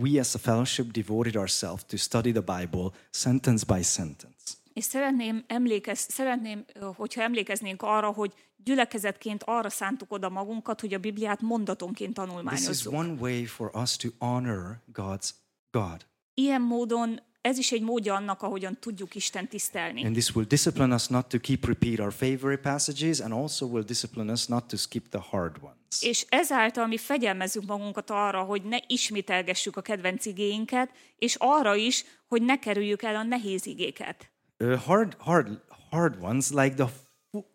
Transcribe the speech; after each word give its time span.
we 0.00 0.20
as 0.20 0.34
a 0.34 0.38
fellowship 0.38 0.92
devoted 0.92 1.36
ourselves 1.36 1.84
to 1.84 1.96
study 1.96 2.32
the 2.32 2.58
Bible 2.58 2.90
sentence 3.10 3.64
by 3.76 3.82
sentence. 3.82 4.54
És 4.72 4.84
szeretném, 4.84 5.44
emlékez, 5.46 5.98
szeretném, 5.98 6.64
hogyha 6.96 7.22
emlékeznénk 7.22 7.82
arra, 7.82 8.12
hogy 8.12 8.32
gyülekezetként 8.64 9.42
arra 9.46 9.70
szántuk 9.70 10.12
oda 10.12 10.28
magunkat, 10.28 10.80
hogy 10.80 10.94
a 10.94 10.98
Bibliát 10.98 11.40
mondatonként 11.40 12.14
This 12.14 12.24
is 12.24 12.30
tanulmányozzuk. 12.30 12.92
one 12.92 13.12
way 13.20 13.44
for 13.44 13.70
us 13.74 13.96
to 13.96 14.08
honor 14.18 14.82
God's 14.94 15.30
God. 15.70 16.06
Ilyen 16.34 16.60
módon 16.60 17.20
ez 17.46 17.58
is 17.58 17.72
egy 17.72 17.82
módja 17.82 18.14
annak, 18.14 18.42
ahogyan 18.42 18.76
tudjuk 18.80 19.14
Isten 19.14 19.48
tisztelni. 19.48 20.04
And 20.04 20.12
this 20.12 20.34
will 20.34 20.46
discipline 20.46 20.94
us 20.94 21.06
not 21.06 21.26
to 21.28 21.38
keep 21.38 21.64
repeat 21.64 21.98
our 21.98 22.12
favorite 22.12 22.62
passages 22.62 23.20
and 23.20 23.32
also 23.32 23.66
will 23.66 23.84
discipline 23.84 24.32
us 24.32 24.46
not 24.46 24.68
to 24.68 24.76
skip 24.76 25.08
the 25.08 25.20
hard 25.30 25.56
ones. 25.60 26.02
És 26.02 26.26
ezáltal 26.28 26.86
mi 26.86 26.98
fegyelmezzük 26.98 27.66
magunkat 27.66 28.10
arra, 28.10 28.42
hogy 28.42 28.62
ne 28.62 28.78
ismételgessük 28.86 29.76
a 29.76 29.80
kedvenc 29.80 30.26
igéinket, 30.26 30.90
és 31.18 31.36
arra 31.38 31.74
is, 31.74 32.04
hogy 32.28 32.42
ne 32.42 32.58
kerüljük 32.58 33.02
el 33.02 33.16
a 33.16 33.22
nehéz 33.22 33.66
igéket. 33.66 34.30
Uh, 34.58 34.74
hard, 34.74 35.16
hard, 35.18 35.60
hard 35.90 36.22
ones 36.22 36.50
like 36.50 36.74
the, 36.74 36.88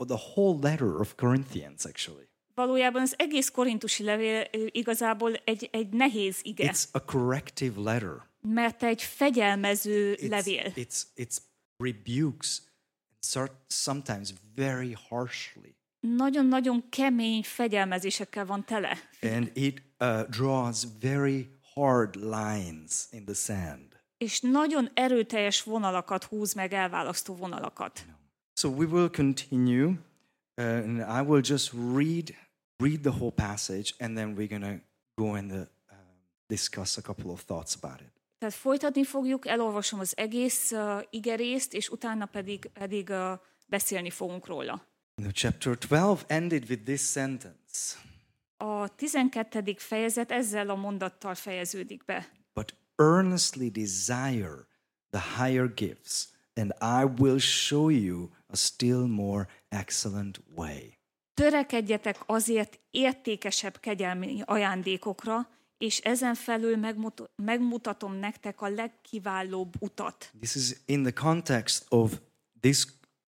the 0.08 0.20
whole 0.34 0.70
letter 0.70 1.00
of 1.00 1.16
Corinthians 1.16 1.86
actually. 1.86 2.30
Valójában 2.56 3.02
az 3.02 3.14
egész 3.18 3.50
korintusi 3.50 4.04
levél 4.04 4.48
igazából 4.52 5.34
egy, 5.34 5.70
egy 5.72 5.90
nehéz 5.90 6.40
ige, 6.42 6.72
It's 6.72 6.86
a 6.92 7.06
corrective 7.06 7.82
letter. 7.82 8.31
Mert 8.42 8.84
egy 8.84 9.02
fegyelmező 9.02 10.16
It's, 10.16 10.30
levél. 10.30 10.72
it's, 10.76 11.02
it's 11.16 11.38
rebukes, 11.78 12.62
sometimes 13.68 14.34
very 14.56 14.98
harshly. 15.10 15.76
Nagyon-nagyon 16.00 16.90
kemény 16.90 17.44
fegyelmezésekkel 17.44 18.46
van 18.46 18.66
tele. 18.66 18.98
And 19.22 19.52
it 19.54 19.82
uh, 20.00 20.30
draws 20.30 20.88
very 21.00 21.50
hard 21.74 22.16
lines 22.16 23.08
in 23.12 23.26
the 23.26 23.34
sand. 23.34 24.00
És 24.18 24.40
nagyon 24.40 24.90
erőteljes 24.94 25.64
vonalakat 25.64 26.24
húz 26.24 26.54
meg, 26.54 26.74
elválasztó 26.74 27.36
vonalakat. 27.36 28.06
So 28.54 28.70
we 28.70 28.86
will 28.86 29.10
continue, 29.10 29.88
uh, 29.88 30.66
and 30.66 30.98
I 30.98 31.30
will 31.30 31.42
just 31.44 31.72
read 31.74 32.36
read 32.82 33.02
the 33.04 33.12
whole 33.12 33.32
passage, 33.32 33.94
and 34.00 34.18
then 34.18 34.36
we're 34.36 34.48
gonna 34.48 34.82
go 35.16 35.36
and 35.36 35.52
uh, 35.52 35.66
discuss 36.48 36.98
a 36.98 37.02
couple 37.02 37.32
of 37.32 37.42
thoughts 37.46 37.78
about 37.82 38.02
it. 38.02 38.21
Tehát 38.42 38.56
folytatni 38.56 39.04
fogjuk, 39.04 39.48
elolvasom 39.48 40.00
az 40.00 40.18
egész 40.18 40.72
uh, 40.72 41.02
igerészt, 41.10 41.74
és 41.74 41.90
utána 41.90 42.26
pedig, 42.26 42.70
pedig 42.74 43.10
uh, 43.10 43.32
beszélni 43.68 44.10
fogunk 44.10 44.46
róla. 44.46 44.86
Know, 45.16 45.32
chapter 45.32 45.78
twelve 45.78 46.22
ended 46.28 46.70
with 46.70 46.84
this 46.84 47.02
sentence: 47.02 47.98
A 48.58 48.96
12. 48.96 49.76
fejezet 49.78 50.32
ezzel 50.32 50.70
a 50.70 50.76
mondattal 50.76 51.36
fejeződik 51.36 52.06
be. 52.06 52.30
"But 52.54 52.76
earnestly 52.96 53.70
desire 53.70 54.68
the 55.10 55.44
higher 55.44 55.74
gifts, 55.74 56.28
and 56.56 56.74
I 56.82 57.22
will 57.22 57.40
show 57.40 57.90
you 57.90 58.30
a 58.48 58.56
still 58.56 59.06
more 59.06 59.48
excellent 59.70 60.42
way." 60.56 60.94
Törekedjetek 61.34 62.18
azért 62.26 62.80
értékesebb 62.92 63.80
kegyelmi 63.80 64.42
ajándékokra, 64.46 65.50
és 65.82 65.98
ezen 66.00 66.36
felül 66.36 66.78
megmut- 66.78 67.30
megmutatom 67.36 68.14
nektek 68.14 68.62
a 68.62 68.68
legkiválóbb 68.70 69.74
utat. 69.80 70.32
This 70.40 70.56
is 70.56 70.76
in 70.86 71.04
the 71.04 71.14
context 71.14 71.86
of 71.90 72.20
this 72.60 72.88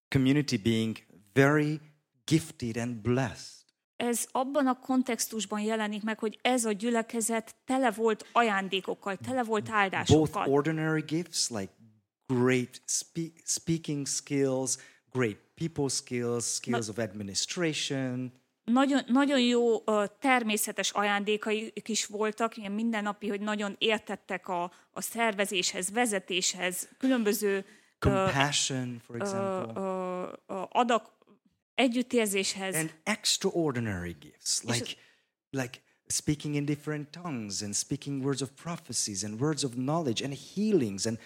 community 0.10 0.58
being 0.58 0.98
very 1.34 1.80
gifted 2.24 2.78
and 2.78 2.96
blessed. 2.96 3.62
Ez 3.96 4.28
abban 4.32 4.68
a 4.68 4.80
kontextusban 4.80 5.62
jelenik 5.62 6.04
meg, 6.04 6.20
hogy 6.20 6.40
ez 6.42 6.66
a 6.66 6.72
gyülekezet 6.72 7.56
tele 7.66 7.92
volt 7.92 8.26
ajándékokkal, 8.32 9.18
tele 9.18 9.44
volt 9.44 9.64
both 9.64 9.76
áldásokkal. 9.78 10.48
ordinary 10.48 11.02
gifts 11.08 11.50
like 11.50 11.74
great 12.28 12.82
spe- 12.86 13.42
speaking 13.44 14.08
skills, 14.08 14.78
great 15.12 15.38
people 15.56 15.90
skills, 15.90 16.44
skills 16.46 16.88
of 16.88 16.98
administration, 16.98 18.32
Nagyon, 18.66 19.02
nagyon 19.08 19.40
jó 19.40 19.84
természetes 20.20 20.92
ajándékaik 20.92 21.90
is 21.90 22.06
voltak, 22.06 22.58
ilyen 22.58 22.72
mindennapi, 22.72 23.28
hogy 23.28 23.42
nagyon 23.42 23.76
értettek 23.78 24.48
a, 24.48 24.72
a 24.92 25.02
szervezéshez, 25.02 25.92
vezetéshez, 25.92 26.90
különböző 26.98 27.66
compassion, 28.00 29.02
for 29.06 29.16
example, 29.16 30.32
adak, 30.70 31.12
együttérzéshez. 31.76 32.76
and 32.76 32.94
extraordinary 33.04 34.16
gifts 34.20 34.64
like 34.64 34.96
like 35.50 35.82
speaking 36.08 36.56
in 36.56 36.66
different 36.66 37.10
tongues 37.12 37.62
and 37.62 37.76
speaking 37.76 38.24
words 38.24 38.42
of 38.42 38.50
prophecies 38.56 39.24
and 39.24 39.40
words 39.40 39.64
of 39.64 39.74
knowledge 39.74 40.22
and 40.22 40.34
healings 40.34 41.06
and 41.06 41.18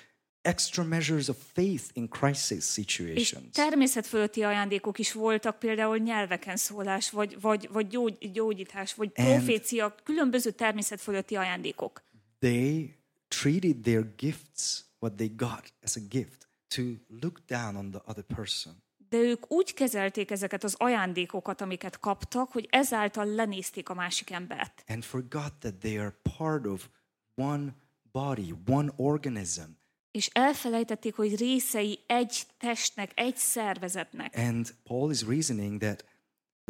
extra 0.47 0.83
measures 0.83 1.27
of 1.29 1.37
faith 1.53 1.83
in 1.93 2.07
crisis 2.09 2.51
És 2.57 2.71
situations. 2.73 3.51
természet 3.51 4.07
fölötti 4.07 4.43
ajándékok 4.43 4.99
is 4.99 5.11
voltak, 5.13 5.59
például 5.59 5.97
nyelveken 5.97 6.55
szólás, 6.57 7.09
vagy, 7.09 7.41
vagy, 7.41 7.69
vagy 7.71 7.87
gyógy, 7.87 8.31
gyógyítás, 8.31 8.93
vagy 8.93 9.09
profécia, 9.09 9.95
különböző 10.03 10.51
természet 10.51 11.01
fölötti 11.01 11.35
ajándékok. 11.35 12.03
they 12.39 12.95
treated 13.27 13.77
their 13.81 14.05
gifts, 14.17 14.83
what 14.99 15.13
they 15.15 15.31
got 15.35 15.73
as 15.83 15.95
a 15.95 15.99
gift, 16.09 16.47
to 16.67 16.81
look 17.21 17.39
down 17.47 17.75
on 17.75 17.91
the 17.91 18.01
other 18.05 18.23
person. 18.35 18.73
De 19.09 19.17
ők 19.17 19.51
úgy 19.51 19.73
kezelték 19.73 20.31
ezeket 20.31 20.63
az 20.63 20.75
ajándékokat, 20.77 21.61
amiket 21.61 21.99
kaptak, 21.99 22.51
hogy 22.51 22.67
ezáltal 22.69 23.25
lenézték 23.25 23.89
a 23.89 23.93
másik 23.93 24.29
embert. 24.31 24.83
and 24.87 25.03
forgot 25.03 25.53
that 25.59 25.73
they 25.75 25.97
are 25.97 26.15
part 26.37 26.65
of 26.65 26.89
one 27.35 27.75
body, 28.11 28.53
one 28.67 28.93
organism. 28.95 29.61
És 30.17 30.29
elfelejtették, 30.33 31.15
hogy 31.15 31.35
részei 31.35 31.99
egy 32.07 32.43
testnek, 32.57 33.11
egy 33.15 33.35
szervezetnek. 33.37 34.33
And 34.37 34.75
Paul 34.83 35.11
is 35.11 35.23
reasoning 35.23 35.79
that 35.79 36.05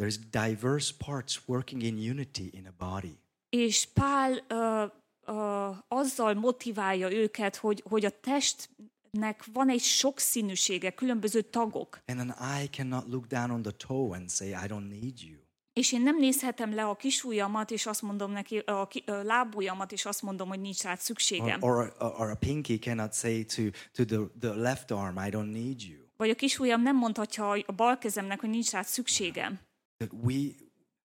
there's 0.02 0.16
diverse 0.30 0.92
parts 1.06 1.40
working 1.46 1.82
in 1.82 2.10
unity 2.10 2.52
in 2.52 2.66
a 2.66 2.84
body. 2.92 3.18
És 3.48 3.88
Pál 3.94 4.44
ö, 4.48 4.84
ö, 5.26 5.70
azzal 5.88 6.34
motiválja 6.34 7.12
őket, 7.12 7.56
hogy, 7.56 7.82
hogy 7.88 8.04
a 8.04 8.20
testnek 8.20 9.44
van 9.52 9.68
egy 9.68 9.82
sokszínűsége, 9.82 10.90
különböző 10.90 11.42
tagok. 11.42 12.00
And 12.06 12.20
an 12.20 12.34
eye 12.38 12.68
cannot 12.68 13.08
look 13.08 13.26
down 13.26 13.50
on 13.50 13.62
the 13.62 13.72
toe 13.86 14.16
and 14.16 14.30
say, 14.30 14.48
I 14.48 14.66
don't 14.66 14.88
need 14.88 15.20
you. 15.22 15.47
És 15.78 15.92
én 15.92 16.02
nem 16.02 16.18
nézhetem 16.18 16.74
le 16.74 16.84
a 16.84 16.94
kisujjamat, 16.96 17.70
és 17.70 17.86
azt 17.86 18.02
mondom 18.02 18.30
neki, 18.30 18.58
a 18.58 18.86
ki- 18.86 19.04
a 19.06 19.12
lábujjamat, 19.22 19.92
és 19.92 20.04
azt 20.04 20.22
mondom, 20.22 20.48
hogy 20.48 20.60
nincs 20.60 20.82
rá 20.82 20.90
Or, 20.92 20.98
szükségem. 20.98 21.62
or, 21.62 21.94
a, 21.98 22.04
or 22.04 22.30
a 22.30 22.34
pinky 22.34 22.78
cannot 22.78 23.14
say 23.14 23.44
to, 23.44 23.62
to 23.92 24.04
the, 24.04 24.18
the 24.40 24.54
left 24.54 24.90
arm, 24.90 25.16
I 25.18 25.30
don't 25.30 25.50
need 25.52 25.80
you. 25.82 25.98
Vagy 26.16 26.30
a 26.30 26.34
kisujjam 26.34 26.82
nem 26.82 26.96
mondhatja 26.96 27.50
a 27.50 27.72
bal 27.72 27.98
kezemnek, 27.98 28.40
hogy 28.40 28.50
nincs 28.50 28.70
rá 28.70 28.82
szükségem. 28.82 29.58
That 29.96 30.12
we, 30.22 30.34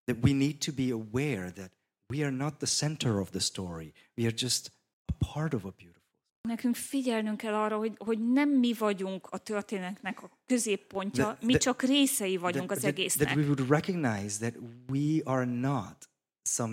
that 0.04 0.24
we 0.24 0.32
need 0.32 0.58
to 0.58 0.72
be 0.72 0.92
aware 0.92 1.50
that 1.52 1.70
we 2.14 2.22
are 2.26 2.36
not 2.36 2.54
the 2.58 2.66
center 2.66 3.18
of 3.20 3.30
the 3.30 3.40
story. 3.40 3.92
We 4.16 4.24
are 4.26 4.34
just 4.36 4.70
a 5.06 5.32
part 5.32 5.54
of 5.54 5.64
a 5.64 5.70
beautiful 5.76 5.93
Nekünk 6.48 6.74
figyelnünk 6.76 7.36
kell 7.36 7.54
arra, 7.54 7.76
hogy, 7.76 7.94
hogy 7.98 8.32
nem 8.32 8.48
mi 8.48 8.72
vagyunk 8.72 9.26
a 9.30 9.38
történetnek 9.38 10.22
a 10.22 10.30
középpontja, 10.46 11.26
De- 11.26 11.46
mi 11.46 11.52
de- 11.52 11.58
csak 11.58 11.82
részei 11.82 12.36
vagyunk 12.36 12.66
that, 12.66 12.76
az 12.76 12.82
that, 12.82 12.94
that 12.94 12.98
egésznek. 12.98 13.36
we 13.36 13.42
would 13.42 13.68
recognize 13.68 14.38
that 14.38 14.62
we 14.88 15.20
are 15.24 15.44
not 15.44 16.08
some 16.42 16.72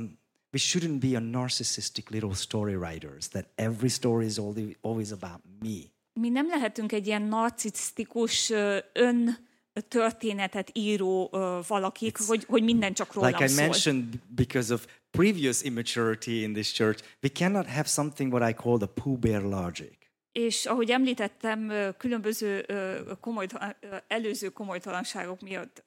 we 0.54 0.60
shouldn't 0.60 1.00
be 1.00 1.18
a 1.18 1.20
narcissistic 1.20 2.10
little 2.10 2.34
story 2.34 2.76
writers 2.76 3.28
that 3.28 3.46
every 3.56 3.90
story 3.90 4.26
is 4.26 4.38
always 4.82 5.12
about 5.12 5.42
me 5.60 5.78
Mi 6.20 6.30
nem 6.30 6.48
lehetünk 6.48 6.92
egy 6.92 7.08
ilyen 7.08 7.22
narcisztikus 7.22 8.50
ön 8.94 9.50
történetet 9.88 10.70
író 10.74 11.30
ö, 11.32 11.60
valakik, 11.68 12.18
hogy, 12.28 12.46
hogy 12.48 12.64
minden 12.64 12.94
csak 12.94 13.14
rólam 13.14 13.30
like 13.32 13.44
i 13.44 13.48
szól. 13.48 13.64
mentioned 13.66 14.14
because 14.28 14.74
of 14.74 14.86
previous 15.12 15.62
immaturity 15.62 16.42
in 16.44 16.54
this 16.54 16.72
church 16.72 17.04
we 17.24 17.30
cannot 17.30 17.68
have 17.68 17.88
something 17.88 18.34
what 18.34 18.50
i 18.50 18.54
call 18.54 18.78
the 18.78 18.88
pooh 19.04 19.18
bear 19.20 19.42
logic 19.42 19.94
És 20.32 20.66
ahogy 20.66 20.90
említettem, 20.90 21.72
különböző 21.98 22.64
ö, 22.68 23.00
komoly, 23.20 23.48
ö, 23.80 23.96
előző 24.08 24.50
komolytalanságok 24.50 25.42
miatt 25.42 25.84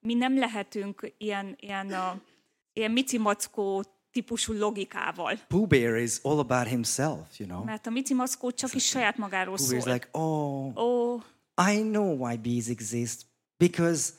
mi 0.00 0.14
nem 0.14 0.38
lehetünk 0.38 1.12
ilyen, 1.18 1.56
ilyen, 1.60 1.92
a, 1.92 2.20
ilyen 2.72 2.90
micimackó 2.90 3.84
típusú 4.10 4.52
logikával. 4.52 5.38
pooh 5.48 5.66
bear 5.68 5.96
is 5.96 6.18
all 6.22 6.38
about 6.38 6.66
himself 6.68 7.38
you 7.38 7.48
know 7.48 7.64
Mert 7.64 7.86
a 7.86 7.90
micimackó 7.90 8.50
csak 8.50 8.74
is 8.74 8.84
saját 8.86 9.16
magáról 9.16 9.56
pooh 9.56 9.68
bear 9.68 9.78
is 9.78 9.84
szól. 9.84 9.92
like 9.92 10.08
oh 10.12 10.76
Ó, 10.76 11.22
i 11.70 11.82
know 11.82 12.16
why 12.18 12.36
bees 12.36 12.68
exist 12.68 13.26
because 13.56 14.12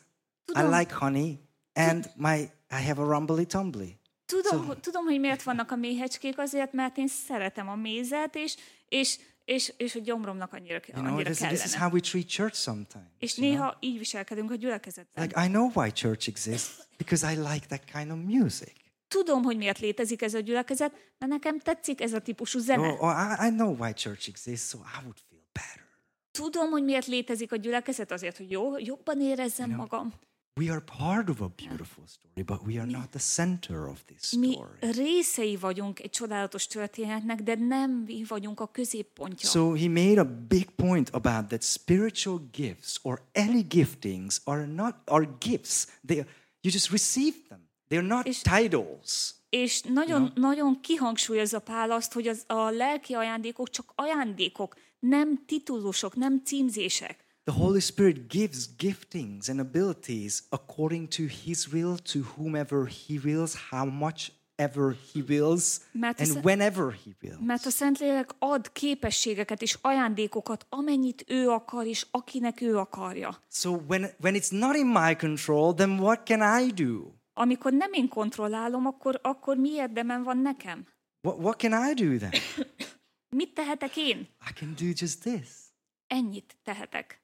i 0.56 0.62
like 0.62 0.94
honey 0.94 1.40
and 1.74 2.10
my 2.16 2.52
i 2.70 2.82
have 2.88 3.02
a 3.02 3.06
rumbly 3.06 3.46
tumbly 3.46 4.02
tudom, 4.42 4.66
hogy, 4.66 4.80
tudom, 4.80 5.06
hogy 5.06 5.20
miért 5.20 5.44
vannak 5.44 5.72
a 5.72 5.76
méhecskék, 5.76 6.38
azért, 6.38 6.74
mert 6.74 6.98
én 6.98 7.08
szeretem 7.08 7.70
a 7.70 7.76
mézet, 7.76 8.36
és, 8.36 8.56
és, 8.90 9.20
és, 9.46 9.74
és 9.78 9.96
a 9.96 10.00
gyomromnak 10.00 10.54
annyira, 10.54 10.80
you 10.88 11.02
know 11.02 11.14
annyira 11.14 11.30
this, 11.30 11.38
this 11.38 11.52
is 11.52 11.60
kellene. 11.60 11.80
how 11.80 11.92
we 11.94 12.00
treat 12.00 12.28
church 12.28 12.56
sometimes 12.56 13.08
És 13.20 13.38
you 13.38 13.48
know? 13.48 13.58
néha 13.58 13.78
így 13.80 13.98
viselkedünk 13.98 14.52
a 14.52 14.56
gyülekezetben. 14.56 15.24
Like, 15.24 15.46
I 15.46 15.48
know 15.48 15.72
why 15.76 15.92
church 15.92 16.28
exists 16.28 16.88
because 16.98 17.32
I 17.32 17.36
like 17.36 17.66
that 17.68 17.84
kind 17.92 18.12
of 18.12 18.18
music. 18.18 18.74
tudom, 19.08 19.44
hogy 19.44 19.58
miért 19.58 19.80
létezik 19.80 20.22
ez 20.22 20.34
a 20.34 20.40
gyülekezet, 20.40 20.92
mert 21.18 21.32
nekem 21.32 21.60
tetszik 21.60 22.02
ez 22.02 22.14
a 22.14 22.20
típusú 22.20 22.60
zene. 22.60 22.88
Or, 22.88 22.98
or 23.02 23.14
I, 23.14 23.48
I 23.48 23.50
know 23.50 23.76
why 23.80 23.94
church 23.94 24.30
exists, 24.30 24.70
so 24.70 24.78
I 24.78 25.04
would 25.04 25.18
feel 25.30 25.42
better. 25.52 25.83
Tudom, 26.38 26.70
hogy 26.70 26.84
miért 26.84 27.08
létezik 27.08 27.52
a 27.52 27.56
gyülekezet, 27.56 28.12
azért, 28.12 28.38
hogy 28.38 28.52
jó, 28.52 28.78
jobban 28.80 29.22
érezzem 29.22 29.70
magam. 29.70 30.14
We 30.62 30.72
are 30.72 30.84
part 30.98 31.30
of 31.30 31.42
a 31.42 31.52
beautiful 31.66 32.04
story, 32.08 32.44
but 32.46 32.62
we 32.66 32.82
are 32.82 32.92
not 32.92 33.10
the 33.10 33.20
center 33.20 33.88
of 33.88 34.04
this 34.06 34.32
Mi 34.32 34.52
story. 34.52 34.92
részei 34.92 35.56
vagyunk 35.56 36.00
egy 36.00 36.10
csodálatos 36.10 36.68
történetnek, 36.68 37.42
de 37.42 37.56
nem 37.56 37.92
mi 37.92 38.24
vagyunk 38.28 38.60
a 38.60 38.68
középpontja. 38.68 39.50
So 39.50 39.74
he 39.74 39.88
made 39.90 40.20
a 40.20 40.46
big 40.48 40.70
point 40.70 41.10
about 41.10 41.48
that 41.48 41.64
spiritual 41.64 42.50
gifts 42.52 43.00
or 43.02 43.22
any 43.34 43.66
giftings 43.68 44.42
are 44.44 44.66
not 44.66 44.96
are 45.06 45.30
gifts. 45.40 45.86
They 46.06 46.20
are, 46.20 46.28
you 46.62 46.74
just 46.74 46.90
receive 46.92 47.36
them. 47.48 47.70
They 47.88 47.98
are 48.00 48.08
not 48.08 48.28
És- 48.28 48.42
titles. 48.42 49.34
És 49.50 49.82
nagyon, 49.82 50.32
nagyon 50.36 50.82
kihangsúlyozza 50.82 51.60
Pál 51.60 51.92
azt, 51.92 52.14
hogy 52.14 52.28
az, 52.28 52.44
a 52.48 52.70
lelki 52.70 53.14
ajándékok 53.14 53.70
csak 53.70 53.92
ajándékok, 53.96 54.76
nem 55.08 55.46
titulusok, 55.46 56.16
nem 56.16 56.42
címzések. 56.44 57.26
The 57.44 57.60
Holy 57.62 57.80
Spirit 57.80 58.28
gives 58.32 58.70
giftings 58.78 59.50
and 59.50 59.60
abilities 59.60 60.44
according 60.50 61.08
to 61.08 61.24
his 61.44 61.72
will 61.72 61.98
to 61.98 62.20
whomever 62.36 62.88
he 62.88 63.20
wills, 63.24 63.56
how 63.70 63.86
much 63.92 64.30
ever 64.56 64.96
he 65.14 65.22
wills, 65.28 65.80
Mert 65.92 66.20
and 66.20 66.30
az- 66.30 66.44
whenever 66.44 66.92
he 66.92 67.12
wills. 67.22 67.38
Mert 67.46 67.66
a 67.66 67.70
Szentlélek 67.70 68.30
ad 68.40 68.72
képességeket 68.72 69.62
és 69.62 69.78
ajándékokat, 69.82 70.66
amennyit 70.70 71.24
ő 71.28 71.50
akar, 71.50 71.86
és 71.86 72.06
akinek 72.12 72.62
ő 72.62 72.78
akarja. 72.78 73.40
So 73.50 73.72
when 73.88 74.10
when 74.22 74.36
it's 74.36 74.52
not 74.52 74.76
in 74.76 74.88
my 74.88 75.16
control, 75.16 75.74
then 75.74 75.90
what 76.00 76.22
can 76.26 76.62
I 76.62 76.72
do? 76.72 77.12
Amikor 77.34 77.74
nem 77.74 77.94
én 77.94 78.08
kontrollálom, 78.08 78.86
akkor, 78.86 79.20
akkor 79.24 79.58
mi 79.58 79.70
érdemem 79.70 80.24
van 80.24 80.38
nekem? 80.38 80.88
What 81.22 81.38
what 81.40 81.58
can 81.62 81.90
I 81.90 81.94
do 81.94 82.18
then? 82.18 82.32
Mit 83.34 83.54
tehetek 83.54 83.98
én? 83.98 84.20
I 84.20 84.54
can 84.56 84.74
do 84.80 84.86
just 84.86 85.20
this. 85.22 85.50
Ennyit 86.08 86.58
tehetek. 86.64 87.22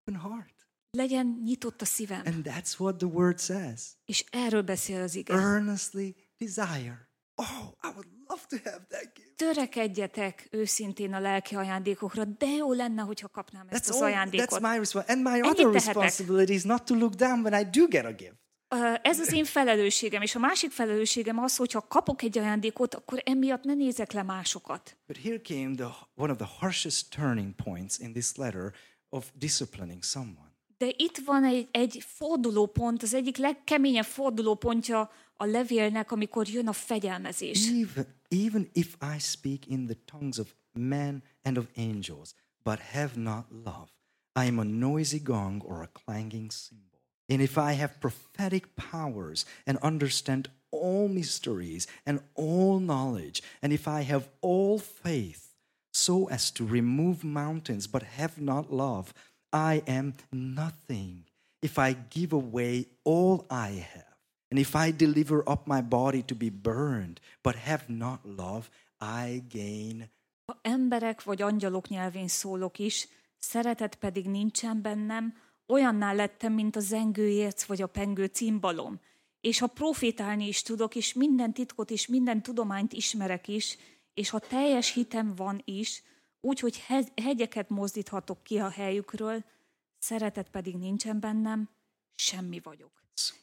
Open 0.00 0.20
heart. 0.20 0.54
Legyen 0.90 1.40
nyitott 1.44 1.80
a 1.82 1.84
szívem. 1.84 2.22
And 2.24 2.46
that's 2.46 2.78
what 2.78 2.96
the 2.96 3.06
word 3.06 3.38
says. 3.38 3.82
És 4.04 4.24
erről 4.30 4.62
beszél 4.62 5.02
az 5.02 5.14
ige. 5.14 5.34
Earnestly 5.34 6.14
desire. 6.38 7.08
Oh, 7.34 7.72
I 7.82 7.86
would 7.86 8.08
love 8.28 8.42
to 8.48 8.56
have 8.70 8.86
that 8.88 9.14
gift. 9.14 9.36
Törekedjetek 9.36 10.48
őszintén 10.50 11.12
a 11.12 11.20
lelki 11.20 11.54
ajándékokra, 11.54 12.24
de 12.24 12.46
jó 12.46 12.72
lenne, 12.72 13.02
hogyha 13.02 13.28
kapnám 13.28 13.66
ezt 13.68 13.84
That's 13.84 13.88
az 13.88 13.94
all. 14.00 14.10
That's 14.10 14.12
ajándékot. 14.12 14.60
my 14.60 14.76
responsibility. 14.76 15.12
And 15.12 15.22
my 15.22 15.30
Ennyit 15.30 15.44
other 15.44 15.64
tehetek. 15.64 15.94
responsibility 16.02 16.52
is 16.52 16.62
not 16.62 16.84
to 16.84 16.94
look 16.94 17.14
down 17.14 17.40
when 17.44 17.60
I 17.60 17.64
do 17.70 17.86
get 17.88 18.04
a 18.04 18.12
gift. 18.12 18.36
Ez 19.02 19.20
az 19.20 19.32
én 19.32 19.44
felelősségem, 19.44 20.22
és 20.22 20.34
a 20.34 20.38
másik 20.38 20.70
felelősségem 20.70 21.38
az, 21.38 21.56
hogy 21.56 21.72
ha 21.72 21.86
kapok 21.88 22.22
egy 22.22 22.38
ajándékot, 22.38 22.94
akkor 22.94 23.22
emiatt 23.24 23.62
ne 23.62 23.74
nézek 23.74 24.12
le 24.12 24.22
másokat. 24.22 24.96
But 25.06 25.16
here 25.16 25.40
came 25.40 25.74
the 25.74 25.96
one 26.14 26.32
of 26.32 26.38
the 26.38 26.48
harshest 26.58 27.10
turning 27.10 27.54
points 27.54 27.98
in 27.98 28.12
this 28.12 28.36
letter 28.36 28.72
of 29.08 29.30
disciplining 29.34 30.02
someone. 30.02 30.54
De 30.78 30.86
itt 30.96 31.18
van 31.18 31.44
egy, 31.44 31.68
egy 31.70 32.04
fordulópont, 32.06 33.02
az 33.02 33.14
egyik 33.14 33.36
legkeményebb 33.36 34.04
fordulópontja 34.04 35.10
a 35.36 35.44
levélnek, 35.44 36.12
amikor 36.12 36.48
jön 36.48 36.68
a 36.68 36.72
fegyelmezés. 36.72 37.68
Even, 37.68 38.06
even 38.28 38.70
if 38.72 38.96
I 39.16 39.18
speak 39.18 39.66
in 39.66 39.86
the 39.86 39.96
tongues 40.04 40.38
of 40.38 40.54
men 40.72 41.22
and 41.42 41.58
of 41.58 41.64
angels, 41.76 42.34
but 42.62 42.78
have 42.78 43.10
not 43.14 43.46
love, 43.50 43.88
I 44.40 44.48
am 44.48 44.58
a 44.58 44.64
noisy 44.64 45.18
gong 45.18 45.62
or 45.64 45.82
a 45.82 45.90
clanging 46.04 46.50
cymbal. 46.50 46.95
And 47.28 47.42
if 47.42 47.58
I 47.58 47.72
have 47.72 48.00
prophetic 48.00 48.76
powers 48.76 49.44
and 49.66 49.78
understand 49.78 50.48
all 50.70 51.08
mysteries 51.08 51.86
and 52.04 52.20
all 52.34 52.78
knowledge, 52.78 53.42
and 53.62 53.72
if 53.72 53.88
I 53.88 54.02
have 54.02 54.28
all 54.40 54.78
faith 54.78 55.54
so 55.92 56.28
as 56.28 56.50
to 56.52 56.64
remove 56.64 57.24
mountains 57.24 57.86
but 57.86 58.02
have 58.02 58.40
not 58.40 58.72
love, 58.72 59.12
I 59.52 59.82
am 59.86 60.14
nothing. 60.32 61.24
If 61.62 61.78
I 61.78 61.96
give 62.10 62.32
away 62.32 62.86
all 63.02 63.46
I 63.50 63.70
have, 63.92 64.16
and 64.50 64.60
if 64.60 64.76
I 64.76 64.92
deliver 64.92 65.42
up 65.48 65.66
my 65.66 65.80
body 65.80 66.22
to 66.22 66.34
be 66.34 66.50
burned 66.50 67.20
but 67.42 67.56
have 67.56 67.88
not 67.88 68.20
love, 68.24 68.70
I 69.00 69.42
gain. 69.48 70.10
Ha 70.46 70.58
emberek 70.62 71.24
vagy 71.24 71.42
angyalok 71.42 71.88
nyelvén 71.88 72.28
szólok 72.28 72.78
is, 72.78 73.08
szeretet 73.38 73.94
pedig 73.94 74.28
nincsen 74.28 74.82
bennem, 74.82 75.34
olyanná 75.66 76.12
lettem, 76.12 76.52
mint 76.52 76.76
a 76.76 76.80
zengőérc 76.80 77.64
vagy 77.64 77.82
a 77.82 77.86
pengő 77.86 78.24
cimbalom. 78.24 79.00
És 79.40 79.58
ha 79.58 79.66
profétálni 79.66 80.46
is 80.46 80.62
tudok, 80.62 80.94
és 80.94 81.12
minden 81.12 81.52
titkot 81.52 81.90
és 81.90 82.06
minden 82.06 82.42
tudományt 82.42 82.92
ismerek 82.92 83.48
is, 83.48 83.76
és 84.14 84.30
ha 84.30 84.38
teljes 84.38 84.92
hitem 84.92 85.34
van 85.34 85.62
is, 85.64 86.02
úgy, 86.40 86.60
hogy 86.60 86.78
he- 86.78 87.20
hegyeket 87.20 87.68
mozdíthatok 87.68 88.42
ki 88.42 88.58
a 88.58 88.68
helyükről, 88.68 89.44
szeretet 89.98 90.50
pedig 90.50 90.76
nincsen 90.76 91.20
bennem, 91.20 91.68
semmi 92.14 92.60
vagyok. 92.62 92.90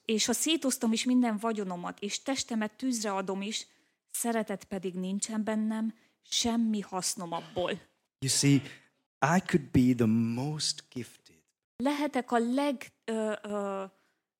És 0.05 0.25
ha 0.25 0.33
szétoztam 0.33 0.91
is 0.91 1.03
minden 1.03 1.37
vagyonomat, 1.37 1.99
és 1.99 2.21
testemet 2.21 2.71
tűzre 2.77 3.13
adom 3.13 3.41
is, 3.41 3.67
szeretet 4.11 4.63
pedig 4.63 4.93
nincsen 4.93 5.43
bennem, 5.43 5.93
semmi 6.29 6.79
hasznom 6.79 7.31
abból. 7.31 7.71
You 8.19 8.29
see, 8.29 8.61
I 9.37 9.39
could 9.45 9.69
be 9.71 9.93
the 9.95 10.05
most 10.05 10.83
gifted, 10.89 11.22
Lehetek 11.83 12.31
a 12.31 12.37
leg... 12.37 12.91
Ö, 13.05 13.33
ö, 13.43 13.83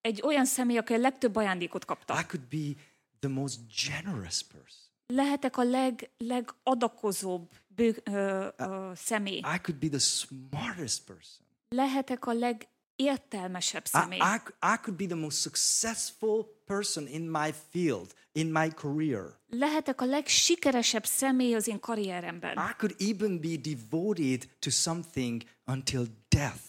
egy 0.00 0.22
olyan 0.24 0.44
személy, 0.44 0.76
aki 0.78 0.92
a 0.92 0.96
legtöbb 0.98 1.36
ajándékot 1.36 1.84
kapta. 1.84 2.20
I 2.20 2.24
could 2.26 2.46
be 2.46 2.80
the 3.18 3.28
most 3.28 3.58
generous 3.86 4.42
person, 4.42 4.82
Lehetek 5.06 5.56
a 5.56 5.62
leg, 5.62 6.10
legadakozóbb 6.18 7.50
bő, 7.66 8.02
ö, 8.04 8.48
ö, 8.56 8.92
személy. 8.94 9.36
I 9.36 9.58
could 9.62 9.76
be 9.80 9.88
the 9.88 9.98
smartest 9.98 11.04
person. 11.04 11.46
Lehetek 11.68 12.26
a 12.26 12.32
legértelmesebb 12.32 13.82
I, 13.84 13.88
személy. 13.88 14.18
I, 14.18 14.36
I 14.72 14.76
could 14.82 14.96
be 14.96 15.06
the 15.06 15.14
most 15.14 15.40
successful 15.40 16.46
person 16.66 17.06
in 17.06 17.30
my 17.30 17.54
field, 17.70 18.14
in 18.32 18.46
my 18.52 18.68
career. 18.68 19.38
Lehetek 19.48 20.00
a 20.00 20.04
legsikeresebb 20.04 21.04
személy 21.04 21.54
az 21.54 21.68
én 21.68 21.80
karrieremben. 21.80 22.52
I 22.52 22.72
could 22.78 22.94
even 22.98 23.40
be 23.40 23.56
devoted 23.56 24.48
to 24.58 24.70
something 24.70 25.42
until 25.66 26.06
death, 26.28 26.62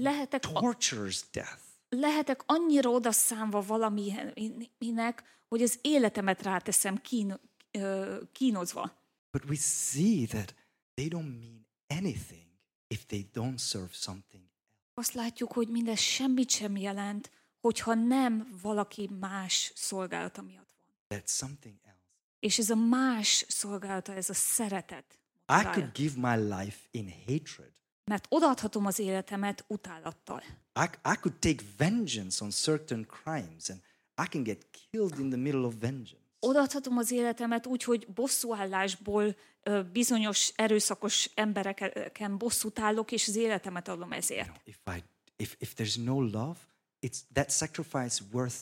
Lehetek, 0.00 0.40
tortures 0.40 1.24
death. 1.32 1.62
lehetek 1.88 2.42
annyira 2.46 2.90
odaszámva 2.90 3.60
valaminek, 3.60 5.22
hogy 5.48 5.62
az 5.62 5.78
életemet 5.82 6.42
ráteszem 6.42 6.96
kín, 6.96 7.40
kínozva. 8.32 8.96
But 9.30 9.44
we 9.48 9.56
see 9.56 10.26
that 10.26 10.54
they 10.94 11.08
don't 11.08 11.38
mean 11.38 11.66
anything 11.88 12.46
if 12.86 13.06
they 13.06 13.28
don't 13.32 13.58
serve 13.58 13.92
something. 13.92 14.42
Azt 14.94 15.12
látjuk, 15.12 15.52
hogy 15.52 15.68
mindez 15.68 15.98
semmit 15.98 16.50
sem 16.50 16.76
jelent, 16.76 17.30
hogyha 17.60 17.94
nem 17.94 18.58
valaki 18.62 19.10
más 19.20 19.72
szolgálata 19.74 20.42
miatt 20.42 20.72
van. 20.72 21.20
That's 21.20 21.30
something 21.36 21.74
else. 21.84 21.98
És 22.38 22.58
ez 22.58 22.70
a 22.70 22.74
más 22.74 23.44
szolgálata, 23.48 24.14
ez 24.14 24.30
a 24.30 24.34
szeretet. 24.34 25.18
I 25.48 25.62
could 25.62 25.92
give 25.92 26.14
my 26.16 26.36
life 26.36 26.78
in 26.90 27.12
hatred. 27.26 27.72
Mert 28.08 28.26
odaadhatom 28.28 28.86
az 28.86 28.98
életemet 28.98 29.64
utálattal. 29.66 30.42
I, 30.80 31.10
I 31.12 31.16
could 31.20 31.38
take 31.38 31.64
vengeance 31.76 32.44
on 32.44 32.50
certain 32.50 33.06
crimes 33.06 33.70
and 33.70 33.80
I 34.22 34.28
can 34.30 34.42
get 34.42 34.66
killed 34.90 35.18
in 35.18 35.28
the 35.28 35.38
middle 35.38 35.60
of 35.60 35.74
vengeance. 35.80 36.26
Odaadhatom 36.40 36.98
az 36.98 37.10
életemet 37.10 37.66
úgy, 37.66 37.82
hogy 37.82 38.06
bosszúállásból 38.14 39.36
bizonyos 39.92 40.52
erőszakos 40.56 41.30
embereken 41.34 42.38
bosszút 42.38 42.78
állok, 42.78 43.12
és 43.12 43.28
az 43.28 43.36
életemet 43.36 43.88
adom 43.88 44.12
ezért. 44.12 44.60
If, 44.64 44.78
I, 44.96 45.02
if, 45.36 45.56
if 45.58 45.74
there's 45.76 46.04
no 46.04 46.20
love, 46.20 46.58
it's 47.06 47.18
that 47.32 47.50
sacrifice 47.50 48.24
worth. 48.32 48.56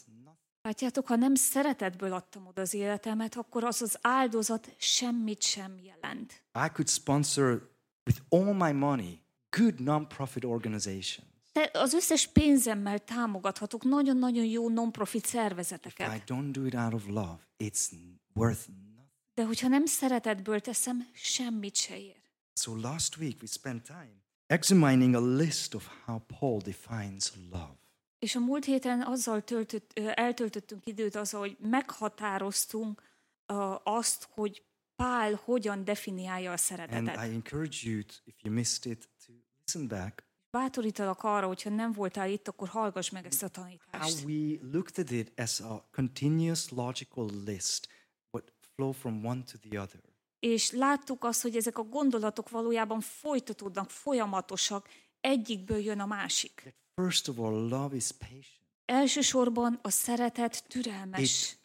Látjátok, 0.63 1.07
ha 1.07 1.17
nem 1.17 1.35
szeretetből 1.35 2.13
adtam 2.13 2.47
oda 2.47 2.61
az 2.61 2.75
életemet, 2.75 3.37
akkor 3.37 3.65
az 3.65 3.83
az 3.83 3.99
áldozat 4.01 4.75
semmit 4.79 5.43
sem 5.43 5.79
jelent. 5.83 6.33
I 6.55 6.69
could 6.73 6.89
sponsor 6.89 7.71
with 8.05 8.21
all 8.29 8.55
my 8.55 8.73
money 8.73 9.21
good 9.59 9.81
non-profit 9.81 10.45
organizations. 10.45 11.29
De 11.53 11.71
az 11.73 11.93
összes 11.93 12.27
pénzemmel 12.27 12.99
támogathatok 12.99 13.85
nagyon-nagyon 13.85 14.45
jó 14.45 14.69
non-profit 14.69 15.25
If 15.25 15.33
I 15.33 15.37
szervezeteket. 15.37 16.23
don't 16.27 16.49
do 16.51 16.65
it 16.65 16.75
out 16.75 16.93
of 16.93 17.07
love, 17.07 17.39
it's 17.59 17.89
worth 18.35 18.69
nothing. 18.69 19.09
De 19.35 19.45
hogyha 19.45 19.69
nem 19.69 19.87
szeretetből 19.87 20.61
teszem, 20.61 21.09
semmit 21.13 21.77
se 21.77 21.99
ér. 21.99 22.17
So 22.55 22.77
last 22.77 23.17
week 23.17 23.37
we 23.41 23.47
spent 23.47 23.83
time 23.83 24.25
examining 24.47 25.15
a 25.15 25.21
list 25.21 25.75
of 25.75 25.89
how 26.05 26.19
Paul 26.19 26.61
defines 26.61 27.33
love. 27.51 27.79
És 28.19 28.35
a 28.35 28.41
múlt 28.41 28.65
héten 28.65 29.03
azzal 29.03 29.45
töltött, 29.45 29.99
eltöltöttünk 29.99 30.87
időt 30.87 31.15
azzal, 31.15 31.41
hogy 31.41 31.57
meghatároztunk 31.61 33.03
ö, 33.47 33.75
azt, 33.85 34.29
hogy 34.31 34.65
Pál 34.97 35.41
hogyan 35.45 35.85
definiálja 35.85 36.49
a 36.49 36.51
And 36.51 36.61
szeretetet. 36.61 37.17
I 37.17 37.35
encourage 37.35 37.89
you, 37.89 38.03
to, 38.03 38.15
if 38.25 38.35
you 38.43 38.55
missed 38.55 38.93
it, 38.93 39.09
to 39.27 39.33
listen 39.67 39.89
back. 39.89 40.25
bátorítalak 40.51 41.23
arra, 41.23 41.47
hogyha 41.47 41.71
nem 41.71 41.93
voltál 41.93 42.31
itt, 42.31 42.49
akkor 42.49 42.69
hallgass 42.69 43.11
meg 43.11 43.27
ezt 43.27 43.43
a 43.43 43.51
How 43.55 43.65
tanítást. 43.65 44.25
we 44.25 44.59
looked 44.73 44.99
at 44.99 45.11
it 45.11 45.41
as 45.41 45.61
a 45.61 45.89
continuous 45.93 46.69
logical 46.71 47.31
list, 47.45 47.89
what 48.31 48.53
flow 48.75 48.93
from 48.93 49.25
one 49.25 49.43
to 49.43 49.59
the 49.69 49.81
other. 49.81 50.01
És 50.39 50.71
láttuk 50.71 51.25
azt, 51.25 51.43
hogy 51.43 51.57
ezek 51.57 51.79
a 51.79 51.83
gondolatok 51.83 52.49
valójában 52.51 53.01
folytatódnak, 53.01 53.91
folyamatosak, 53.91 54.89
egyikből 55.21 55.79
jön 55.79 56.01
a 56.01 56.07
másik. 56.07 56.55
That 56.55 56.75
first 56.95 57.29
of 57.29 57.39
all, 57.39 57.69
love 57.69 57.97
is 57.97 58.11
patient. 58.11 58.65
Elsősorban 58.85 59.79
a 59.83 59.91
szeretet 59.91 60.65
türelmes. 60.69 61.21
It 61.21 61.59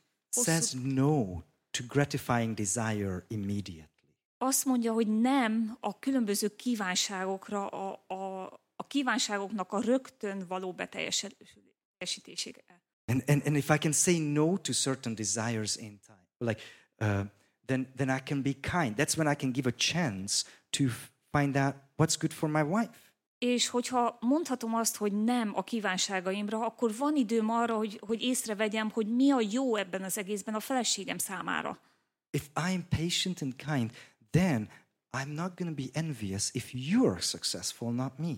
says 0.45 0.71
Hosszú, 0.71 0.79
no 0.79 1.41
to 1.71 1.83
gratifying 1.87 2.53
desire 2.53 3.25
immediately. 3.27 4.00
Azt 4.41 4.65
mondja, 4.65 4.93
hogy 4.93 5.07
nem 5.07 5.77
a 5.79 5.99
különböző 5.99 6.55
kívánságokra, 6.55 7.67
a, 7.67 8.03
a, 8.07 8.43
a 8.75 8.87
kívánságoknak 8.87 9.71
a 9.71 9.81
rögtön 9.81 10.47
való 10.47 10.73
beteljesítésére. 10.73 12.63
And, 13.05 13.23
and, 13.27 13.41
and 13.45 13.55
if 13.55 13.69
I 13.69 13.77
can 13.77 13.91
say 13.91 14.19
no 14.19 14.57
to 14.57 14.73
certain 14.73 15.15
desires 15.15 15.75
in 15.75 15.99
time, 15.99 16.27
like, 16.37 16.61
uh, 16.99 17.25
then, 17.65 17.91
then 17.95 18.09
I 18.17 18.19
can 18.25 18.41
be 18.41 18.53
kind. 18.53 18.95
That's 18.95 19.17
when 19.17 19.31
I 19.31 19.35
can 19.35 19.51
give 19.51 19.69
a 19.69 19.73
chance 19.77 20.43
to 20.69 20.83
find 21.31 21.55
out 21.55 21.75
what's 21.97 22.17
good 22.19 22.33
for 22.33 22.49
my 22.49 22.61
wife. 22.61 22.89
És 23.37 23.67
hogyha 23.67 24.17
mondhatom 24.19 24.75
azt, 24.75 24.95
hogy 24.95 25.23
nem 25.23 25.51
a 25.55 25.63
kívánságaimra, 25.63 26.65
akkor 26.65 26.95
van 26.97 27.15
időm 27.15 27.49
arra, 27.49 27.75
hogy, 27.75 27.99
hogy 28.05 28.21
észrevegyem, 28.21 28.89
hogy 28.89 29.15
mi 29.15 29.31
a 29.31 29.41
jó 29.51 29.75
ebben 29.75 30.03
az 30.03 30.17
egészben 30.17 30.53
a 30.53 30.59
feleségem 30.59 31.17
számára. 31.17 31.79
If 32.29 32.49
I 32.55 32.73
am 32.73 32.87
patient 32.89 33.41
and 33.41 33.55
kind, 33.55 33.91
then 34.31 34.69
I'm 35.17 35.33
not 35.33 35.55
going 35.55 35.75
to 35.75 35.83
be 35.83 35.89
envious 35.93 36.49
if 36.53 36.71
you're 36.73 37.21
successful, 37.21 37.91
not 37.91 38.17
me. 38.17 38.33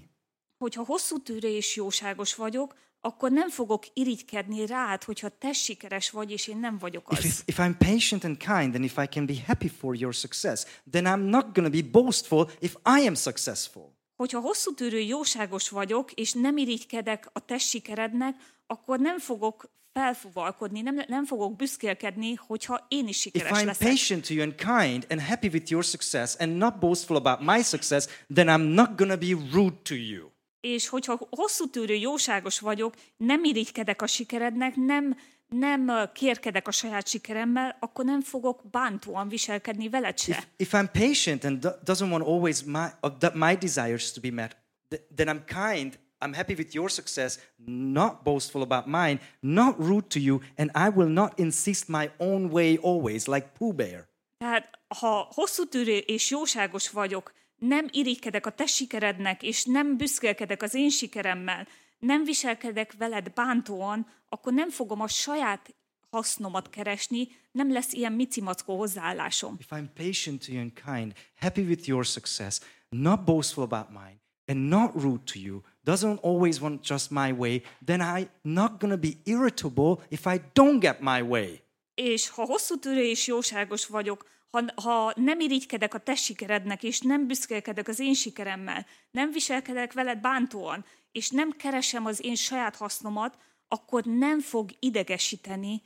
Hogyha 0.58 0.84
hosszú 0.86 1.18
tűrő 1.18 1.48
és 1.48 1.76
jóságos 1.76 2.36
vagyok, 2.36 2.76
akkor 3.02 3.32
nem 3.32 3.50
fogok 3.50 3.84
irigykedni 3.94 4.66
rád, 4.66 5.04
hogyha 5.04 5.30
te 5.30 5.52
sikeres 5.52 6.10
vagy, 6.10 6.32
és 6.32 6.48
én 6.48 6.58
nem 6.58 6.78
vagyok 6.78 7.10
az. 7.10 7.26
if, 7.26 7.42
if 7.46 7.58
I'm 7.58 7.76
patient 7.78 8.24
and 8.24 8.38
kind, 8.38 8.76
and 8.76 8.84
if 8.84 8.98
I 8.98 9.08
can 9.08 9.26
be 9.26 9.34
happy 9.48 9.68
for 9.68 9.96
your 9.96 10.14
success, 10.14 10.66
then 10.92 11.06
I'm 11.06 11.30
not 11.30 11.54
going 11.54 11.74
to 11.74 11.82
be 11.82 11.90
boastful 11.92 12.50
if 12.60 12.76
I 12.86 13.08
am 13.08 13.16
successful. 13.16 13.92
Hogyha 14.16 14.40
hosszú 14.40 14.74
tűrő 14.74 15.00
jóságos 15.00 15.70
vagyok, 15.70 16.12
és 16.12 16.34
nem 16.34 16.58
irigykedek 16.58 17.30
a 17.34 17.46
te 17.46 17.58
sikerednek, 17.58 18.36
akkor 18.68 19.00
nem 19.00 19.20
fogok 19.20 19.70
felfuvalkodni, 19.94 20.82
nem, 20.82 21.02
nem 21.08 21.26
fogok 21.26 21.56
büszkélkedni, 21.56 22.34
hogyha 22.34 22.86
én 22.88 23.08
is 23.08 23.16
If 23.16 23.22
sikeres 23.22 23.62
I'm 23.62 23.66
leszek. 23.66 23.88
patient 23.88 24.28
to 24.28 24.34
you 24.34 24.44
and 24.44 24.56
kind 24.56 25.06
and 25.10 25.22
happy 25.22 25.48
with 25.48 25.72
your 25.72 25.84
success 25.84 26.36
and 26.40 26.58
not 26.58 26.80
boastful 26.80 27.16
about 27.16 27.40
my 27.40 27.62
success, 27.62 28.08
then 28.34 28.48
I'm 28.48 28.74
not 28.74 28.98
to 28.98 29.18
be 29.18 29.36
rude 29.52 29.76
to 29.84 29.96
you. 29.96 30.32
És 30.62 30.88
hogyha 30.88 31.28
hosszú 31.30 31.70
tűrő 31.70 31.94
jóságos 31.94 32.60
vagyok, 32.60 32.94
nem 33.18 33.44
irigykedek 33.44 34.02
a 34.02 34.08
sikerednek, 34.08 34.76
nem, 34.76 35.18
nem 35.48 35.92
kérkedek 36.14 36.68
a 36.68 36.72
saját 36.72 37.08
sikeremmel, 37.08 37.78
akkor 37.80 38.06
nem 38.06 38.22
fogok 38.22 38.62
bántóan 38.72 39.28
viselkedni 39.28 39.90
veled 39.90 40.20
se. 40.20 40.32
If, 40.32 40.48
if 40.58 40.74
I'm 40.74 40.90
patient 40.92 41.44
and 41.44 41.60
do- 41.60 41.80
doesn't 41.86 42.10
want 42.10 42.24
always 42.24 42.64
my, 42.64 42.86
my 43.34 43.56
desires 43.56 44.12
to 44.12 44.22
be 44.22 44.32
met, 44.32 44.58
th- 44.90 45.04
then 45.16 45.28
I'm 45.28 45.72
kind, 45.74 46.00
I'm 46.24 46.34
happy 46.34 46.54
with 46.54 46.74
your 46.74 46.90
success, 46.90 47.40
not 47.66 48.24
boastful 48.24 48.62
about 48.62 48.86
mine, 48.86 49.20
not 49.40 49.76
rude 49.78 50.08
to 50.08 50.20
you, 50.20 50.40
and 50.56 50.72
I 50.76 50.90
will 50.96 51.10
not 51.10 51.40
insist 51.40 51.88
my 51.88 52.12
own 52.18 52.52
way 52.52 52.78
always, 52.82 53.26
like 53.26 53.48
Pooh 53.58 53.76
Bear. 53.76 54.08
Tehát 54.38 54.80
ha 54.88 55.28
hosszú 55.34 55.66
tűrő 55.66 55.98
és 55.98 56.30
jóságos 56.30 56.90
vagyok, 56.90 57.34
nem 57.60 57.88
irigykedek 57.92 58.46
a 58.46 58.50
te 58.50 58.66
sikerednek, 58.66 59.44
és 59.44 59.66
nem 59.66 59.98
büszkélkedek 59.98 60.62
az 60.62 60.74
én 60.74 60.90
sikeremmel, 60.90 61.68
nem 62.00 62.24
viselkedek 62.24 62.94
veled 62.98 63.34
bántóan, 63.34 64.08
akkor 64.30 64.54
nem 64.54 64.70
fogom 64.70 65.02
a 65.02 65.08
saját 65.08 65.76
hasznomat 66.10 66.70
keresni, 66.70 67.28
nem 67.52 67.72
lesz 67.72 67.94
ilyen 67.94 68.12
micimackó 68.12 68.78
hozzáállásom. 68.78 69.58
If 69.60 69.72
I'm 69.72 69.90
patient 69.94 70.46
to 70.46 70.52
you 70.52 70.62
and 70.62 70.72
kind, 70.86 71.14
happy 71.36 71.62
with 71.62 71.88
your 71.88 72.06
success, 72.06 72.60
not 72.90 73.24
boastful 73.24 73.64
about 73.64 73.90
mine, 73.90 74.23
and 74.48 74.70
not 74.70 74.92
rude 74.96 75.24
to 75.26 75.40
you, 75.40 75.62
doesn't 75.84 76.20
always 76.22 76.60
want 76.60 76.84
just 76.84 77.12
my 77.12 77.32
way, 77.32 77.62
then 77.86 78.02
I'm 78.02 78.30
not 78.42 78.80
going 78.80 78.92
to 78.92 78.98
be 78.98 79.18
irritable 79.26 80.02
if 80.10 80.26
I 80.26 80.42
don't 80.54 80.80
get 80.80 81.02
my 81.02 81.22
way. 81.22 81.62
És 81.96 82.30
ha 82.30 82.46
hosszú 82.46 82.76
tűrő 82.80 83.04
és 83.04 83.28
jóságos 83.28 83.86
vagyok, 83.86 84.26
ha, 84.50 84.64
ha 84.82 85.14
nem 85.16 85.40
irigykedek 85.40 85.94
a 85.94 85.98
te 85.98 86.16
sikerednek, 86.16 86.84
és 86.84 87.00
nem 87.00 87.28
büszkélkedek 87.28 87.88
az 87.88 88.00
én 88.00 88.14
sikeremmel, 88.14 88.86
nem 89.12 89.32
viselkedek 89.32 89.94
veled 89.94 90.20
bántóan, 90.20 90.86
és 91.12 91.30
nem 91.30 91.52
keresem 91.52 92.06
az 92.06 92.24
én 92.24 92.36
saját 92.36 92.76
hasznomat, 92.76 93.38
akkor 93.68 94.04
nem 94.04 94.40
fog 94.40 94.70
idegesíteni 94.80 95.82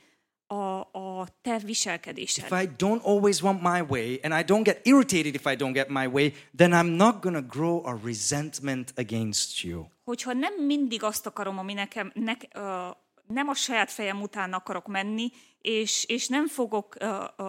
a, 0.48 0.80
a 0.98 1.28
te 1.42 1.58
viselkedésed. 1.58 2.44
If 2.44 2.62
I 2.62 2.68
don't 2.76 3.04
always 3.04 3.40
want 3.40 3.62
my 3.62 3.84
way 3.88 4.18
and 4.22 4.40
I 4.40 4.44
don't 4.44 4.64
get 4.64 4.86
irritated 4.86 5.34
if 5.34 5.46
I 5.46 5.56
don't 5.56 5.72
get 5.72 5.88
my 5.88 6.06
way, 6.06 6.34
then 6.56 6.72
I'm 6.72 6.96
not 6.96 7.22
to 7.22 7.42
grow 7.42 7.82
a 7.84 7.98
resentment 8.04 8.92
against 8.96 9.62
you. 9.62 9.86
Hogyha 10.04 10.32
nem 10.32 10.54
mindig 10.54 11.02
azt 11.02 11.26
akarom, 11.26 11.58
ami 11.58 11.72
nekem, 11.72 12.12
nek, 12.14 12.48
ö, 12.54 12.88
nem 13.26 13.48
a 13.48 13.54
saját 13.54 13.90
fejem 13.90 14.22
után 14.22 14.52
akarok 14.52 14.86
menni, 14.86 15.30
és, 15.60 16.04
és 16.04 16.28
nem 16.28 16.46
fogok, 16.46 16.96
ö, 16.98 17.24
ö, 17.36 17.44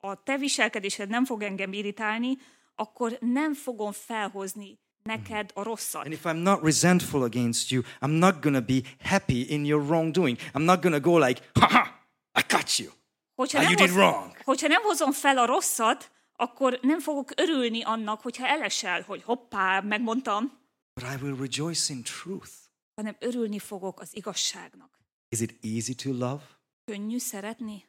a 0.00 0.22
te 0.24 0.36
viselkedésed 0.36 1.08
nem 1.08 1.24
fog 1.24 1.42
engem 1.42 1.72
irritálni, 1.72 2.36
akkor 2.74 3.16
nem 3.20 3.54
fogom 3.54 3.92
felhozni 3.92 4.78
neked 5.02 5.50
a 5.54 5.62
rosszat. 5.62 6.04
And 6.04 6.12
if 6.12 6.24
I'm 6.24 6.42
not 6.42 6.62
resentful 6.62 7.22
against 7.22 7.70
you, 7.70 7.82
I'm 8.00 8.18
not 8.18 8.40
to 8.54 8.62
be 8.62 8.82
happy 9.00 9.52
in 9.52 9.64
your 9.64 9.82
wrongdoing. 9.82 10.38
I'm 10.54 10.64
not 10.64 10.80
to 10.80 11.00
go 11.00 11.18
like, 11.18 11.40
ha 11.54 11.66
ha, 11.66 11.93
got 12.56 12.76
you. 12.76 12.90
Hogyha 13.34 13.60
nem, 13.60 13.70
you 13.70 13.86
did 13.86 13.96
wrong. 13.96 14.36
hogyha 14.44 14.66
nem 14.66 14.82
hozom 14.82 15.12
fel 15.12 15.38
a 15.38 15.44
rosszat, 15.46 16.10
akkor 16.36 16.78
nem 16.82 17.00
fogok 17.00 17.30
örülni 17.36 17.82
annak, 17.82 18.20
hogyha 18.20 18.46
elesel, 18.46 19.02
hogy 19.02 19.22
hoppá, 19.22 19.80
megmondtam, 19.80 20.62
But 21.00 21.10
I 21.12 21.24
will 21.24 21.36
rejoice 21.36 21.92
in 21.92 22.02
truth. 22.02 22.50
hanem 22.94 23.16
örülni 23.20 23.58
fogok 23.58 24.00
az 24.00 24.16
igazságnak. 24.16 24.98
Is 25.28 25.40
it 25.40 25.64
easy 25.64 25.94
to 25.94 26.10
love? 26.12 26.42
Könnyű 26.84 27.18
szeretni? 27.18 27.84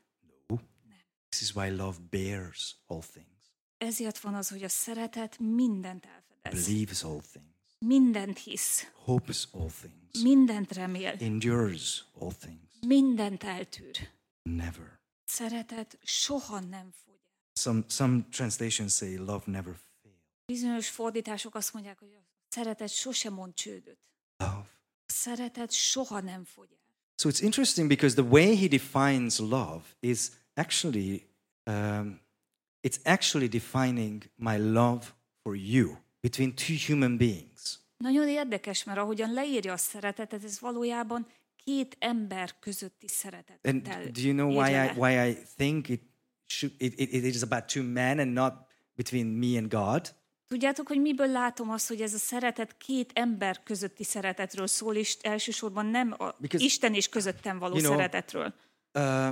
This 1.29 1.49
is 1.49 1.55
why 1.55 1.69
love 1.69 1.97
bears 2.09 2.75
all 2.87 3.01
things, 3.11 3.29
Ezért 3.77 4.19
van 4.19 4.33
az, 4.33 4.49
hogy 4.49 4.63
a 4.63 4.69
szeretet 4.69 5.39
mindent 5.39 6.05
elfedez. 6.05 6.65
believes 6.65 7.03
all 7.03 7.19
things, 7.31 7.53
Mindent 7.79 8.37
hisz, 8.39 8.91
hopes 9.03 9.47
all 9.51 9.69
things, 9.81 10.21
mindent 10.23 10.73
remél, 10.73 11.15
endures 11.19 12.03
all 12.19 12.31
things, 12.39 12.59
mindent 12.87 13.43
eltűr. 13.43 13.95
Never. 14.49 14.99
Szeretet 15.25 15.97
soha 16.03 16.59
nem 16.59 16.91
fogy. 17.03 17.19
el. 17.23 17.51
Some, 17.53 17.83
some 17.87 18.25
translations 18.29 18.93
say 18.93 19.17
love 19.17 19.43
never 19.45 19.75
fails. 20.01 20.17
Bizonyos 20.45 20.89
fordítások 20.89 21.55
azt 21.55 21.73
mondják, 21.73 21.99
hogy 21.99 22.13
a 22.13 22.25
szeretet 22.47 22.89
sosem 22.89 23.33
mond 23.33 23.53
csődöt. 23.53 23.99
Love. 24.37 24.69
A 25.07 25.11
szeretet 25.13 25.71
soha 25.71 26.19
nem 26.19 26.43
fogy 26.43 26.71
el. 26.71 26.83
So 27.17 27.29
it's 27.29 27.41
interesting 27.41 27.87
because 27.87 28.15
the 28.15 28.29
way 28.29 28.55
he 28.55 28.67
defines 28.67 29.39
love 29.39 29.83
is 29.99 30.31
actually, 30.53 31.27
um, 31.65 32.19
it's 32.87 32.99
actually 33.03 33.47
defining 33.47 34.23
my 34.35 34.57
love 34.57 35.15
for 35.43 35.55
you 35.55 35.97
between 36.19 36.55
two 36.55 36.75
human 36.87 37.17
beings. 37.17 37.79
Nagyon 37.97 38.27
érdekes, 38.27 38.83
mert 38.83 38.99
ahogyan 38.99 39.33
leírja 39.33 39.73
a 39.73 39.77
szeretetet, 39.77 40.43
ez 40.43 40.59
valójában 40.59 41.27
két 41.65 41.95
ember 41.99 42.55
közötti 42.59 43.07
szeretet. 43.07 43.59
And 43.63 43.81
do 44.11 44.21
you 44.21 44.33
know 44.33 44.49
why 44.49 44.69
I, 44.71 44.91
why 44.97 45.29
I 45.29 45.37
think 45.55 45.89
it, 45.89 46.01
should, 46.47 46.73
it, 46.77 46.99
it, 46.99 47.13
it 47.13 47.35
is 47.35 47.41
about 47.41 47.65
two 47.65 47.83
men 47.83 48.19
and 48.19 48.33
not 48.33 48.53
between 48.95 49.25
me 49.25 49.57
and 49.57 49.67
God? 49.69 50.15
Tudjátok, 50.47 50.87
hogy 50.87 51.01
miből 51.01 51.27
látom 51.27 51.69
azt, 51.69 51.87
hogy 51.87 52.01
ez 52.01 52.13
a 52.13 52.17
szeretet 52.17 52.77
két 52.77 53.11
ember 53.13 53.63
közötti 53.63 54.03
szeretetről 54.03 54.67
szól, 54.67 54.95
és 54.95 55.17
elsősorban 55.21 55.85
nem 55.85 56.15
a 56.17 56.35
Because, 56.39 56.65
Isten 56.65 56.93
és 56.93 57.09
közöttem 57.09 57.59
való 57.59 57.73
you 57.75 57.83
know, 57.83 57.95
szeretetről. 57.95 58.53
Uh, 58.93 59.27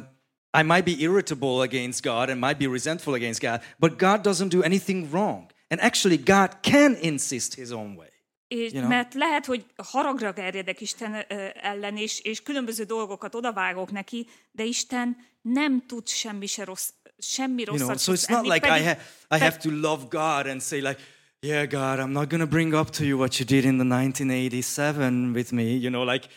I 0.58 0.64
might 0.64 0.84
be 0.84 0.92
irritable 0.92 1.62
against 1.62 2.02
God 2.02 2.30
and 2.30 2.40
might 2.40 2.58
be 2.58 2.68
resentful 2.68 3.14
against 3.14 3.40
God, 3.40 3.62
but 3.78 3.98
God 3.98 4.22
doesn't 4.22 4.50
do 4.50 4.62
anything 4.62 5.12
wrong. 5.12 5.52
And 5.70 5.80
actually, 5.82 6.18
God 6.18 6.62
can 6.62 6.96
insist 7.02 7.56
his 7.56 7.72
own 7.72 7.96
way. 7.96 8.13
És, 8.54 8.72
You 8.72 8.82
know? 8.82 8.88
Mert 8.88 9.14
lehet, 9.14 9.46
hogy 9.46 9.66
haragra 9.76 10.32
gerjedek 10.32 10.82
Isten 10.82 11.14
ellen, 11.62 11.98
és, 11.98 12.20
és 12.20 12.42
különböző 12.42 12.84
dolgokat 12.84 13.36
odavágok 13.36 13.92
neki, 13.92 14.28
de 14.52 14.64
Isten 14.64 15.18
nem 15.42 15.86
tud 15.88 16.08
semmi 16.08 16.46
se 16.46 16.64
rossz, 16.64 16.90
semmi 17.18 17.62
You 17.62 17.72
rosszat 17.78 17.88
know, 17.88 17.98
so 17.98 18.14
it's 18.14 18.30
not 18.30 18.54
like 18.54 18.68
I, 18.68 18.70
pedig- 18.70 18.86
ha- 19.30 19.36
I 19.36 19.40
have 19.40 19.58
to 19.58 19.70
love 19.70 20.04
God 20.10 20.48
and 20.48 20.62
say 20.62 20.80
like, 20.80 20.98
yeah, 21.40 21.68
God, 21.70 22.06
I'm 22.06 22.12
not 22.12 22.30
to 22.30 22.48
bring 22.48 22.74
up 22.74 22.90
to 22.90 23.04
you 23.04 23.18
what 23.18 23.38
you 23.38 23.46
did 23.48 23.64
in 23.64 23.78
the 23.78 23.86
1987 23.96 25.34
with 25.34 25.52
me, 25.52 25.64
you 25.64 25.90
know, 25.90 26.04
like, 26.12 26.28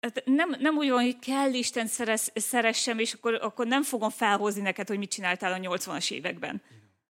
Hát 0.00 0.22
nem, 0.24 0.54
nem 0.58 0.76
úgy 0.76 0.88
van, 0.88 1.02
hogy 1.02 1.18
kell 1.18 1.52
Isten 1.54 1.86
szerez, 1.86 2.32
szeressem, 2.34 2.98
és 2.98 3.12
akkor, 3.12 3.34
akkor 3.34 3.66
nem 3.66 3.82
fogom 3.82 4.10
felhozni 4.10 4.60
neked, 4.62 4.88
hogy 4.88 4.98
mit 4.98 5.10
csináltál 5.10 5.52
a 5.52 5.76
80-as 5.76 6.10
években. 6.10 6.62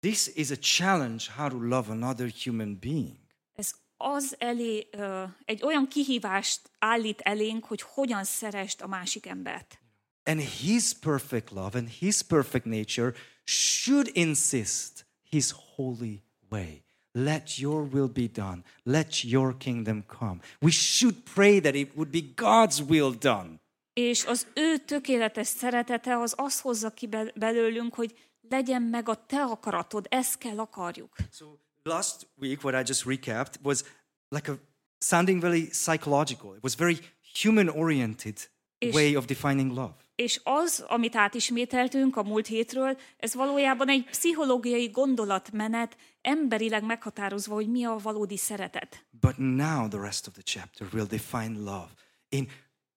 this 0.01 0.27
is 0.35 0.51
a 0.51 0.57
challenge 0.57 1.25
how 1.37 1.49
to 1.49 1.57
love 1.57 1.91
another 1.91 2.31
human 2.45 2.79
being. 2.81 3.17
Az 4.01 4.35
elé 4.39 4.89
egy 5.45 5.63
olyan 5.63 5.89
kihívást 5.89 6.61
állít 6.79 7.21
elénk, 7.21 7.65
hogy 7.65 7.83
hogyan 7.83 8.25
szerest 8.25 8.81
a 8.81 8.87
másik 8.87 9.27
embert. 9.27 9.79
And 10.25 10.41
his 10.41 10.93
perfect 10.93 11.51
love 11.51 11.79
and 11.79 11.89
his 11.89 12.23
perfect 12.23 12.65
nature 12.65 13.13
should 13.45 14.11
insist 14.13 15.07
his 15.23 15.53
holy 15.75 16.23
way. 16.51 16.85
Let 17.13 17.59
your 17.59 17.89
will 17.93 18.09
be 18.09 18.27
done. 18.33 18.63
Let 18.83 19.23
your 19.23 19.57
kingdom 19.57 20.05
come. 20.07 20.39
We 20.61 20.71
should 20.71 21.15
pray 21.35 21.61
that 21.61 21.75
it 21.75 21.95
would 21.95 22.11
be 22.11 22.21
God's 22.37 22.89
will 22.89 23.15
done. 23.19 23.61
És 23.93 24.25
az 24.25 24.47
ő 24.55 24.77
tökéletes 24.77 25.47
szeretete 25.47 26.19
az 26.19 26.35
azt 26.37 26.61
hozza 26.61 26.91
ki 26.91 27.07
be- 27.07 27.33
belőlünk, 27.35 27.95
hogy 27.95 28.15
legyen 28.49 28.83
meg 28.83 29.09
a 29.09 29.27
te 29.27 29.43
akaratod, 29.43 30.07
ezt 30.11 30.39
kell 30.39 30.59
akarjuk. 30.59 31.17
So 31.33 31.47
last 31.89 32.27
week, 32.41 32.65
what 32.65 32.81
I 32.81 32.87
just 32.87 33.05
recapped 33.05 33.55
was 33.63 33.85
like 34.29 34.51
a 34.51 34.59
sounding 34.99 35.41
very 35.41 35.69
psychological. 35.73 36.55
It 36.57 36.63
was 36.63 36.75
very 36.75 36.99
human 37.43 37.69
oriented 37.69 38.51
És- 38.79 38.95
way 38.95 39.17
of 39.17 39.25
defining 39.25 39.71
love. 39.73 39.95
És 40.15 40.41
az, 40.45 40.85
amit 40.89 41.17
átismételtünk 41.17 42.17
a 42.17 42.23
múlt 42.23 42.47
hétről, 42.47 42.99
ez 43.17 43.35
valójában 43.35 43.89
egy 43.89 44.05
pszichológiai 44.05 44.89
gondolatmenet, 44.89 45.97
emberileg 46.21 46.85
meghatározva, 46.85 47.55
hogy 47.55 47.69
mi 47.71 47.85
a 47.85 47.97
valódi 47.97 48.37
szeretet. 48.37 49.07
But 49.21 49.37
now 49.37 49.89
the 49.89 50.01
rest 50.01 50.27
of 50.27 50.33
the 50.33 50.43
chapter 50.43 50.89
will 50.93 51.07
define 51.07 51.59
love 51.59 51.89
in 52.29 52.49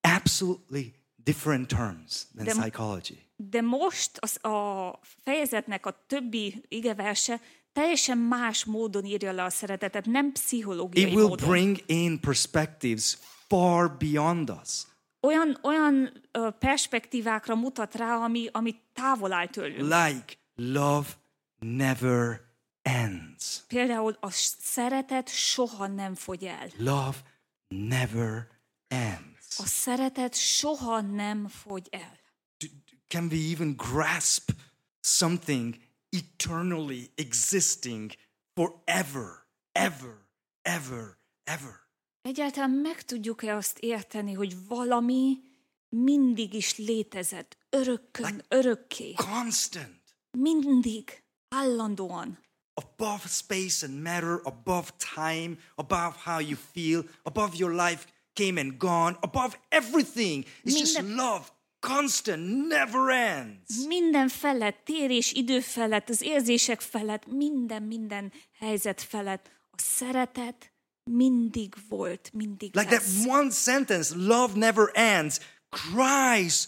absolutely 0.02 0.94
different 1.16 1.68
terms 1.68 2.28
than 2.36 2.46
Dem- 2.46 2.58
psychology. 2.60 3.18
De 3.36 3.62
most 3.62 4.18
az, 4.18 4.44
a 4.46 5.00
fejezetnek 5.24 5.86
a 5.86 6.04
többi 6.08 6.64
igeverse 6.68 7.42
teljesen 7.74 8.18
más 8.18 8.66
módon 8.66 9.06
írja 9.06 9.32
le 9.32 9.44
a 9.44 9.50
szeretetet, 9.50 10.06
nem 10.06 10.32
pszichológiai 10.32 11.08
It 11.10 11.16
will 11.16 11.28
módon. 11.28 11.50
bring 11.50 11.78
in 11.86 12.20
perspectives 12.20 13.18
far 13.48 13.98
beyond 13.98 14.50
us. 14.50 14.84
Olyan, 15.22 15.58
olyan 15.64 16.22
ö, 16.32 16.50
perspektívákra 16.60 17.56
mutat 17.56 17.96
rá, 17.96 18.16
ami, 18.16 18.50
ami 18.52 18.76
távol 18.94 19.32
áll 19.34 19.48
tőlünk. 19.48 19.82
Like 19.82 20.34
love 20.56 21.08
never 21.60 22.42
ends. 22.82 23.64
Például 23.68 24.18
a 24.20 24.30
szeretet 24.60 25.30
soha 25.30 25.88
nem 25.88 26.16
fogy 26.16 26.46
el. 26.46 26.68
Love 26.78 27.16
never 27.68 28.48
ends. 28.88 29.60
A 29.60 29.66
szeretet 29.66 30.36
soha 30.36 31.02
nem 31.02 31.48
fogy 31.48 31.88
el. 31.92 32.20
Can 33.08 33.28
we 33.32 33.38
even 33.52 33.76
grasp 33.76 34.50
something 35.02 35.76
eternally 36.12 37.12
existing 37.16 38.12
forever, 38.54 39.46
ever, 39.72 40.28
ever, 40.62 41.18
ever? 41.44 41.80
Egyáltalán 42.22 42.70
meg 42.70 43.02
tudjuk-e 43.06 43.56
azt 43.56 43.78
érteni, 43.80 44.34
hogy 44.34 44.68
valami 44.68 45.38
mindig 45.90 46.54
is 46.54 46.78
létezett, 46.78 47.58
örökkön, 47.70 48.46
örökké, 48.48 49.14
Constant, 49.14 50.16
mindig, 50.38 51.24
állandóan. 51.50 52.40
above 52.74 53.28
space 53.28 53.86
and 53.86 54.02
matter, 54.02 54.40
above 54.44 54.88
time, 55.16 55.58
above 55.76 56.16
how 56.24 56.40
you 56.40 56.56
feel, 56.72 57.04
above 57.24 57.56
your 57.56 57.74
life 57.74 58.06
came 58.34 58.60
and 58.60 58.78
gone, 58.78 59.18
above 59.22 59.58
everything. 59.70 60.46
It's 60.64 60.80
just 60.80 61.02
love, 61.02 61.52
constant, 61.82 62.68
never 62.68 63.10
ends. 63.10 63.86
Minden 63.88 64.28
felett, 64.28 64.82
tér 64.86 65.10
és 65.12 65.32
idő 65.32 65.60
felett, 65.60 66.10
az 66.10 66.22
érzések 66.22 66.82
felett, 66.82 67.26
minden, 67.28 67.84
minden 67.84 68.32
helyzet 68.60 69.02
felett, 69.02 69.50
a 69.72 69.78
szeretet 69.78 70.72
mindig 71.04 71.74
volt, 71.90 72.30
mindig 72.34 72.76
Like 72.76 72.90
that 72.90 73.02
lesz. 73.02 73.26
one 73.26 73.50
sentence, 73.52 74.16
love 74.16 74.54
never 74.56 74.92
ends, 74.94 75.40
cries 75.70 76.68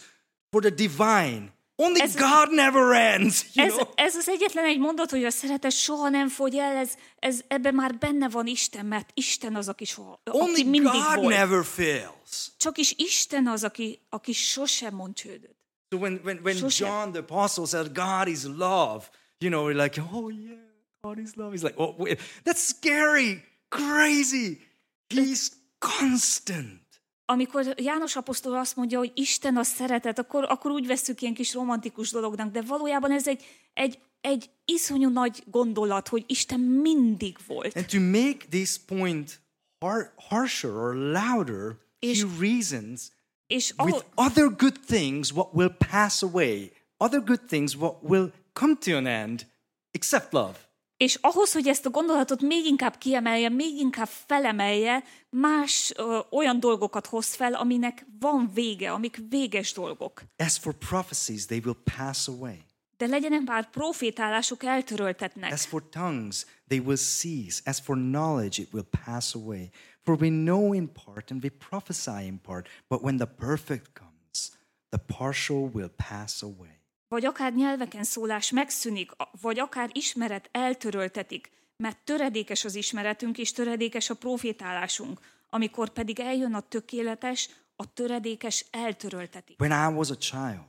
for 0.50 0.62
the 0.62 0.70
divine. 0.70 1.53
Only 1.75 2.01
Ez- 2.01 2.15
God 2.15 2.51
never 2.51 2.92
ends. 2.92 3.46
You 3.53 3.65
Ez, 3.68 3.74
know? 3.74 3.88
ez 3.96 4.15
az 4.15 4.30
egyetlen 4.30 4.65
egy 4.65 4.80
mondat, 4.80 5.10
hogy 5.10 5.24
a 5.24 5.30
szeretet 5.30 5.72
soha 5.72 6.10
nem 6.10 6.27
fogy 6.30 6.56
el, 6.56 6.75
ez, 6.75 6.94
ez 7.20 7.42
ebben 7.48 7.75
már 7.75 7.98
benne 7.98 8.30
van 8.30 8.48
Isten, 8.48 8.86
mert 8.86 9.10
Isten 9.13 9.56
az, 9.56 9.68
aki, 9.68 9.86
soha, 9.86 10.22
aki 10.24 10.38
Only 10.40 10.64
mindig 10.64 10.92
God 10.92 11.16
volt. 11.16 11.36
never 11.36 11.66
fails. 11.66 12.51
Csak 12.57 12.77
is 12.77 12.94
Isten 12.98 13.48
az, 13.48 13.64
aki, 13.64 14.00
aki 14.09 14.33
sosem 14.33 14.96
mond 14.96 15.16
csődöt. 15.16 15.55
So 15.92 16.00
when, 16.00 16.20
when, 16.24 16.40
when 16.44 16.55
Sose. 16.55 16.86
John 16.86 17.12
the 17.12 17.20
Apostle 17.20 17.66
said 17.66 17.92
God 17.94 18.27
is 18.27 18.44
love, 18.44 19.09
you 19.40 19.50
know, 19.51 19.66
we're 19.66 19.81
like, 19.83 20.01
oh 20.12 20.29
yeah, 20.31 20.57
God 21.01 21.18
is 21.18 21.33
love. 21.36 21.51
He's 21.51 21.64
like, 21.64 21.77
oh, 21.79 21.96
wait, 21.98 22.20
that's 22.44 22.62
scary, 22.68 23.44
crazy. 23.70 24.62
He's 25.09 25.51
constant. 25.79 26.79
Amikor 27.25 27.74
János 27.77 28.16
apostol 28.16 28.57
azt 28.57 28.75
mondja, 28.75 28.98
hogy 28.98 29.12
Isten 29.16 29.57
a 29.57 29.64
szeretet, 29.64 30.20
akkor, 30.20 30.44
akkor 30.50 30.72
úgy 30.72 30.88
veszük 30.88 31.22
ilyen 31.22 31.33
kis 31.33 31.53
romantikus 31.53 32.12
dolognak, 32.12 32.51
de 32.51 32.62
valójában 32.62 33.12
ez 33.12 33.27
egy, 33.27 33.44
egy, 33.74 34.00
egy 34.22 34.50
iszonyú 34.66 35.09
nagy 35.09 35.44
gondolat, 35.46 36.07
hogy 36.07 36.24
Isten 36.27 36.59
mindig 36.59 37.38
volt. 37.48 37.75
And 37.75 37.86
to 37.86 38.00
make 38.00 38.38
this 38.50 38.77
point 38.77 39.40
har- 39.79 40.12
harsher 40.29 40.72
or 40.72 40.96
louder, 40.96 41.75
És- 42.00 42.22
he 42.24 42.27
reasons 42.40 43.01
És 43.48 43.74
with 43.77 44.05
ahol, 44.16 44.29
other 44.29 44.55
good 44.55 44.79
things 44.88 45.31
what 45.31 45.53
will 45.53 45.75
pass 45.92 46.22
away, 46.22 46.72
other 46.98 47.24
good 47.24 47.42
things 47.48 47.75
what 47.75 47.96
will 48.01 48.31
come 48.53 48.75
to 48.79 48.96
an 48.96 49.05
end, 49.05 49.48
except 49.92 50.33
love. 50.33 50.55
És 50.98 51.18
ahhoz, 51.22 51.53
hogy 51.53 51.68
ezt 51.68 51.86
a 51.86 51.90
gondolatot 51.90 52.42
még 52.42 52.66
inkább 52.66 52.98
kiemelje, 52.98 53.50
még 53.50 53.75
inkább 53.75 54.08
felemelje, 54.08 55.03
más 55.29 55.94
ö, 55.96 56.20
olyan 56.32 56.60
dolgokat 56.60 57.06
hoz 57.06 57.34
fel, 57.34 57.53
aminek 57.53 58.06
van 58.20 58.51
vége, 58.53 58.92
amik 58.92 59.22
véges 59.29 59.74
dolgok. 59.74 60.24
As 60.38 60.58
for 60.58 60.74
prophecies, 60.74 61.46
they 61.46 61.62
will 61.64 61.77
pass 61.98 62.27
away. 62.27 62.58
De 62.98 63.06
legyenek 63.06 63.42
már 63.42 63.70
profétálások 63.70 64.64
eltöröltetnek. 64.64 65.51
As 65.51 65.66
for 65.66 65.90
tongues, 65.90 66.46
they 66.68 66.79
will 66.79 66.98
cease. 66.98 67.62
As 67.66 67.79
for 67.79 67.96
knowledge, 67.96 68.62
it 68.62 68.74
will 68.74 68.88
pass 69.06 69.36
away. 69.36 69.70
For 70.03 70.18
we 70.20 70.29
know 70.29 70.74
in 70.74 70.92
part 71.06 71.32
and 71.32 71.44
we 71.44 71.50
prophesy 71.70 72.25
in 72.25 72.42
part, 72.42 72.68
but 72.88 73.01
when 73.01 73.18
the 73.18 73.25
perfect 73.25 73.94
comes, 73.94 74.51
the 74.90 74.98
partial 75.18 75.70
will 75.74 75.92
pass 76.10 76.44
away. 76.44 76.73
Vagy 77.14 77.26
akár 77.26 77.54
nyelveken 77.54 78.04
szólás 78.04 78.52
megszűnik, 78.52 79.12
vagy 79.42 79.60
akár 79.60 79.90
ismeret 79.92 80.50
eltöröltetik, 80.52 81.52
mert 81.78 81.98
töredékes 82.04 82.66
az 82.66 82.76
ismeretünk, 82.76 83.38
és 83.38 83.52
töredékes 83.52 84.10
a 84.10 84.14
profétálásunk, 84.14 85.20
amikor 85.50 85.90
pedig 85.90 86.20
eljön 86.20 86.54
a 86.54 86.60
tökéletes, 86.60 87.50
a 87.76 87.94
töredékes 87.94 88.66
eltöröltetik. 88.72 89.60
When 89.62 89.92
I 89.92 89.96
was 89.96 90.10
a 90.10 90.18
child, 90.18 90.66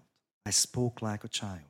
I 0.49 0.51
spoke 0.51 1.11
like 1.11 1.23
a 1.23 1.29
child. 1.29 1.69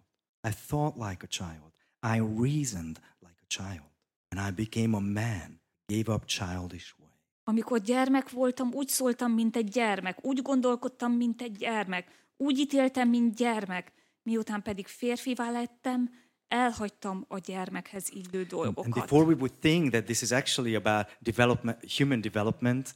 I 0.49 0.51
thought 0.67 0.97
like 0.97 1.25
a 1.25 1.29
child. 1.29 1.73
I 2.17 2.19
reasoned 2.43 2.99
like 3.21 3.39
a 3.41 3.47
child. 3.47 3.89
When 4.29 4.49
I 4.49 4.51
became 4.65 4.97
a 4.97 5.01
man, 5.01 5.61
gave 5.87 6.13
up 6.15 6.25
childish 6.25 6.95
way. 6.99 7.11
Amikor 7.45 7.81
gyermek 7.81 8.31
voltam, 8.31 8.73
úgy 8.73 8.89
szóltam, 8.89 9.33
mint 9.33 9.57
egy 9.57 9.69
gyermek, 9.69 10.25
úgy 10.25 10.43
gondolkodtam, 10.43 11.13
mint 11.13 11.43
egy 11.43 11.57
gyermek, 11.57 12.09
úgy 12.37 12.59
ítéltem, 12.59 13.09
mint 13.09 13.35
gyermek, 13.35 13.93
miután 14.25 14.63
pedig 14.63 14.87
férfivá 14.87 15.51
lettem, 15.51 16.11
elhagytam 16.49 17.25
a 17.29 17.39
gyermekhez 17.39 18.09
illő 18.11 18.39
And 18.39 18.47
dolgokat. 18.49 18.93
before 18.93 19.25
we 19.25 19.35
would 19.35 19.53
think 19.61 19.91
that 19.91 20.05
this 20.05 20.23
is 20.23 20.31
actually 20.31 20.75
about 20.75 21.17
development, 21.21 21.93
human 21.97 22.21
development, 22.21 22.95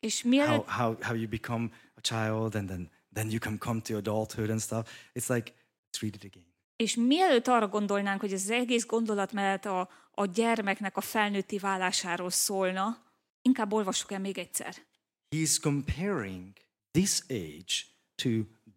És 0.00 0.22
how, 0.22 0.30
mielőtt 0.30 0.68
how, 0.68 0.96
how 1.00 1.14
you 1.14 1.28
become 1.28 1.68
a 1.94 2.00
child 2.00 2.54
and 2.54 2.68
then, 2.68 2.90
then 3.12 3.30
you 3.30 3.38
can 3.38 3.58
come 3.58 3.80
to 3.80 3.96
adulthood 3.96 4.50
and 4.50 4.60
stuff, 4.60 4.90
it's 5.14 5.28
like, 5.34 5.52
let's 5.52 6.00
read 6.00 6.14
it 6.14 6.24
again. 6.24 6.54
És 6.76 6.94
mielőtt 6.94 7.46
arra 7.46 7.68
gondolnánk, 7.68 8.20
hogy 8.20 8.32
ez 8.32 8.42
az 8.42 8.50
egész 8.50 8.86
gondolat 8.86 9.32
mellett 9.32 9.64
a, 9.64 9.88
a 10.10 10.26
gyermeknek 10.26 10.96
a 10.96 11.00
felnőtti 11.00 11.58
válásáról 11.58 12.30
szólna, 12.30 12.98
inkább 13.42 13.72
olvassuk 13.72 14.12
el 14.12 14.18
még 14.20 14.38
egyszer. 14.38 14.74
He's 15.36 15.56
comparing 15.62 16.52
this 16.90 17.20
age 17.28 17.74
to 18.14 18.28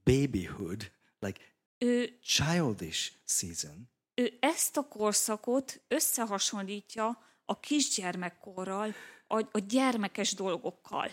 babyhood, 0.04 0.92
like 1.20 1.40
Ő, 1.82 2.20
childish 2.22 3.12
season, 3.26 3.90
ő 4.14 4.38
ezt 4.40 4.78
a 4.78 4.88
korszakot 4.88 5.82
összehasonlítja 5.88 7.24
a 7.46 7.60
kisgyermekkorral, 7.60 8.94
a, 9.28 9.38
a 9.52 9.60
gyermekes 9.68 10.34
dolgokkal. 10.34 11.12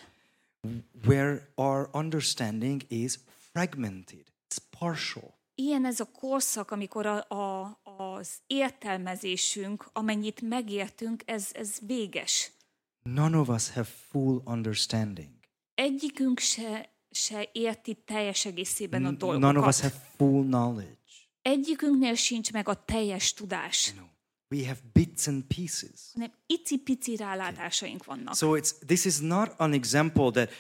where 1.07 1.52
our 1.55 1.88
understanding 1.92 2.83
is 2.88 3.18
fragmented, 3.52 4.24
it's 4.48 4.59
partial. 4.79 5.35
Ilyen 5.55 5.85
ez 5.85 6.00
a 6.00 6.05
korszak, 6.05 6.70
amikor 6.70 7.07
a, 7.07 7.29
a, 7.29 7.79
az 7.85 8.31
értelmezésünk, 8.46 9.88
amennyit 9.92 10.40
megértünk, 10.40 11.22
ez, 11.26 11.48
ez 11.52 11.79
véges. 11.87 12.52
None 13.02 13.38
of 13.38 13.48
us 13.48 13.70
have 13.70 13.88
full 14.11 14.42
understanding. 14.44 15.31
Egyikünk 15.74 16.38
se, 16.38 16.95
se 17.24 17.48
érti 17.52 17.94
teljes 18.05 18.44
egészében 18.44 19.05
a 19.05 19.11
dolgokat. 19.11 19.40
None 19.40 19.59
of 19.59 19.66
us 19.66 19.81
have 19.81 19.94
full 20.16 20.44
knowledge. 20.44 20.94
Egyikünknél 21.42 22.14
sincs 22.14 22.52
meg 22.52 22.68
a 22.68 22.85
teljes 22.85 23.33
tudás. 23.35 23.92
No. 23.96 24.02
we 24.59 24.66
have 24.66 24.79
bits 24.92 25.26
and 25.26 25.42
pieces. 25.42 26.00
hanem 26.14 26.31
icipici 26.46 27.16
rálátásaink 27.16 28.05
vannak. 28.05 28.35
So 28.35 28.57
it's 28.59 28.70
this 28.87 29.05
is 29.05 29.18
not 29.18 29.52
an 29.57 29.72
example 29.72 30.31
that 30.31 30.50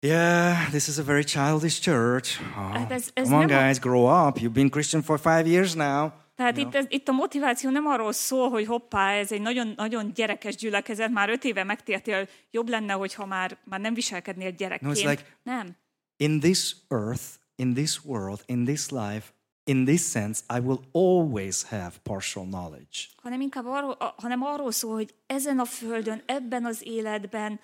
yeah, 0.00 0.68
this 0.70 0.88
is 0.88 0.98
a 0.98 1.02
very 1.04 1.24
childish 1.24 1.80
church. 1.80 2.40
Oh, 2.40 2.72
Hát 2.72 2.90
ez- 2.92 3.10
ez 3.14 3.24
come 3.28 3.36
on, 3.36 3.44
nem 3.46 3.58
a- 3.58 3.62
guys, 3.64 3.78
grow 3.78 4.26
up. 4.28 4.38
You've 4.38 4.52
been 4.52 4.70
Christian 4.70 5.02
for 5.02 5.18
five 5.20 5.46
years 5.48 5.74
now. 5.74 6.08
Tehát 6.34 6.56
itt, 6.56 6.74
ez, 6.74 6.84
itt 6.88 7.08
a 7.08 7.12
motiváció 7.12 7.70
nem 7.70 7.86
arról 7.86 8.12
szól, 8.12 8.48
hogy 8.50 8.66
hoppá, 8.66 9.12
ez 9.12 9.32
egy 9.32 9.40
nagyon, 9.40 9.72
nagyon 9.76 10.12
gyerekes 10.14 10.56
gyülekezet, 10.56 11.10
már 11.10 11.28
öt 11.28 11.44
éve 11.44 11.64
megtértél, 11.64 12.28
jobb 12.50 12.68
lenne, 12.68 12.92
hogyha 12.92 13.26
már, 13.26 13.58
már 13.64 13.80
nem 13.80 13.94
viselkednél 13.94 14.50
gyerekként. 14.50 14.92
No, 14.94 15.00
it's 15.00 15.08
like- 15.08 15.36
Nem. 15.42 15.76
In 16.16 16.40
this 16.40 16.76
earth, 16.88 17.38
in 17.56 17.74
this 17.74 18.04
world, 18.04 18.42
in 18.46 18.64
this 18.64 18.90
life, 18.90 19.32
in 19.64 19.84
this 19.84 20.10
sense, 20.10 20.42
I 20.56 20.60
will 20.60 20.80
always 20.92 21.62
have 21.62 21.92
partial 22.02 22.44
knowledge. 22.44 23.08
hanem 23.22 23.40
inkább 23.40 23.66
arról, 23.66 23.96
hanem 24.16 24.42
arról 24.42 24.72
szól, 24.72 24.94
hogy 24.94 25.14
ezen 25.26 25.58
a 25.58 25.64
földön, 25.64 26.22
ebben 26.26 26.64
az 26.64 26.80
életben 26.84 27.60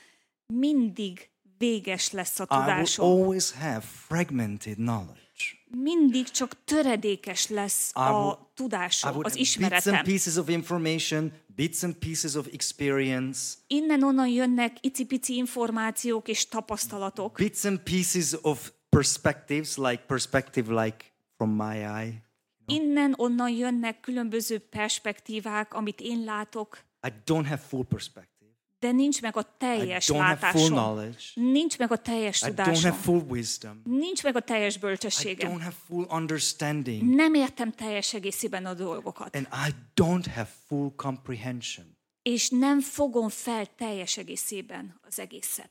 mindig 0.47 1.31
véges 1.59 2.11
lesz 2.11 2.41
a 2.41 2.47
I 2.51 2.73
will 2.73 2.87
always 2.97 3.51
have 3.53 3.81
fragmented 3.81 4.75
knowledge. 4.75 5.21
Mindig 5.71 6.31
csak 6.31 6.65
töredékes 6.65 7.49
lesz 7.49 7.93
I 7.95 7.99
will- 7.99 8.11
a 8.13 8.51
tudásom, 8.55 9.11
I 9.11 9.13
would 9.13 9.27
az 9.27 9.55
have 9.55 9.69
bits 9.69 9.87
and 9.87 10.03
pieces 10.03 10.37
of 10.37 10.49
information, 10.49 11.33
bits 11.55 11.83
and 11.83 11.95
pieces 11.95 12.35
of 12.35 12.47
experience, 12.47 13.55
Innen-onnan 13.67 14.29
jönnek 14.29 14.77
icipici 14.81 15.37
információk 15.37 16.29
és 16.29 16.49
tapasztalatok. 16.49 17.37
bits 17.37 17.65
and 17.65 17.79
pieces 17.79 18.37
of 18.43 18.73
perspectives, 18.89 19.77
like 19.77 20.03
perspective 20.07 20.83
like 20.85 21.05
from 21.37 21.51
my 21.51 21.77
eye. 21.77 22.23
Innen-onnan 22.67 23.51
jönnek 23.51 24.01
különböző 24.01 24.59
perspektívák, 24.59 25.75
amit 25.75 26.01
én 26.01 26.25
látok, 26.25 26.79
I 27.07 27.11
don't 27.27 27.45
have 27.47 27.57
full 27.69 27.85
perspective. 27.85 28.32
De 28.83 28.93
nincs 28.93 29.21
meg 29.21 29.37
a 29.37 29.41
I 29.41 29.45
teljes 29.59 30.09
have 30.09 30.19
full 30.21 30.29
látásom. 30.29 30.67
knowledge. 30.77 31.19
Nincs 31.35 31.79
meg 31.79 31.93
a 31.93 31.97
teljes 31.97 32.41
I 32.43 32.45
don't 32.45 32.49
tudásom. 32.49 32.91
have 32.91 33.03
full 33.03 33.21
wisdom. 33.29 33.83
Nincs 33.85 34.23
meg 34.23 34.37
a 34.37 34.41
teljes 34.41 34.77
I 34.77 34.79
bölcsességem. 34.79 35.51
don't 35.51 35.61
have 35.63 35.75
full 35.87 36.07
understanding. 36.11 37.15
Nem 37.15 37.35
értem 37.35 37.73
teljes 37.73 38.15
egészében 38.15 38.67
a 38.67 38.75
dolgokat. 38.75 39.37
And 39.37 39.49
I 39.69 39.75
don't 40.01 40.27
have 40.35 40.51
full 40.67 40.93
comprehension. 40.97 41.97
És 42.23 42.49
nem 42.51 42.81
fogom 42.81 43.29
fel 43.29 43.67
teljes 43.77 44.17
egészében 44.17 44.99
az 45.03 45.19
egészet. 45.19 45.71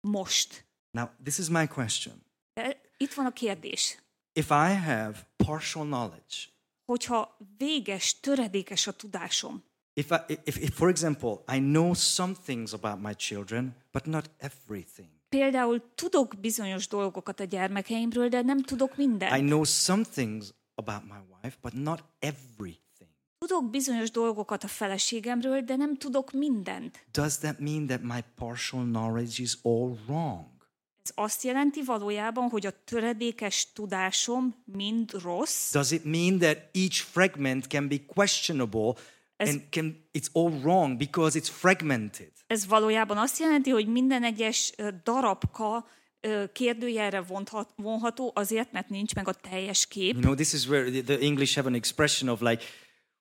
Most. 0.00 0.66
Now, 0.90 1.06
this 1.24 1.38
is 1.38 1.48
my 1.48 1.66
question. 1.66 2.22
De 2.54 2.80
itt 2.96 3.12
van 3.14 3.26
a 3.26 3.32
kérdés. 3.32 3.98
If 4.32 4.50
I 4.50 4.74
have 4.84 5.28
partial 5.36 5.84
knowledge, 5.84 6.36
Hogyha 6.84 7.36
véges, 7.56 8.20
töredékes 8.20 8.86
a 8.86 8.92
tudásom, 8.92 9.64
if, 9.98 10.10
I, 10.10 10.38
if, 10.44 10.56
if, 10.56 10.74
for 10.74 10.88
example, 10.88 11.42
I 11.48 11.58
know 11.58 11.94
some 11.94 12.34
things 12.44 12.72
about 12.72 13.00
my 13.00 13.14
children, 13.14 13.74
but 13.92 14.04
not 14.04 14.30
everything. 14.36 15.08
például 15.28 15.92
tudok 15.94 16.34
bizonyos 16.40 16.86
dolgokat 16.88 17.40
a 17.40 17.44
gyermekeimről, 17.44 18.28
de 18.28 18.40
nem 18.42 18.62
tudok 18.62 18.92
I 18.96 19.06
mindent. 19.06 19.40
know 19.40 19.64
some 19.64 20.02
things 20.02 20.54
about 20.74 21.02
my 21.04 21.18
wife, 21.42 21.56
but 21.62 21.72
not 21.72 22.04
everything. 22.18 23.10
Tudok 23.38 23.70
bizonyos 23.70 24.10
dolgokat 24.10 24.64
a 24.64 24.68
feleségemről, 24.68 25.60
de 25.60 25.76
nem 25.76 25.96
tudok 25.96 26.32
mindent. 26.32 27.06
Does 27.12 27.38
that 27.38 27.58
mean 27.58 27.86
that 27.86 28.02
my 28.02 28.24
partial 28.34 28.82
knowledge 28.84 29.42
is 29.42 29.58
all 29.62 29.96
wrong? 30.06 30.46
Ez 31.02 31.12
azt 31.14 31.42
jelenti 31.42 31.82
valójában, 31.84 32.48
hogy 32.48 32.66
a 32.66 32.72
töredékes 32.84 33.72
tudásom 33.72 34.54
mind 34.64 35.10
rossz, 35.22 35.72
Does 35.72 35.90
it 35.90 36.04
mean 36.04 36.38
that 36.38 36.56
each 36.72 36.94
fragment 37.02 37.66
can 37.66 37.88
be 37.88 37.96
questionable 38.06 38.92
and 39.38 39.62
can 39.70 39.96
it's 40.18 40.28
all 40.32 40.50
wrong 40.62 40.98
because 40.98 41.38
it's 41.38 41.48
fragmented? 41.50 42.30
ez 42.48 42.66
valójában 42.66 43.16
azt 43.16 43.38
jelenti, 43.38 43.70
hogy 43.70 43.86
minden 43.86 44.24
egyes 44.24 44.74
darabka 45.04 45.86
kérdőjelre 46.52 47.20
vonthat, 47.20 47.68
vonható 47.76 48.32
azért, 48.34 48.72
mert 48.72 48.88
nincs 48.88 49.14
meg 49.14 49.28
a 49.28 49.32
teljes 49.32 49.86
kép. 49.86 50.12
You 50.12 50.20
know, 50.20 50.34
this 50.34 50.52
is 50.52 50.68
where 50.68 51.02
the 51.02 51.18
English 51.18 51.54
have 51.54 51.68
an 51.68 51.74
expression 51.74 52.30
of 52.30 52.40
like, 52.40 52.64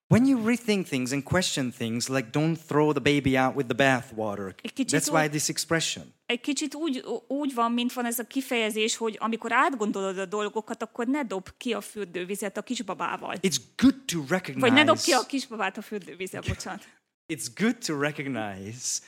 when 0.08 0.26
you 0.26 0.40
rethink 0.46 0.88
things 0.88 1.12
and 1.12 1.24
question 1.24 1.72
things, 1.72 2.08
like 2.08 2.30
don't 2.32 2.58
throw 2.68 2.94
the 2.94 3.02
baby 3.02 3.38
out 3.38 3.56
with 3.56 3.68
the 3.68 3.76
bathwater. 3.76 4.56
That's 4.76 5.10
why 5.10 5.28
this 5.30 5.50
expression. 5.50 6.14
Egy 6.26 6.42
kicsit 6.42 6.76
úgy, 6.76 7.04
úgy 7.28 7.54
van, 7.54 7.72
mint 7.72 7.94
van 7.94 8.06
ez 8.06 8.20
a 8.20 8.24
kifejezés, 8.24 8.96
hogy 8.96 9.18
amikor 9.20 9.52
átgondolod 9.54 10.18
a 10.18 10.26
dolgokat, 10.26 10.82
akkor 10.84 11.08
ne 11.08 11.24
dob 11.24 11.50
ki 11.58 11.74
a 11.74 11.82
fürdővizet 11.82 12.58
a 12.58 12.62
kisbabával. 12.62 13.36
It's 13.42 13.58
good 13.76 13.96
to 14.06 14.24
Vagy 14.60 14.74
ne 14.74 14.84
dob 14.84 14.98
ki 14.98 15.12
recognize. 15.12 15.18
a 15.18 15.26
kisbabát 15.26 15.78
a 15.78 15.82
fürdővizet, 15.82 16.48
bocsánat. 16.48 16.88
It's 17.34 17.48
good 17.56 17.78
to 17.86 18.00
recognize 18.00 19.02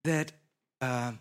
that 0.00 0.34
uh, 0.80 1.12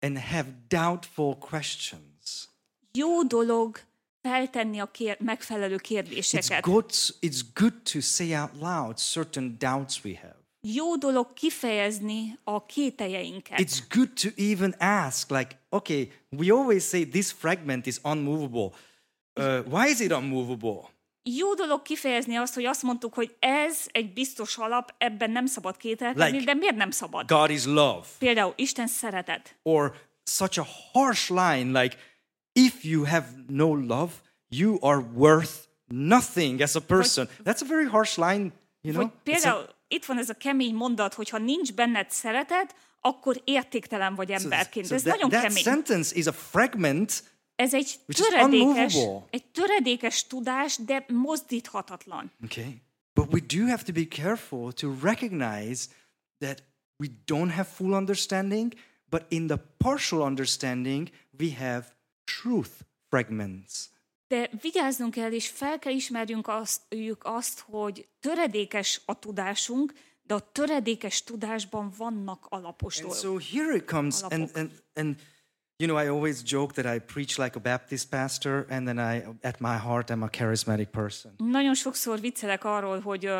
and 0.00 0.18
have 0.18 0.48
doubtful 0.68 1.36
questions. 1.38 2.48
Jó 2.92 3.22
dolog 3.22 3.80
feltenni 4.22 4.78
a 4.80 4.86
kér, 4.90 5.16
megfelelő 5.20 5.74
It's 5.76 5.80
kérdéseket. 5.82 6.60
good. 6.62 6.90
It's 7.20 7.40
good 7.54 7.74
to 7.92 8.00
say 8.00 8.34
out 8.34 8.50
loud 8.60 8.96
certain 8.98 9.56
doubts 9.58 10.04
we 10.04 10.12
have. 10.20 10.38
Jó 10.62 10.96
dolog 10.96 11.32
kifejezni 11.32 12.38
a 12.44 12.66
kételjeinket. 12.66 13.58
It's 13.60 13.78
good 13.94 14.10
to 14.22 14.28
even 14.36 14.74
ask, 14.78 15.30
like, 15.30 15.58
okay, 15.68 16.12
we 16.36 16.52
always 16.52 16.88
say 16.88 17.08
this 17.08 17.32
fragment 17.32 17.86
is 17.86 17.96
unmovable. 18.02 18.70
Uh, 19.40 19.58
why 19.72 19.90
is 19.90 20.00
it 20.00 20.12
unmovable? 20.12 20.80
Jó 21.22 21.54
dolog 21.54 21.82
kifejezni 21.82 22.36
azt, 22.36 22.54
hogy 22.54 22.64
azt 22.64 22.82
mondtuk, 22.82 23.14
hogy 23.14 23.36
ez 23.38 23.86
egy 23.92 24.12
biztos 24.12 24.56
alap, 24.58 24.94
ebben 24.98 25.30
nem 25.30 25.46
szabad 25.46 25.76
kételkedni, 25.76 26.30
Like- 26.38 26.44
de 26.44 26.54
miért 26.54 26.76
nem 26.76 26.90
szabad? 26.90 27.26
God 27.26 27.50
is 27.50 27.64
love. 27.64 28.06
Például 28.18 28.52
Isten 28.56 28.86
szeretet. 28.86 29.58
Or 29.62 29.94
such 30.24 30.58
a 30.58 30.66
harsh 30.92 31.30
line, 31.30 31.80
like, 31.82 31.96
if 32.66 32.84
you 32.84 33.04
have 33.04 33.26
no 33.48 33.68
love, 33.68 34.12
you 34.48 34.78
are 34.82 35.00
worth 35.14 35.52
nothing 35.86 36.60
as 36.62 36.76
a 36.76 36.80
person. 36.80 37.28
That's 37.44 37.62
a 37.62 37.66
very 37.66 37.86
harsh 37.86 38.16
line, 38.18 38.52
you 38.80 38.92
know? 38.94 39.02
Vagy 39.02 39.10
It's 39.10 39.18
a- 39.18 39.22
például 39.22 39.68
itt 39.88 40.04
van 40.04 40.18
ez 40.18 40.28
a 40.28 40.34
kemény 40.34 40.74
mondat, 40.74 41.14
hogy 41.14 41.28
ha 41.28 41.38
nincs 41.38 41.72
benned 41.74 42.10
szeretet, 42.10 42.74
akkor 43.00 43.40
értéktelen 43.44 44.14
vagy 44.14 44.30
emberként. 44.30 44.86
so 44.86 44.94
ez 44.94 45.02
that, 45.02 45.14
nagyon 45.14 45.30
that 45.30 45.42
kemény. 45.42 45.62
sentence 45.62 46.16
is 46.16 46.26
a 46.26 46.32
fragment 46.32 47.24
Ez 47.54 47.74
egy 47.74 47.98
töredékes, 48.06 48.96
egy 49.30 49.44
töredékes 49.44 50.26
tudás, 50.26 50.76
de 50.76 51.04
mozdíthatatlan. 51.08 52.32
Okay. 52.44 52.82
But 53.14 53.32
we 53.32 53.40
do 53.40 53.66
have 53.66 53.82
to 53.82 53.92
be 53.92 54.04
careful 54.08 54.72
to 54.72 54.94
recognize 55.02 55.86
that 56.38 56.62
we 56.98 57.06
don't 57.26 57.50
have 57.50 57.64
full 57.68 57.92
understanding, 57.92 58.72
but 59.04 59.22
in 59.28 59.46
the 59.46 59.56
partial 59.76 60.20
understanding, 60.20 61.08
we 61.38 61.52
have 61.58 61.84
truth 62.42 62.70
fragments. 63.08 63.72
De 64.28 64.50
vigyáznunk 64.60 65.14
kell, 65.14 65.32
és 65.32 65.48
fel 65.48 65.78
kell 65.78 65.92
ismerjünk 65.92 66.48
azt, 66.48 66.80
azt, 67.20 67.60
hogy 67.60 68.08
töredékes 68.20 69.00
a 69.04 69.18
tudásunk, 69.18 69.92
de 70.22 70.34
a 70.34 70.52
töredékes 70.52 71.22
tudásban 71.22 71.92
vannak 71.96 72.46
alapos 72.48 72.98
And 72.98 73.06
dolgok. 73.06 73.22
so 73.22 73.58
here 73.58 73.76
it 73.76 73.84
comes, 73.84 74.22
and, 74.22 74.32
Alapok. 74.32 74.56
and, 74.56 74.70
and 74.94 75.16
you 75.76 75.88
know, 75.88 76.04
I 76.04 76.08
always 76.08 76.42
joke 76.44 76.82
that 76.82 76.96
I 76.96 76.98
preach 77.12 77.38
like 77.38 77.56
a 77.56 77.60
Baptist 77.60 78.08
pastor, 78.08 78.66
and 78.68 78.86
then 78.86 78.98
I, 78.98 79.24
at 79.42 79.60
my 79.60 79.76
heart, 79.76 80.10
I'm 80.10 80.22
a 80.22 80.28
charismatic 80.28 80.88
person. 80.90 81.34
Nagyon 81.36 81.74
sokszor 81.74 82.20
viccelek 82.20 82.64
arról, 82.64 83.00
hogy, 83.00 83.30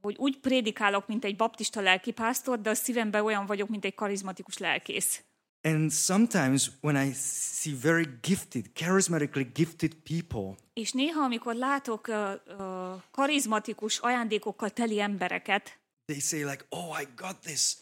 hogy 0.00 0.16
úgy 0.18 0.38
prédikálok, 0.38 1.06
mint 1.06 1.24
egy 1.24 1.36
baptista 1.36 1.80
lelkipásztor, 1.80 2.60
de 2.60 2.70
a 2.70 2.74
szívemben 2.74 3.24
olyan 3.24 3.46
vagyok, 3.46 3.68
mint 3.68 3.84
egy 3.84 3.94
karizmatikus 3.94 4.58
lelkész. 4.58 5.22
And 5.62 5.90
sometimes 5.92 6.70
when 6.80 7.06
I 7.06 7.12
see 7.14 7.74
very 7.74 8.06
gifted, 8.22 8.70
charismatically 8.74 9.46
gifted 9.54 9.94
people, 9.94 10.54
És 10.72 10.92
néha, 10.92 11.22
amikor 11.22 11.54
látok 11.54 12.06
ö, 12.08 12.32
ö, 12.46 12.94
karizmatikus 13.10 13.98
ajándékokkal 13.98 14.70
teli 14.70 15.00
embereket, 15.00 15.78
they 16.04 16.20
say 16.20 16.44
like, 16.44 16.64
"Oh, 16.68 17.00
I 17.00 17.04
got 17.16 17.38
this. 17.40 17.76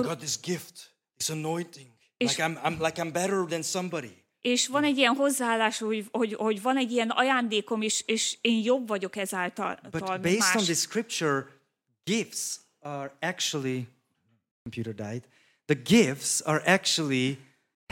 I 0.00 0.02
got 0.02 0.18
this 0.18 0.40
gift, 0.40 0.94
this 1.16 1.28
anointing. 1.30 1.86
És- 2.16 2.36
Like 2.36 2.42
I'm, 2.48 2.62
I'm 2.64 2.78
like 2.86 3.02
I'm 3.02 3.12
better 3.12 3.44
than 3.44 3.62
somebody." 3.62 4.18
és 4.40 4.66
van 4.66 4.84
egy 4.84 4.96
ilyen 4.96 5.14
hozzáállás, 5.14 5.78
hogy, 5.78 6.08
hogy, 6.10 6.34
hogy 6.34 6.62
van 6.62 6.76
egy 6.76 6.92
ilyen 6.92 7.10
ajándékom 7.10 7.82
is, 7.82 8.02
és 8.06 8.38
én 8.40 8.62
jobb 8.62 8.88
vagyok 8.88 9.16
ezáltal, 9.16 9.78
But 9.90 10.00
based 10.20 10.56
on 10.56 10.64
the 10.64 10.74
scripture, 10.74 11.46
gifts 12.04 12.56
are 12.80 13.12
actually 13.20 13.86
computer 14.62 14.94
died. 14.94 15.24
The 15.70 15.78
gifts 15.84 16.40
are 16.40 16.60
actually 16.66 17.38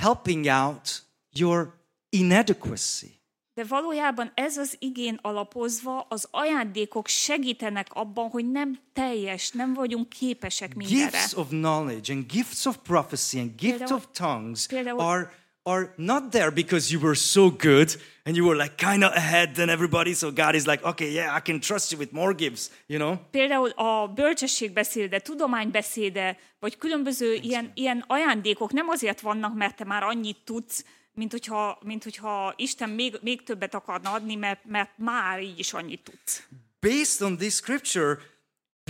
helping 0.00 0.48
out 0.48 1.02
your 1.30 1.74
inadequacy. 2.10 3.20
De 3.54 3.64
valójában 3.64 4.32
ez 4.34 4.56
az 4.56 4.76
igén 4.78 5.18
alapozva, 5.22 6.06
az 6.08 6.28
ajándékok 6.30 7.06
segítenek 7.06 7.86
abban, 7.92 8.28
hogy 8.28 8.50
nem 8.50 8.78
teljes, 8.92 9.50
nem 9.50 9.74
vagyunk 9.74 10.08
képesek 10.08 10.74
mindenre. 10.74 11.04
Gifts 11.18 11.32
of 11.34 11.48
knowledge 11.48 12.12
and 12.12 12.26
gifts 12.32 12.66
of 12.66 12.76
prophecy 12.82 13.38
and 13.38 13.50
gifts 13.56 13.90
of 13.90 14.06
tongues 14.12 14.66
például- 14.66 15.00
are 15.00 15.37
are 15.68 15.92
not 15.96 16.30
there 16.30 16.50
because 16.50 16.92
you 16.92 17.00
were 17.00 17.14
so 17.14 17.50
good 17.50 17.96
and 18.24 18.36
you 18.36 18.46
were 18.46 18.56
like 18.56 18.76
kind 18.76 19.04
of 19.04 19.12
ahead 19.14 19.54
than 19.54 19.68
everybody. 19.68 20.14
So 20.14 20.30
God 20.30 20.54
is 20.54 20.66
like, 20.66 20.84
okay, 20.84 21.12
yeah, 21.12 21.36
I 21.36 21.40
can 21.40 21.60
trust 21.60 21.92
you 21.92 21.98
with 21.98 22.12
more 22.12 22.34
gifts, 22.34 22.70
you 22.86 22.98
know? 22.98 23.18
Például 23.30 23.68
a 23.68 24.08
bölcsességbeszéde, 24.08 25.20
tudománybeszéde, 25.20 26.38
vagy 26.58 26.78
különböző 26.78 27.34
ilyen, 27.34 27.70
ilyen 27.74 28.04
ajándékok 28.06 28.72
nem 28.72 28.88
azért 28.88 29.20
vannak, 29.20 29.54
mert 29.54 29.76
te 29.76 29.84
már 29.84 30.02
annyit 30.02 30.38
tudsz, 30.44 30.84
mint 31.12 31.30
hogyha, 31.30 31.78
mint 31.84 32.04
hogyha 32.04 32.54
Isten 32.56 32.90
még, 32.90 33.18
még 33.22 33.42
többet 33.42 33.74
akarna 33.74 34.12
adni, 34.12 34.34
mert, 34.34 34.64
mert 34.64 34.90
már 34.96 35.42
így 35.42 35.58
is 35.58 35.72
annyit 35.72 36.00
tudsz. 36.02 36.42
Based 36.80 37.22
on 37.22 37.36
this 37.36 37.54
scripture, 37.54 38.18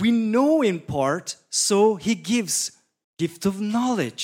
we 0.01 0.09
know 0.09 0.61
in 0.61 0.85
part, 0.85 1.37
so 1.49 1.95
he 1.95 2.13
gives 2.13 2.71
gift 3.15 3.45
of 3.45 3.55
knowledge. 3.55 4.23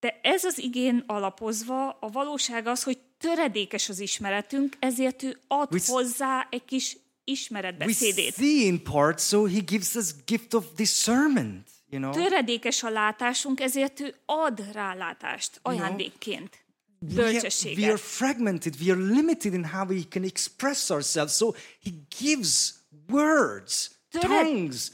De 0.00 0.20
ez 0.22 0.44
az 0.44 0.58
igén 0.58 1.04
alapozva, 1.06 1.88
a 2.00 2.08
valóság 2.10 2.66
az, 2.66 2.82
hogy 2.82 2.98
töredékes 3.18 3.88
az 3.88 3.98
ismeretünk, 3.98 4.76
ezért 4.78 5.22
ő 5.22 5.38
ad 5.48 5.72
We 5.72 5.80
hozzá 5.86 6.46
egy 6.50 6.64
kis 6.64 6.92
We 6.94 7.00
ismeretbeszédét. 7.24 8.34
see 8.34 8.64
in 8.66 8.82
part, 8.82 9.20
so 9.20 9.44
he 9.44 9.58
gives 9.60 9.94
us 9.94 10.06
gift 10.26 10.54
of 10.54 10.64
discernment, 10.76 11.68
you 11.90 12.00
know? 12.00 12.12
Töredékes 12.12 12.82
a 12.82 12.90
látásunk, 12.90 13.60
ezért 13.60 14.00
ő 14.00 14.14
ad 14.26 14.72
rálátást 14.72 15.58
ajándékként. 15.62 16.58
we 17.00 17.08
are, 17.08 17.16
we 17.16 17.22
are 17.24 17.32
Bölcsességet. 17.32 18.00
fragmented, 18.00 18.74
we 18.84 18.92
are 18.92 19.00
limited 19.00 19.52
in 19.54 19.64
how 19.64 19.86
we 19.86 20.00
can 20.10 20.22
express 20.24 20.90
ourselves. 20.90 21.34
So 21.36 21.50
he 21.82 21.90
gives 22.20 22.74
words, 23.08 23.90
Töre- 24.10 24.26
tongues. 24.26 24.90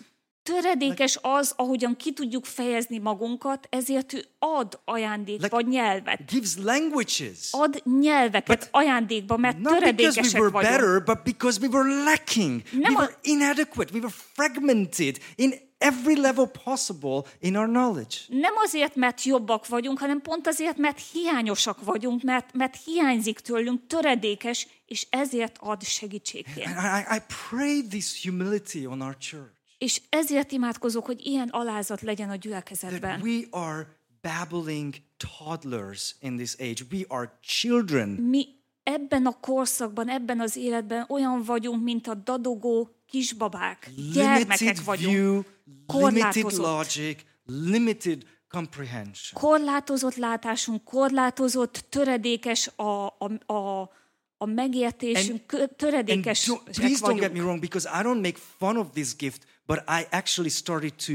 Töredékes 0.53 1.19
az, 1.23 1.53
ahogyan 1.57 1.97
ki 1.97 2.13
tudjuk 2.13 2.45
fejezni 2.45 2.99
magunkat, 2.99 3.67
ezért 3.71 4.13
ő 4.13 4.25
ad 4.39 4.81
ajándékba 4.85 5.57
Like- 5.57 5.71
nyelvet. 5.71 6.31
gives 6.33 6.57
languages. 6.63 7.49
Ad 7.51 7.83
nyelveket 8.01 8.69
ajándékba, 8.71 9.37
mert 9.37 9.59
Not 9.59 9.63
because 9.65 9.87
we 9.87 9.93
töredékesek 9.97 10.41
were 10.41 10.51
vagyunk. 10.51 10.73
better, 10.77 11.03
but 11.05 11.23
because 11.23 11.59
we 11.63 11.69
were 11.79 12.03
lacking. 12.05 12.63
We 12.73 12.79
Nem 12.79 12.95
a- 12.97 12.99
were 13.01 13.15
inadequate. 13.23 13.93
We 13.93 13.99
were 14.01 14.15
fragmented 14.33 15.19
in 15.37 15.55
every 15.79 16.17
level 16.21 16.51
possible 16.65 17.23
in 17.41 17.57
our 17.57 17.67
knowledge. 17.69 18.17
Nem 18.29 18.53
azért, 18.65 18.95
mert 18.97 19.23
jobbak 19.23 19.67
vagyunk, 19.67 19.99
hanem 19.99 20.21
pont 20.21 20.47
azért, 20.47 20.77
mert 20.77 21.01
hiányosak 21.13 21.85
vagyunk, 21.85 22.23
mert, 22.23 22.55
mert 22.55 22.77
hiányzik 22.85 23.39
tőlünk 23.41 23.87
töredékes, 23.87 24.67
és 24.87 25.07
ezért 25.11 25.57
ad 25.61 25.83
segítségként. 25.83 26.67
And 26.67 26.77
I, 26.77 27.17
I 27.17 27.21
pray 27.49 27.83
this 27.89 28.23
humility 28.25 28.87
on 28.87 29.01
our 29.01 29.17
church 29.19 29.55
És 29.79 30.03
ezért 30.09 30.53
imádkozok, 30.53 31.07
hogy 31.07 31.27
ilyen 31.27 31.49
alázat 31.49 32.01
legyen 32.01 32.29
a 32.29 32.31
that 32.31 32.43
gyülekezetben. 32.43 33.21
we 33.21 33.41
are 33.51 33.87
babbling 34.21 34.95
toddlers 35.17 36.17
in 36.21 36.37
this 36.37 36.55
age. 36.59 36.83
We 36.91 37.05
are 37.09 37.39
children. 37.43 38.09
Mi 38.09 38.47
ebben 38.83 39.27
a 39.27 39.41
korszakban, 39.41 40.09
ebben 40.09 40.41
az 40.41 40.57
életben 40.57 41.05
olyan 41.09 41.43
vagyunk, 41.43 41.83
mint 41.83 42.07
a 42.07 42.15
dadogó 42.15 42.91
kisbabák. 43.07 43.91
Gyermekek 44.13 44.85
vagyunk. 44.85 45.15
limited 45.15 45.45
korlátozott. 45.87 46.67
logic, 46.67 47.21
limited 47.45 48.23
comprehension. 48.49 49.41
Korlátozott 49.41 50.15
látásunk, 50.17 50.85
korlátozott, 50.85 51.85
töredékes 51.89 52.71
a, 52.77 53.07
a, 53.07 53.53
a, 53.53 53.91
a 54.37 54.47
megértésünk, 54.47 55.53
And 55.53 55.71
töredékes 55.77 56.47
don't, 56.47 56.61
please 56.73 57.01
don't 57.01 57.19
get 57.21 57.21
me 57.21 57.27
vagyunk. 57.29 57.45
wrong, 57.45 57.61
because 57.61 57.89
I 58.01 58.03
don't 58.03 58.21
make 58.21 58.39
fun 58.59 58.77
of 58.77 58.91
this 58.91 59.17
gift, 59.17 59.47
but 59.67 59.79
I 59.89 60.07
actually 60.11 60.51
started 60.51 60.93
to 61.07 61.13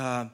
uh, 0.00 0.24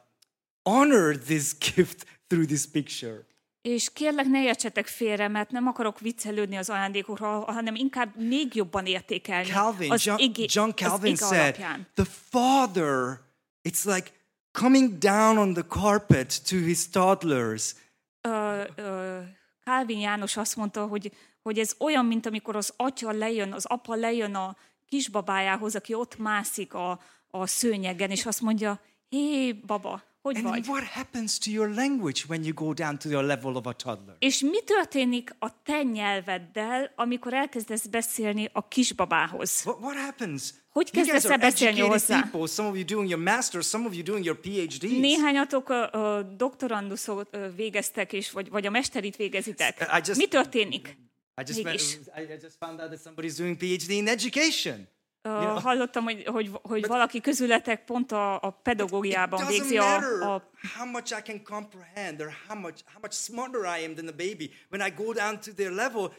honor 0.62 1.16
this 1.16 1.53
gift 1.75 2.05
through 2.29 2.46
this 2.46 2.66
picture. 2.66 3.29
És 3.62 3.92
kérlek, 3.92 4.27
ne 4.27 4.42
értsetek 4.42 4.87
félre, 4.87 5.29
mert 5.29 5.51
nem 5.51 5.66
akarok 5.66 6.01
viccelődni 6.01 6.57
az 6.57 6.70
ajándékokra, 6.70 7.29
hanem 7.29 7.75
inkább 7.75 8.16
még 8.16 8.55
jobban 8.55 8.87
értékelni 8.87 9.49
Calvin, 9.49 9.90
az 9.90 10.05
John, 10.05 10.20
igé, 10.20 10.44
John 10.49 10.68
az 10.68 10.75
Calvin 10.75 11.12
ige 11.12 11.27
said, 11.27 11.40
alapján. 11.40 11.87
the 11.94 12.05
father, 12.05 13.20
it's 13.68 13.85
like 13.85 14.11
coming 14.53 14.99
down 14.99 15.38
on 15.38 15.53
the 15.53 15.62
carpet 15.68 16.49
to 16.49 16.57
his 16.57 16.88
toddlers. 16.88 17.75
Ö, 18.20 18.62
ö, 18.77 19.18
Calvin 19.64 19.99
János 19.99 20.37
azt 20.37 20.57
mondta, 20.57 20.87
hogy, 20.87 21.12
hogy 21.42 21.59
ez 21.59 21.75
olyan, 21.79 22.05
mint 22.05 22.27
amikor 22.27 22.57
az 22.57 22.73
atya 22.77 23.11
lejön, 23.11 23.53
az 23.53 23.64
apa 23.64 23.94
lejön 23.94 24.35
a 24.35 24.57
kisbabájához, 24.87 25.75
aki 25.75 25.94
ott 25.94 26.18
mászik 26.18 26.75
a, 26.75 27.01
a 27.31 27.47
szőnyegen, 27.47 28.11
és 28.11 28.27
azt 28.27 28.40
mondja, 28.40 28.81
hé, 29.09 29.53
baba, 29.53 30.03
hogy 30.23 30.37
And 30.37 30.45
vagy? 30.45 30.66
what 30.69 30.85
happens 30.85 31.38
to 31.38 31.51
your 31.51 31.69
language 31.75 32.21
when 32.29 32.45
you 32.45 32.55
go 32.55 32.73
down 32.73 32.99
to 32.99 33.09
the 33.09 33.21
level 33.21 33.55
of 33.57 33.66
a 33.66 33.73
toddler? 33.73 34.16
És 34.19 34.40
mi 34.40 34.62
történik 34.64 35.35
a 35.38 35.62
te 35.62 35.83
nyelveddel, 35.83 36.93
amikor 36.97 37.35
elkezdesz 37.35 37.87
beszélni 37.87 38.49
a 38.53 38.69
kisbabához? 38.69 39.62
What, 39.64 39.79
what 39.81 39.97
happens? 39.97 40.55
Hogy 40.71 40.90
kezdesz 40.90 41.25
el 41.25 41.38
beszélni 41.38 41.81
hozzá? 41.81 42.21
people. 42.21 42.47
Some 42.47 42.69
of 42.69 42.75
you 42.75 42.85
doing 42.85 43.09
your 43.11 43.23
master's, 43.25 43.62
some 43.66 43.87
of 43.87 43.95
you 43.95 44.03
doing 44.03 44.25
your 44.25 44.40
PhDs. 44.40 44.99
Néhányatok 44.99 45.69
a, 45.69 46.16
a 46.16 46.23
doktoranduszot 46.23 47.37
végeztek, 47.57 48.12
és 48.12 48.31
vagy, 48.31 48.49
vagy 48.51 48.66
a 48.66 48.71
mesterit 48.71 49.16
végezitek. 49.16 49.81
I 49.81 50.01
just- 50.07 50.16
Mi 50.21 50.27
történik? 50.29 50.97
I 51.37 51.43
just, 51.47 51.62
Mégis. 51.62 51.93
I 51.95 52.21
just 52.43 52.57
found 52.59 52.81
out 52.81 52.88
that 52.90 53.01
somebody's 53.05 53.37
doing 53.38 53.57
PhD 53.57 53.90
in 53.90 54.09
education. 54.09 54.88
Ö, 55.22 55.28
Hallottam, 55.62 56.04
hogy, 56.04 56.24
hogy, 56.26 56.50
hogy 56.62 56.87
valaki 56.87 57.20
közületek 57.20 57.85
pont 57.85 58.12
a, 58.12 58.35
a 58.42 58.50
pedagógiában 58.50 59.46
végzi 59.46 59.78
a, 59.78 59.96
a 60.35 60.50
how 60.76 60.87
much 60.87 61.18
I 61.18 61.22
can 61.22 61.42
comprehend 61.42 62.20
or 62.20 62.33
how 62.48 62.59
much 62.59 62.83
how 62.92 63.00
much 63.02 63.14
smarter 63.14 63.61
I 63.80 63.85
am 63.85 63.94
than 63.94 64.06
the 64.06 64.14
baby. 64.28 64.50
When 64.70 64.87
I 64.87 64.90
go 64.96 65.12
down 65.12 65.40
to 65.40 65.52
their 65.52 65.70
level, 65.70 66.12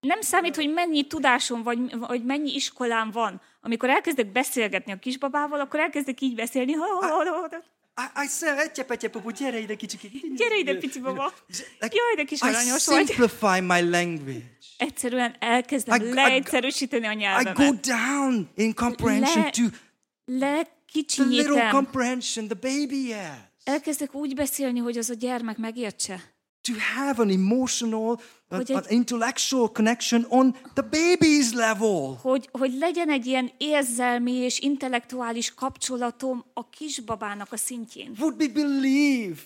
Nem 0.00 0.20
számít, 0.20 0.56
hogy 0.56 0.72
mennyi 0.72 1.06
tudásom, 1.06 1.62
vagy, 1.62 1.98
vagy 1.98 2.24
mennyi 2.24 2.54
iskolám 2.54 3.10
van. 3.10 3.40
Amikor 3.60 3.88
elkezdek 3.88 4.32
beszélgetni 4.32 4.92
a 4.92 4.98
kisbabával, 4.98 5.60
akkor 5.60 5.80
elkezdek 5.80 6.20
így 6.20 6.34
beszélni. 6.34 6.72
I, 6.72 8.24
I 8.24 8.26
say, 8.28 8.58
"Etye, 8.58 8.84
petye, 8.84 9.08
pupu, 9.08 9.30
gyere 9.30 9.58
ide, 9.58 9.74
kicsiki. 9.74 10.32
Gyere 10.36 10.56
ide, 10.58 10.74
pici 10.76 11.00
baba. 11.00 11.32
Jaj, 11.80 12.14
de 12.16 12.24
kis 12.24 12.40
I 12.40 12.44
aranyos 12.44 12.86
vagy. 12.86 13.06
simplify 13.06 13.60
my 13.60 13.90
language. 13.90 14.57
Egyszerűen 14.78 15.34
elkezdem 15.38 16.00
I- 16.02 16.12
leegyszerűsíteni 16.12 17.06
a 17.06 17.10
I 17.10 17.14
go 17.14 17.20
nyelvemet. 17.20 17.86
down 17.86 18.48
in 18.54 18.74
comprehension 18.74 19.44
Le- 20.24 20.62
to 20.92 21.00
the 21.06 21.24
little 21.24 21.68
comprehension 21.70 22.48
the 22.48 22.56
baby 22.60 23.12
has. 23.12 23.36
Elkezdek 23.64 24.14
úgy 24.14 24.34
beszélni, 24.34 24.78
hogy 24.78 24.98
az 24.98 25.10
a 25.10 25.14
gyermek 25.14 25.56
megértse. 25.56 26.20
To 26.62 26.72
have 26.96 27.22
an 27.22 27.28
emotional, 27.30 28.20
Hogy 28.48 28.70
egy- 28.70 28.76
an 28.76 28.82
intellectual 28.88 29.72
connection 29.72 30.24
on 30.28 30.52
the 30.74 30.84
baby's 30.90 31.52
level. 31.54 32.18
Hogy, 32.22 32.48
hogy 32.52 32.72
legyen 32.78 33.08
egy 33.10 33.26
ilyen 33.26 33.50
érzelmi 33.58 34.32
és 34.32 34.58
intellektuális 34.60 35.54
kapcsolatom 35.54 36.44
a 36.54 36.68
kisbabának 36.68 37.52
a 37.52 37.56
szintjén. 37.56 38.12
Would 38.18 38.40
we 38.40 38.48
believe 38.48 39.36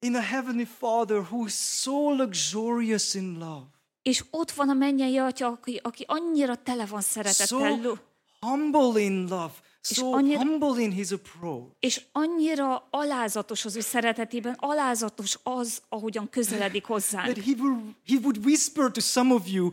in 0.00 0.14
a 0.14 0.20
heavenly 0.20 0.66
Father 0.78 1.16
who 1.18 1.44
is 1.46 1.52
so 1.54 2.14
luxurious 2.14 3.14
in 3.14 3.38
love, 3.38 3.66
És 4.02 4.24
ott 4.30 4.50
van 4.50 4.68
a 4.68 4.72
mennyei 4.72 5.16
atya, 5.18 5.46
aki, 5.46 5.80
aki 5.82 6.04
annyira 6.08 6.56
tele 6.56 6.86
van 6.86 7.00
szeretettel, 7.00 7.46
so 7.46 7.94
humble 8.40 9.00
in 9.02 9.26
love, 9.28 9.52
so 9.82 10.12
annyira- 10.12 10.38
humble 10.42 10.82
in 10.82 10.90
his 10.92 11.10
approach? 11.10 11.66
és 11.80 12.00
annyira 12.12 12.88
alázatos 12.90 13.64
az 13.64 13.76
ő 13.76 13.80
szeretetében, 13.80 14.56
alázatos 14.58 15.38
az, 15.42 15.82
ahogyan 15.88 16.28
közeledik 16.30 16.84
hozzánk. 16.92 17.32
That 17.32 17.44
he, 17.44 17.52
will, 17.58 17.76
he 18.06 18.16
would 18.22 18.36
whisper 18.44 18.90
to 18.90 19.00
some 19.00 19.34
of 19.34 19.48
you 19.48 19.70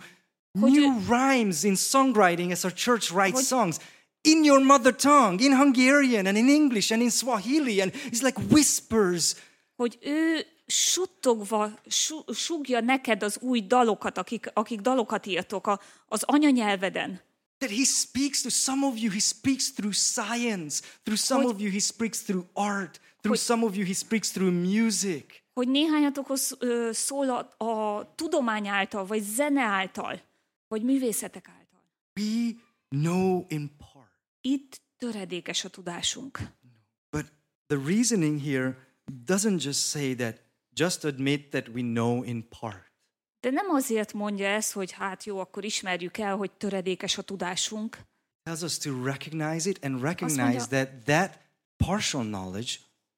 Hogy 0.59 0.71
new 0.71 0.93
ő- 0.93 1.05
rhymes 1.09 1.63
in 1.63 1.75
songwriting 1.75 2.51
as 2.51 2.63
our 2.63 2.73
church 2.73 3.11
writes 3.13 3.33
Hogy- 3.35 3.43
songs 3.45 3.75
in 4.21 4.43
your 4.43 4.63
mother 4.63 4.95
tongue, 4.95 5.43
in 5.45 5.55
Hungarian 5.57 6.25
and 6.25 6.37
in 6.37 6.49
English 6.49 6.91
and 6.93 7.01
in 7.01 7.09
Swahili. 7.09 7.81
And 7.81 7.91
it's 7.93 8.21
like 8.21 8.41
whispers. 8.51 9.35
Hogy 9.75 9.97
ő 10.01 10.45
suttogva 10.67 11.79
su, 11.87 12.23
sugja 12.33 12.79
neked 12.79 13.23
az 13.23 13.37
új 13.41 13.61
dalokat, 13.61 14.17
akik, 14.17 14.49
akik 14.53 14.79
dalokat 14.81 15.25
írtok 15.25 15.67
a, 15.67 15.79
az 16.07 16.23
anyanyelveden. 16.23 17.21
That 17.57 17.71
he 17.77 17.83
speaks 17.83 18.41
to 18.41 18.49
some 18.49 18.85
of 18.85 18.97
you, 19.01 19.11
he 19.11 19.19
speaks 19.19 19.73
through 19.73 19.93
science. 19.95 20.81
Through 21.03 21.19
some 21.21 21.43
Hogy- 21.43 21.53
of 21.53 21.61
you, 21.61 21.71
he 21.71 21.79
speaks 21.79 22.21
through 22.21 22.45
art. 22.53 22.99
Through 23.21 23.37
Hogy- 23.37 23.45
some 23.45 23.65
of 23.65 23.75
you, 23.75 23.85
he 23.85 23.93
speaks 23.93 24.29
through 24.31 24.53
music. 24.53 25.25
Hogy 25.53 25.67
néhányatokhoz 25.67 26.55
ö, 26.59 26.89
szól 26.93 27.29
a, 27.29 27.65
a 27.65 28.13
tudomány 28.15 28.67
által, 28.67 29.05
vagy 29.05 29.21
zene 29.23 29.61
által, 29.61 30.21
vagy 30.67 30.83
művészetek 30.83 31.47
által. 31.47 31.81
We 32.19 32.51
know 32.89 33.45
in 33.47 33.71
part. 33.77 34.11
Itt 34.41 34.81
töredékes 34.97 35.63
a 35.65 35.69
tudásunk. 35.69 36.39
But 37.09 37.25
the 37.67 37.77
reasoning 37.85 38.41
here 38.41 38.77
doesn't 39.25 39.63
just 39.63 39.89
say 39.89 40.15
that, 40.15 40.41
just 40.77 41.05
admit 41.05 41.49
that 41.49 41.67
we 41.67 41.81
know 41.81 42.23
in 42.23 42.47
part. 42.59 42.91
De 43.39 43.49
nem 43.49 43.69
azért 43.69 44.13
mondja 44.13 44.47
ezt, 44.47 44.71
hogy 44.71 44.91
hát 44.91 45.23
jó, 45.23 45.39
akkor 45.39 45.65
ismerjük 45.65 46.17
el, 46.17 46.35
hogy 46.35 46.51
töredékes 46.51 47.17
a 47.17 47.21
tudásunk, 47.21 47.97
tells 48.43 48.61
us 48.61 48.77
to 48.77 49.03
recognize 49.03 49.69
it 49.69 49.85
and 49.85 50.01
recognize 50.01 50.41
mondja- 50.41 50.67
that 50.67 51.03
that 51.03 51.39
partial 51.85 52.23
knowledge 52.23 52.71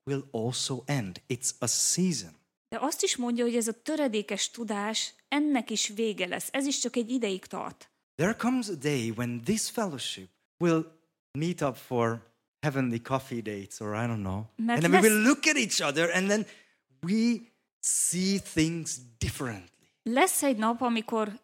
will 0.09 0.23
also 0.31 0.83
end. 0.85 1.21
It's 1.27 1.51
a 1.59 1.67
season. 1.67 2.37
De 2.69 2.77
azt 2.79 3.03
is 3.03 3.15
mondja, 3.15 3.43
hogy 3.43 3.55
ez 3.55 3.67
a 3.67 3.81
töredékes 3.81 4.49
tudás, 4.49 5.13
ennek 5.27 5.69
is 5.69 5.87
vége 5.87 6.27
lesz. 6.27 6.47
Ez 6.51 6.65
is 6.65 6.79
csak 6.79 6.95
egy 6.95 7.09
ideig 7.09 7.45
tart. 7.45 7.91
There 8.15 8.35
comes 8.35 8.67
a 8.67 8.75
day 8.75 9.09
when 9.09 9.41
this 9.43 9.69
fellowship 9.69 10.29
will 10.63 10.85
meet 11.37 11.61
up 11.61 11.75
for 11.75 12.33
heavenly 12.61 13.01
coffee 13.01 13.41
dates, 13.41 13.79
or 13.79 13.95
I 13.95 14.07
don't 14.07 14.21
know. 14.21 14.43
Mert 14.55 14.83
and 14.83 14.93
then 14.93 15.01
we 15.01 15.09
will 15.09 15.21
look 15.21 15.47
at 15.47 15.55
each 15.55 15.81
other 15.81 16.11
and 16.11 16.27
then 16.27 16.45
we 17.01 17.35
see 17.79 18.39
things 18.53 18.95
differently. 19.19 19.67
Lesz 20.03 20.43
egy 20.43 20.57
nap, 20.57 20.81
amikor 20.81 21.41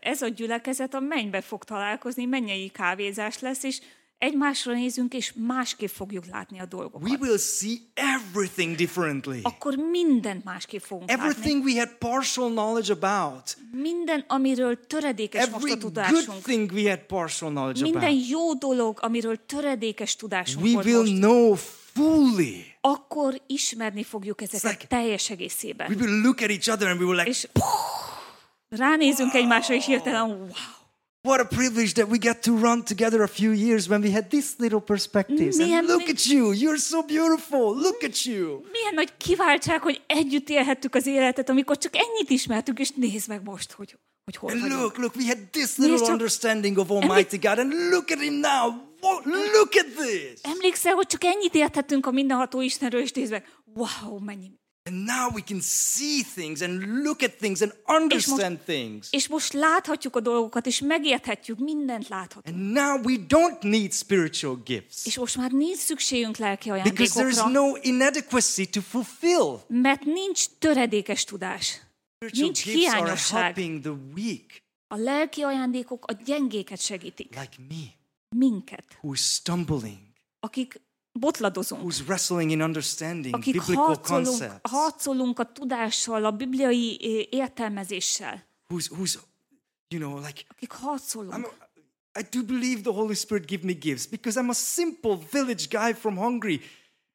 ez 0.00 0.22
a 0.22 0.28
gyülekezet 0.28 0.94
a 0.94 1.00
mennybe 1.00 1.40
fog 1.40 1.64
találkozni, 1.64 2.24
mennyei 2.24 2.68
kávézás 2.68 3.38
lesz, 3.38 3.62
és 3.62 3.80
egymásra 4.18 4.72
nézünk, 4.72 5.14
és 5.14 5.32
másképp 5.36 5.88
fogjuk 5.88 6.26
látni 6.26 6.58
a 6.58 6.62
We 6.62 6.68
dolgokat. 6.68 7.20
will 7.20 7.38
see 7.38 7.76
everything 7.94 8.76
differently. 8.76 9.38
Akkor 9.42 9.74
mindent 9.76 10.44
másképp 10.44 10.80
fogunk 10.80 11.08
látni. 11.10 11.24
Everything 11.24 11.64
we 11.64 11.78
had 11.78 11.88
partial 11.98 12.50
knowledge 12.50 12.92
about, 12.92 13.56
Minden, 13.72 14.24
amiről 14.28 14.86
töredékes 14.86 15.42
every 15.42 15.56
a 15.70 15.74
good 15.74 15.78
tudásunk. 15.78 16.42
thing 16.42 16.72
we 16.72 16.88
had 16.90 16.98
partial 16.98 17.50
knowledge 17.50 17.82
Minden 17.82 18.02
about, 18.02 18.28
jó 18.28 18.54
dolog, 18.54 18.98
amiről 19.02 19.46
töredékes 19.46 20.16
tudásunk 20.16 20.64
we 20.64 20.72
volt 20.72 20.84
will 20.84 21.00
most, 21.00 21.12
know 21.18 21.56
fully. 21.94 22.64
akkor 22.80 23.42
ismerni 23.46 24.02
fogjuk 24.02 24.42
ezeket 24.42 24.62
like- 24.70 24.86
teljes 24.88 25.28
We 25.28 25.34
egészében. 25.34 25.96
will 26.00 26.20
look 26.20 26.40
at 26.40 26.50
each 26.50 26.68
other 26.70 26.88
and 26.88 27.00
we 27.00 27.04
will 27.06 27.16
like, 27.16 27.28
És 27.30 27.46
ránézünk 28.68 29.34
egymásra, 29.34 29.74
és 29.74 29.84
hirtelen, 29.86 30.28
wow, 30.30 30.48
What 31.22 31.40
a 31.40 31.44
privilege 31.46 31.92
that 31.92 32.08
we 32.10 32.16
get 32.16 32.40
to 32.42 32.56
run 32.58 32.84
together 32.84 33.20
a 33.20 33.26
few 33.26 33.52
years 33.52 33.86
when 33.88 34.00
we 34.02 34.10
had 34.12 34.26
this 34.26 34.54
little 34.58 34.80
perspectives. 34.80 35.56
Milyen- 35.56 35.78
And 35.78 35.88
look 35.88 36.08
at 36.08 36.24
you, 36.24 36.52
you're 36.54 36.78
so 36.80 37.02
beautiful. 37.02 37.74
Look 37.74 38.02
at 38.02 38.24
you. 38.24 38.46
milyen 38.72 38.94
nagy 38.94 39.16
kiváltság, 39.16 39.82
hogy 39.82 40.02
együtt 40.06 40.48
élhettük 40.48 40.94
az 40.94 41.06
életet, 41.06 41.48
amikor 41.48 41.78
csak 41.78 41.96
ennyit 41.96 42.30
ismertük, 42.30 42.78
és 42.78 42.90
nézd 42.90 43.28
meg 43.28 43.42
most, 43.42 43.72
hogy, 43.72 43.96
hogy 44.30 44.36
hol 44.36 44.50
And 44.50 44.60
vagyunk. 44.60 44.80
look, 44.80 44.96
look, 44.96 45.14
we 45.16 45.24
had 45.26 45.38
this 45.50 45.76
little 45.76 45.96
csak- 45.98 46.08
understanding 46.08 46.78
of 46.78 46.90
Almighty 46.90 47.36
God. 47.38 47.58
And 47.58 47.72
look 47.90 48.10
at 48.10 48.20
him 48.20 48.34
now. 48.34 48.88
Look 49.24 49.74
at 49.76 49.86
this. 49.96 50.40
Emlékszel, 50.42 50.94
hogy 50.94 51.06
csak 51.06 51.24
ennyit 51.24 51.54
érthettünk 51.54 52.06
a 52.06 52.10
mindenható 52.10 52.60
Istenről, 52.60 53.00
és 53.00 53.12
nézd 53.12 53.30
meg, 53.30 53.44
wow, 53.74 54.18
mennyi. 54.18 54.50
And 54.84 55.04
now 55.04 55.28
we 55.34 55.40
can 55.46 55.60
see 55.62 56.22
things 56.34 56.60
and 56.60 56.82
look 57.04 57.22
at 57.22 57.32
things 57.36 57.60
and 57.60 57.72
understand 58.02 58.58
things. 58.58 59.06
És 59.10 59.28
most 59.28 59.52
láthatjuk 59.52 60.16
a 60.16 60.20
dolgokat, 60.20 60.66
és 60.66 60.80
megérthetjük, 60.80 61.58
mindent 61.58 62.08
láthatunk. 62.08 62.56
And 62.56 62.72
now 62.72 63.00
we 63.04 63.14
don't 63.28 63.60
need 63.60 63.92
spiritual 63.92 64.60
gifts 64.64 65.06
És 65.06 65.18
most 65.18 65.36
már 65.36 65.50
nincs 65.50 65.78
szükségünk 65.78 66.36
lelki 66.36 66.70
because 66.70 66.92
there's 66.94 67.16
ajándékokra, 67.16 67.48
no 67.50 67.74
inadequacy 67.82 68.66
to 68.66 68.80
fulfill. 68.80 69.58
mert 69.68 70.04
nincs 70.04 70.44
töredékes 70.58 71.24
tudás. 71.24 71.80
Nincs 72.28 72.62
hiányosság. 72.62 73.42
helping 73.42 73.82
the 73.82 73.94
weak, 74.14 74.62
A 74.88 74.96
lelki 74.96 75.42
ajándékok 75.42 76.04
a 76.04 76.12
gyengéket 76.12 76.80
segítik. 76.80 77.34
like 77.34 77.56
me, 77.68 77.84
Minket, 78.36 78.84
who's 79.00 79.20
stumbling, 79.20 79.98
akik 80.40 80.80
botladozunk, 81.12 81.80
who's 81.82 82.02
wrestling 82.06 82.50
in 82.50 82.60
understanding 82.62 83.34
akik 83.34 83.52
biblical 83.52 83.84
harcolunk, 83.84 84.24
concepts, 84.26 84.70
harcolunk 84.70 85.38
a 85.38 85.44
tudással, 85.52 86.24
a 86.24 86.30
bibliai 86.30 86.98
eh, 87.02 87.38
értelmezéssel. 87.38 88.44
who's, 88.68 88.86
who's, 88.86 89.18
you 89.88 90.00
know, 90.00 90.20
like, 90.24 90.44
Akik 90.50 90.72
harcolunk. 90.72 91.34
I'm, 91.34 91.46
I 92.18 92.22
do 92.30 92.42
believe 92.42 92.82
the 92.82 92.92
Holy 92.92 93.14
Spirit 93.14 93.46
give 93.48 93.64
me 93.64 93.72
gifts 93.78 94.06
because 94.06 94.40
I'm 94.40 94.50
a 94.50 94.54
simple 94.54 95.16
village 95.30 95.68
guy 95.68 95.92
from 95.94 96.16
Hungary, 96.16 96.60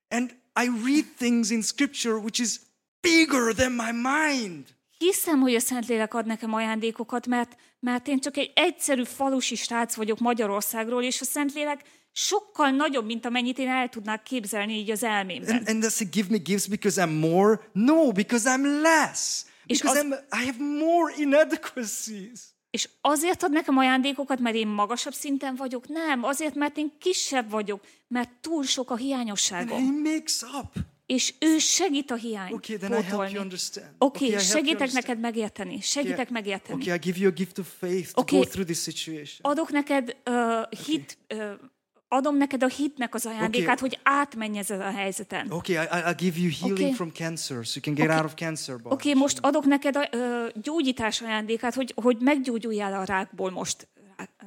and 0.07 0.31
I 0.55 0.67
read 0.83 1.05
things 1.17 1.49
in 1.51 1.63
Scripture 1.63 2.19
which 2.19 2.39
is 2.39 2.59
bigger 3.01 3.53
than 3.53 3.75
my 3.75 3.91
mind. 3.91 4.73
Hiszem, 5.05 5.39
hogy 5.39 5.55
a 5.55 5.59
Szentlélek 5.59 6.13
ad 6.13 6.25
nekem 6.25 6.53
ajándékokat, 6.53 7.27
mert, 7.27 7.55
mert 7.79 8.07
én 8.07 8.19
csak 8.19 8.37
egy 8.37 8.51
egyszerű 8.55 9.03
falusi 9.03 9.55
srác 9.55 9.95
vagyok 9.95 10.19
Magyarországról, 10.19 11.03
és 11.03 11.21
a 11.21 11.25
Szentlélek 11.25 11.81
sokkal 12.11 12.69
nagyobb, 12.69 13.05
mint 13.05 13.25
amennyit 13.25 13.57
én 13.57 13.67
el 13.69 13.89
tudnák 13.89 14.23
képzelni 14.23 14.73
így 14.73 14.91
az 14.91 15.03
elmémben. 15.03 15.55
And, 15.55 15.67
and 15.69 15.81
does 15.81 15.97
He 15.99 16.05
give 16.11 16.27
me 16.29 16.37
gifts 16.37 16.67
because 16.69 17.01
I'm 17.05 17.19
more? 17.19 17.69
No, 17.73 18.11
because 18.11 18.49
I'm 18.57 18.81
less. 18.81 19.43
És 19.65 19.81
Because 19.81 19.99
az- 19.99 20.05
I'm, 20.05 20.41
I 20.41 20.45
have 20.45 20.63
more 20.63 21.13
inadequacies. 21.17 22.39
És 22.69 22.89
azért 23.01 23.43
ad 23.43 23.51
nekem 23.51 23.77
ajándékokat, 23.77 24.39
mert 24.39 24.55
én 24.55 24.67
magasabb 24.67 25.13
szinten 25.13 25.55
vagyok? 25.55 25.87
Nem, 25.87 26.23
azért, 26.23 26.55
mert 26.55 26.77
én 26.77 26.91
kisebb 26.99 27.49
vagyok, 27.49 27.81
mert 28.07 28.29
túl 28.41 28.63
sok 28.63 28.89
a 28.89 28.93
And 28.93 29.03
hiányosságom. 29.03 29.77
He 29.85 30.11
makes 30.11 30.41
up. 30.41 30.73
És 31.05 31.33
ő 31.39 31.57
segít 31.57 32.11
a 32.11 32.15
hiányt 32.15 32.51
Okay, 32.53 32.77
then 32.77 32.91
I 32.91 32.93
help 32.93 33.07
you 33.07 33.17
pótolni. 33.17 33.37
understand. 33.39 33.87
Oké, 33.97 34.25
Okay, 34.25 34.27
I 34.27 34.31
help 34.31 34.43
you 34.43 34.51
segítek 34.51 34.91
neked 34.91 35.19
megérteni, 35.19 35.81
segítek 35.81 36.29
megérteni. 36.29 36.81
Okay, 36.81 36.95
I 36.95 36.99
give 36.99 37.19
you 37.19 37.29
a 37.29 37.33
gift 37.33 37.57
of 37.57 37.67
faith 37.79 38.11
to 38.13 38.21
Okay. 38.21 38.39
go 38.39 38.45
through 38.45 38.65
this 38.67 38.81
situation. 38.81 39.39
Adok 39.51 39.69
neked 39.71 40.15
uh, 40.25 40.61
hit, 40.85 41.17
uh, 41.33 41.51
adom 42.07 42.37
neked 42.37 42.63
a 42.63 42.67
hitnek 42.67 43.13
az 43.13 43.25
ajándékát, 43.25 43.77
Okay. 43.77 43.89
hogy 43.89 43.99
átmenj 44.03 44.57
ezen 44.57 44.81
a 44.81 44.91
helyzeten. 44.91 45.51
Oké, 45.51 45.77
Okay, 45.79 45.99
I, 45.99 46.03
I'll 46.03 46.17
give 46.17 46.39
you 46.39 46.51
healing 46.59 46.79
Okay. 46.79 46.93
from 46.93 47.11
cancer 47.11 47.65
so 47.65 47.79
you 47.83 47.95
can 47.95 48.05
get 48.05 48.15
out 48.17 48.25
of 48.25 48.33
cancer. 48.33 48.75
bondage. 48.75 48.93
okay, 48.93 49.13
most 49.13 49.37
adok 49.41 49.65
neked 49.65 49.95
a 49.95 50.09
uh, 50.11 50.47
gyógyítás 50.61 51.21
ajándékát, 51.21 51.73
hogy, 51.73 51.93
hogy 51.95 52.17
meggyógyuljál 52.19 52.93
a 52.93 53.03
rákból 53.03 53.51
most, 53.51 53.87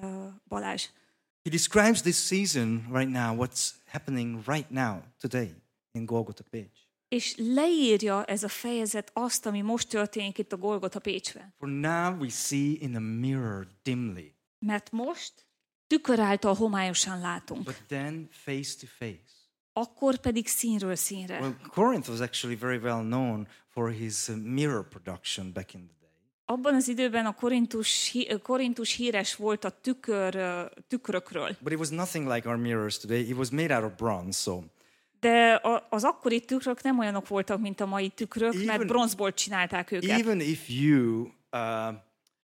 uh, 0.02 0.08
Balázs. 0.48 0.82
He 1.44 1.50
describes 1.50 2.00
this 2.00 2.16
season 2.26 2.88
right 2.92 3.10
now, 3.10 3.36
what's 3.46 3.68
happening 3.90 4.40
right 4.46 4.70
now, 4.70 4.96
today, 5.20 5.54
in 5.92 6.04
Golgotha 6.04 6.44
Page. 6.50 6.70
És 7.08 7.34
leírja 7.36 8.24
ez 8.24 8.42
a 8.42 8.48
fejezet 8.48 9.10
azt, 9.12 9.46
ami 9.46 9.60
most 9.60 9.88
történik 9.88 10.38
itt 10.38 10.52
a 10.52 10.56
Golgotha 10.56 10.98
Pécsben. 11.00 11.54
For 11.58 11.68
now 11.68 12.16
we 12.20 12.28
see 12.28 12.76
in 12.80 12.96
a 12.96 13.00
mirror 13.00 13.66
dimly, 13.82 14.34
Mert 14.58 14.90
most 14.90 15.32
tükör 15.86 16.20
által 16.20 16.54
homályosan 16.54 17.20
látunk, 17.20 17.64
but 17.64 17.82
then 17.86 18.28
face 18.30 18.74
to 18.80 18.86
face. 18.98 19.36
akkor 19.72 20.18
pedig 20.18 20.46
színről 20.46 20.94
színre. 20.94 21.40
Well, 21.40 21.56
Corinth 21.72 22.08
was 22.10 22.20
actually 22.20 22.56
very 22.56 22.76
well 22.78 23.00
known 23.02 23.48
for 23.68 23.90
his 23.90 24.28
uh, 24.28 24.36
mirror 24.36 24.88
production 24.88 25.52
back 25.52 25.74
in 25.74 25.80
the 25.86 25.94
day. 26.00 26.08
Abban 26.44 26.74
az 26.74 26.88
időben 26.88 27.26
a 27.26 27.34
Korintus, 27.34 28.16
Korintus 28.42 28.94
híres 28.94 29.34
volt 29.36 29.64
a 29.64 29.70
tükör, 29.70 30.34
ö, 30.34 30.64
tükrökről. 30.88 31.56
But 31.60 31.72
it 31.72 31.78
was 31.78 31.88
nothing 31.88 32.28
like 32.32 32.48
our 32.48 32.56
mirrors 32.58 32.98
today. 32.98 33.28
It 33.28 33.36
was 33.36 33.50
made 33.50 33.76
out 33.76 33.84
of 33.84 33.96
bronze, 33.96 34.38
so 34.40 34.62
De 35.20 35.52
a- 35.54 35.86
az 35.90 36.04
akkori 36.04 36.40
tükrök 36.40 36.82
nem 36.82 36.98
olyanok 36.98 37.28
voltak, 37.28 37.60
mint 37.60 37.80
a 37.80 37.86
mai 37.86 38.08
tükrök, 38.08 38.52
mert 38.54 38.68
Even- 38.68 38.86
bronzból 38.86 39.32
csinálták 39.34 39.90
őket. 39.90 40.18
even 40.18 40.40
if 40.40 40.68
you 40.70 41.20
uh, 41.52 41.88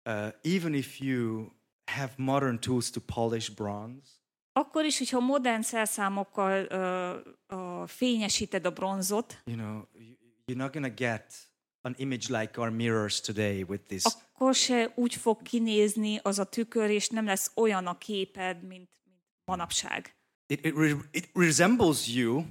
uh, 0.09 0.27
even 0.41 0.73
if 0.73 0.99
you 0.99 1.47
have 1.91 2.11
modern 2.17 2.59
tools 2.59 2.89
to 2.89 2.99
polish 3.13 3.51
bronze, 3.55 4.09
Akkor 4.53 4.85
is, 4.85 4.97
hogyha 4.97 5.19
modern 5.19 5.61
szerszámokkal 5.61 6.65
ö, 6.69 7.13
ö, 7.47 7.83
fényesíted 7.87 8.65
a 8.65 8.71
bronzot, 8.71 9.41
you 9.45 9.55
know, 9.57 9.81
you- 9.93 10.17
you're 10.45 10.57
not 10.57 10.71
gonna 10.73 10.89
get 10.95 11.33
an 11.81 11.93
image 11.97 12.39
like 12.39 12.59
our 12.59 12.69
mirrors 12.69 13.21
today 13.21 13.63
with 13.67 13.83
this. 13.87 14.03
akkor 14.05 14.55
se 14.55 14.91
úgy 14.95 15.15
fog 15.15 15.41
kinézni 15.41 16.19
az 16.23 16.39
a 16.39 16.43
tükör, 16.43 16.89
és 16.89 17.07
nem 17.09 17.25
lesz 17.25 17.51
olyan 17.55 17.87
a 17.87 17.97
képed, 17.97 18.55
mint, 18.63 18.89
mint 19.03 19.21
manapság. 19.45 20.15
It, 20.53 20.65
it, 20.65 20.73
it 21.11 21.29
resembles 21.33 22.07
you. 22.07 22.43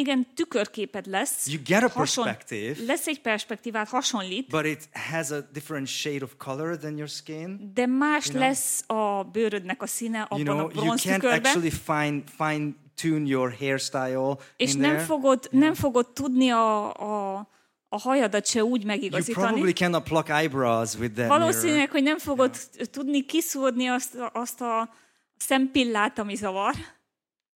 Igen, 0.00 0.26
tükörképed 0.34 1.06
lesz, 1.06 1.46
You 1.48 1.62
get 1.64 1.82
a 1.82 1.88
hason- 1.88 2.24
perspective, 2.24 2.84
lesz 2.86 3.06
egy 3.06 3.20
perspektívát, 3.20 3.88
hasonlít, 3.88 4.48
but 4.48 4.64
it 4.64 4.88
has 5.10 5.30
a 5.30 5.40
different 5.52 5.86
shade 5.86 6.24
of 6.24 6.32
color 6.36 6.76
than 6.78 6.96
your 6.96 7.08
skin. 7.08 7.70
de 7.74 7.86
más 7.86 8.26
You 8.26 8.34
know? 8.36 8.48
lesz 8.48 8.84
a 8.86 9.22
bőrödnek 9.32 9.82
a 9.82 9.86
színe 9.86 10.18
You 10.18 10.26
abban 10.40 10.44
know, 10.56 10.58
a 10.66 10.70
you 10.74 10.82
bronz 10.84 11.02
can't 11.02 11.14
tükörben, 11.14 11.40
actually 11.54 11.70
fine 11.70 12.22
fine 12.38 12.70
tune 12.94 13.26
your 13.28 13.54
hairstyle 13.58 14.36
és 14.56 14.72
in 14.74 14.80
nem 14.80 14.90
there. 14.90 15.04
fogod, 15.04 15.48
nem 15.50 15.74
fogod 15.74 16.08
tudni 16.12 16.50
a, 16.50 16.94
a, 16.94 17.48
a 17.88 17.98
hajadat 17.98 18.46
se 18.46 18.64
úgy 18.64 18.78
You 18.80 18.86
megigazítani. 18.86 19.46
probably 19.46 19.72
cannot 19.72 20.02
pluck 20.02 20.28
eyebrows 20.28 20.94
with 20.94 21.14
that 21.14 21.28
mirror. 21.28 21.38
Valószínűleg, 21.38 21.90
hogy 21.90 22.02
nem 22.02 22.18
fogod 22.18 22.56
tudni 22.90 23.24
kiszúrni 23.26 23.86
azt, 23.86 24.16
azt 24.32 24.60
a 24.60 24.94
szempillát, 25.36 26.18
ami 26.18 26.34
zavar. 26.34 26.74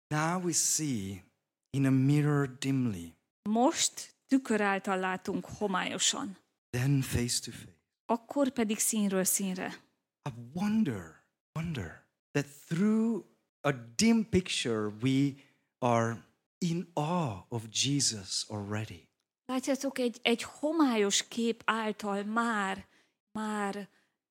Now 0.07 0.41
we 0.43 0.51
see 0.51 1.23
in 1.71 1.85
a 1.85 1.89
mirror 1.89 2.57
dimly, 2.59 3.13
Most 3.49 4.15
tükör 4.27 4.61
által 4.61 4.97
látunk 4.99 5.45
homályosan, 5.45 6.37
then 6.69 7.01
face 7.01 7.39
to 7.45 7.51
face. 7.51 7.75
akkor 8.05 8.49
pedig 8.49 8.77
színről 8.79 9.23
színre. 9.23 9.81
I 10.29 10.33
wonder, 10.53 11.23
wonder 11.53 12.05
that 12.31 12.45
through 12.67 13.25
a 13.61 13.71
dim 13.95 14.29
picture 14.29 14.87
we 15.01 15.33
are 15.79 16.23
in 16.57 16.89
awe 16.93 17.45
of 17.49 17.63
Jesus 17.83 18.45
already. 18.49 19.09
Látjátok, 19.45 19.99
egy, 19.99 20.19
egy 20.21 20.43
homályos 20.43 21.27
kép 21.27 21.61
által 21.65 22.23
már, 22.23 22.87
már 23.31 23.89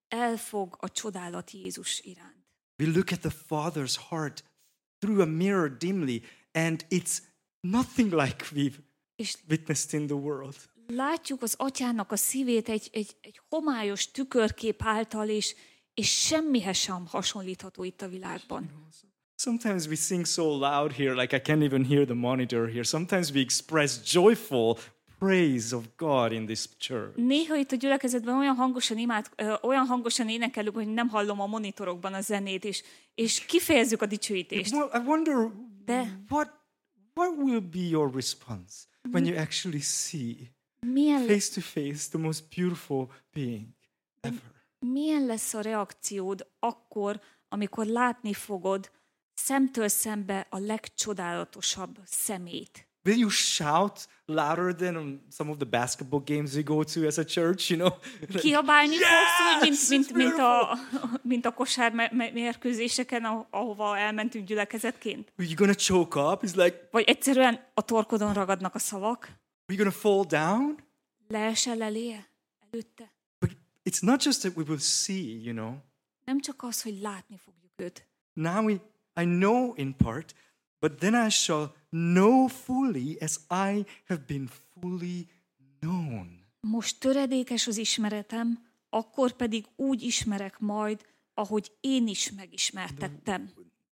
elfog 0.09 0.77
a 0.81 0.91
csodálat 0.91 1.51
Jézus 1.51 2.01
iránt. 2.01 2.45
We 2.83 2.89
look 2.91 3.11
at 3.13 3.21
the 3.21 3.31
Father's 3.49 3.97
heart 4.09 4.45
through 4.99 5.21
a 5.21 5.27
mirror 5.27 5.77
dimly, 5.77 6.23
and 6.53 6.87
it's 6.89 7.19
nothing 7.61 8.13
like 8.13 8.45
we've 8.55 8.75
És 9.17 9.37
witnessed 9.49 10.01
in 10.01 10.07
the 10.07 10.17
world. 10.17 10.55
látjuk 10.87 11.43
az 11.43 11.55
atyának 11.59 12.13
a 12.13 12.17
szívét 12.17 12.69
egy, 12.69 12.89
egy, 12.93 13.17
egy 13.21 13.41
homályos 13.49 14.11
tükörkép 14.11 14.83
által, 14.85 15.29
és, 15.29 15.55
és 15.95 16.21
semmihez 16.27 16.77
sem 16.77 17.07
hasonlítható 17.07 17.85
itt 17.85 18.03
a 18.03 18.09
világban. 18.09 18.71
Sometimes 19.37 19.87
we 19.87 19.95
sing 19.95 20.27
so 20.27 20.43
loud 20.59 20.93
here, 20.93 21.13
like 21.13 21.37
I 21.37 21.41
can't 21.41 21.63
even 21.65 21.85
hear 21.87 22.05
the 22.05 22.15
monitor 22.15 22.69
here. 22.69 22.83
Sometimes 22.83 23.31
we 23.31 23.41
express 23.41 24.13
joyful 24.13 24.77
praise 25.19 25.77
of 25.77 25.85
God 25.97 26.33
in 26.33 26.45
this 26.47 26.69
church. 26.79 27.17
Néha 27.17 27.57
itt 27.57 27.73
a 27.73 27.77
gyülekezetben 27.77 28.39
olyan 28.39 28.55
hangosan 28.55 28.99
imád, 28.99 29.31
ö, 29.37 29.55
olyan 29.63 29.87
hangosan 29.87 30.29
énekelünk, 30.29 30.75
hogy 30.75 30.87
nem 30.93 31.09
hallom 31.09 31.41
a 31.41 31.47
monitorokban 31.47 32.15
a 32.15 32.21
zenét, 32.21 32.65
és, 32.65 32.83
és 33.15 33.45
kifejezzük 33.45 34.03
a 34.03 34.07
dicsőítést. 34.07 34.73
Well, 34.73 34.91
I 34.95 35.07
wonder 35.07 35.35
De- 35.85 36.21
what 36.29 36.60
what 37.21 37.37
will 37.37 37.61
be 37.61 37.89
your 37.89 38.11
response 38.11 38.87
when 39.11 39.27
you 39.27 39.37
actually 39.37 39.81
see 39.81 40.51
face 41.27 41.51
to 41.51 41.61
face 41.61 42.09
the 42.09 42.19
most 42.19 42.49
beautiful 42.57 43.11
being 43.33 43.75
ever. 44.21 44.41
milyen 44.79 45.27
lesz 45.27 45.55
a 45.55 45.61
reakciód 45.61 46.47
akkor, 46.59 47.21
amikor 47.49 47.87
látni 47.87 48.35
fogod 48.35 48.91
szemtől 49.35 49.89
szembe 49.89 50.47
a 50.51 50.59
legcsodálatosabb 50.59 51.99
szemét? 52.05 52.90
Will 53.05 53.17
you 53.19 53.31
shout 53.31 54.07
louder 54.27 54.75
than 54.75 55.21
some 55.31 55.51
of 55.51 55.57
the 55.59 55.65
basketball 55.67 56.21
games 56.25 56.55
we 56.55 56.63
go 56.63 56.83
to 56.85 57.07
as 57.07 57.19
a 57.19 57.25
church? 57.25 57.71
You 57.71 57.79
know, 57.79 57.99
Like, 58.21 58.39
Kiabálni 58.41 58.95
Yes, 58.95 59.05
fogsz, 59.61 59.89
mint, 59.89 59.89
mint, 59.89 60.13
mint, 60.13 60.39
a, 60.39 60.79
mint 61.23 61.45
a 61.47 61.53
kosár 61.55 62.11
mérkőzéseken, 62.33 63.25
aho- 63.25 63.47
ahova 63.51 63.99
elmentünk 63.99 64.47
gyülekezetként? 64.47 65.33
are 65.39 65.47
you 65.49 65.57
gonna 65.57 65.75
choke 65.75 66.21
up? 66.21 66.43
It's 66.45 66.55
like, 66.57 66.89
Vagy 66.91 67.05
egyszerűen 67.05 67.67
a 67.75 67.83
torkodon 67.83 68.33
ragadnak 68.33 68.75
a 68.75 68.79
szavak? 68.79 69.25
are 69.25 69.75
you 69.75 69.77
gonna 69.79 69.91
fall 69.91 70.25
down? 70.29 70.79
Leesel 71.29 71.83
eléje? 71.83 72.29
Előtte? 72.71 73.13
But 73.39 73.51
it's 73.91 74.01
not 74.01 74.25
just 74.25 74.41
that 74.41 74.57
we 74.57 74.65
will 74.67 74.79
see. 74.79 75.41
You 75.43 75.53
know, 75.55 75.75
Nem 76.25 76.41
csak 76.41 76.63
az, 76.63 76.83
hogy 76.83 77.01
látni 77.01 77.37
fogjuk 77.45 77.73
őt. 77.77 78.09
now 78.33 78.65
we 78.65 78.73
I 79.21 79.25
know 79.25 79.73
in 79.77 79.97
part, 79.97 80.35
but 80.79 80.93
then 80.99 81.27
I 81.27 81.31
shall 81.31 81.73
know 81.91 82.49
fully 82.49 83.17
as 83.21 83.41
I 83.51 83.85
have 84.07 84.21
been 84.27 84.49
fully 84.81 85.29
known. 85.81 86.45
Most 86.61 87.01
töredékes 87.01 87.67
az 87.67 87.77
ismeretem, 87.77 88.59
akkor 88.89 89.33
pedig 89.33 89.67
úgy 89.77 90.03
ismerek 90.03 90.59
majd, 90.59 91.07
ahogy 91.35 91.73
én 91.81 92.09
is 92.09 92.31
megismertettem. 92.31 93.51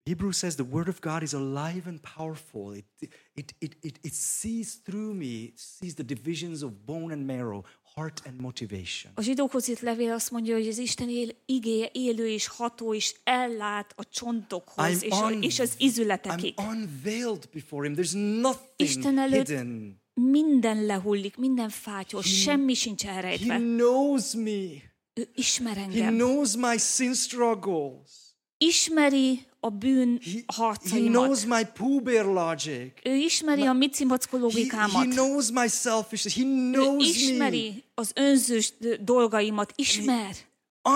Hebrews 0.07 0.37
says 0.37 0.55
the 0.55 0.63
word 0.63 0.87
of 0.87 1.01
God 1.01 1.21
is 1.21 1.33
alive 1.33 1.81
and 1.85 1.99
powerful. 2.15 2.73
It, 2.75 2.85
it, 3.33 3.53
it, 3.59 3.77
it, 3.81 3.99
it 4.01 4.13
sees 4.13 4.81
through 4.83 5.13
me, 5.13 5.51
sees 5.55 5.93
the 5.95 6.03
divisions 6.03 6.61
of 6.61 6.85
bone 6.85 7.13
and 7.13 7.25
marrow, 7.25 7.65
heart 7.97 8.21
and 8.25 8.41
motivation. 8.41 9.11
A 9.15 9.21
zsidókhoz 9.21 9.69
írt 9.69 9.79
levél 9.79 10.11
azt 10.11 10.31
mondja, 10.31 10.55
hogy 10.55 10.67
az 10.67 10.77
Isten 10.77 11.09
él, 11.09 11.29
igéje 11.45 11.89
élő 11.91 12.29
és 12.29 12.47
ható, 12.47 12.93
és 12.93 13.15
ellát 13.23 13.93
a 13.95 14.09
csontokhoz, 14.09 15.03
és, 15.03 15.11
a, 15.11 15.29
és 15.29 15.59
az 15.59 15.73
izületekig. 15.77 16.53
I'm 16.57 16.67
unveiled 16.67 17.49
before 17.53 17.87
him. 17.87 17.97
There's 17.97 18.39
nothing 18.41 18.89
Isten 18.89 19.17
előtt 19.19 19.47
hidden. 19.47 20.01
Minden 20.13 20.85
lehullik, 20.85 21.37
minden 21.37 21.69
fátyol, 21.69 22.21
semmi 22.21 22.73
sincs 22.73 23.03
He 23.03 23.09
elrejtve. 23.11 23.57
knows 23.57 24.33
me. 24.33 24.67
Ő 25.13 25.29
ismer 25.35 25.75
He 25.75 25.81
engem. 25.81 26.13
knows 26.13 26.55
my 26.55 26.77
sin 26.77 27.13
struggles. 27.13 28.09
Ismeri 28.57 29.45
a 29.67 29.69
bűn 29.69 30.19
He, 30.23 30.31
he 30.31 30.43
harcaimat. 30.47 31.11
knows 31.11 31.45
my 31.45 31.63
Pooh 31.73 32.01
Bear 32.03 32.25
logic. 32.25 32.91
Ő 33.03 33.15
ismeri 33.15 33.61
a 33.65 33.73
micimacko 33.73 34.37
He, 34.37 34.37
he 34.37 34.43
logikámat. 34.43 35.07
knows 35.09 35.49
my 35.51 35.67
selfishness. 35.67 36.35
He 36.35 36.43
Ő 36.43 36.71
knows 36.71 37.03
me. 37.03 37.07
ismeri 37.07 37.83
az 37.95 38.11
önzős 38.15 38.73
dolgaimat. 39.01 39.71
Ismer. 39.75 40.35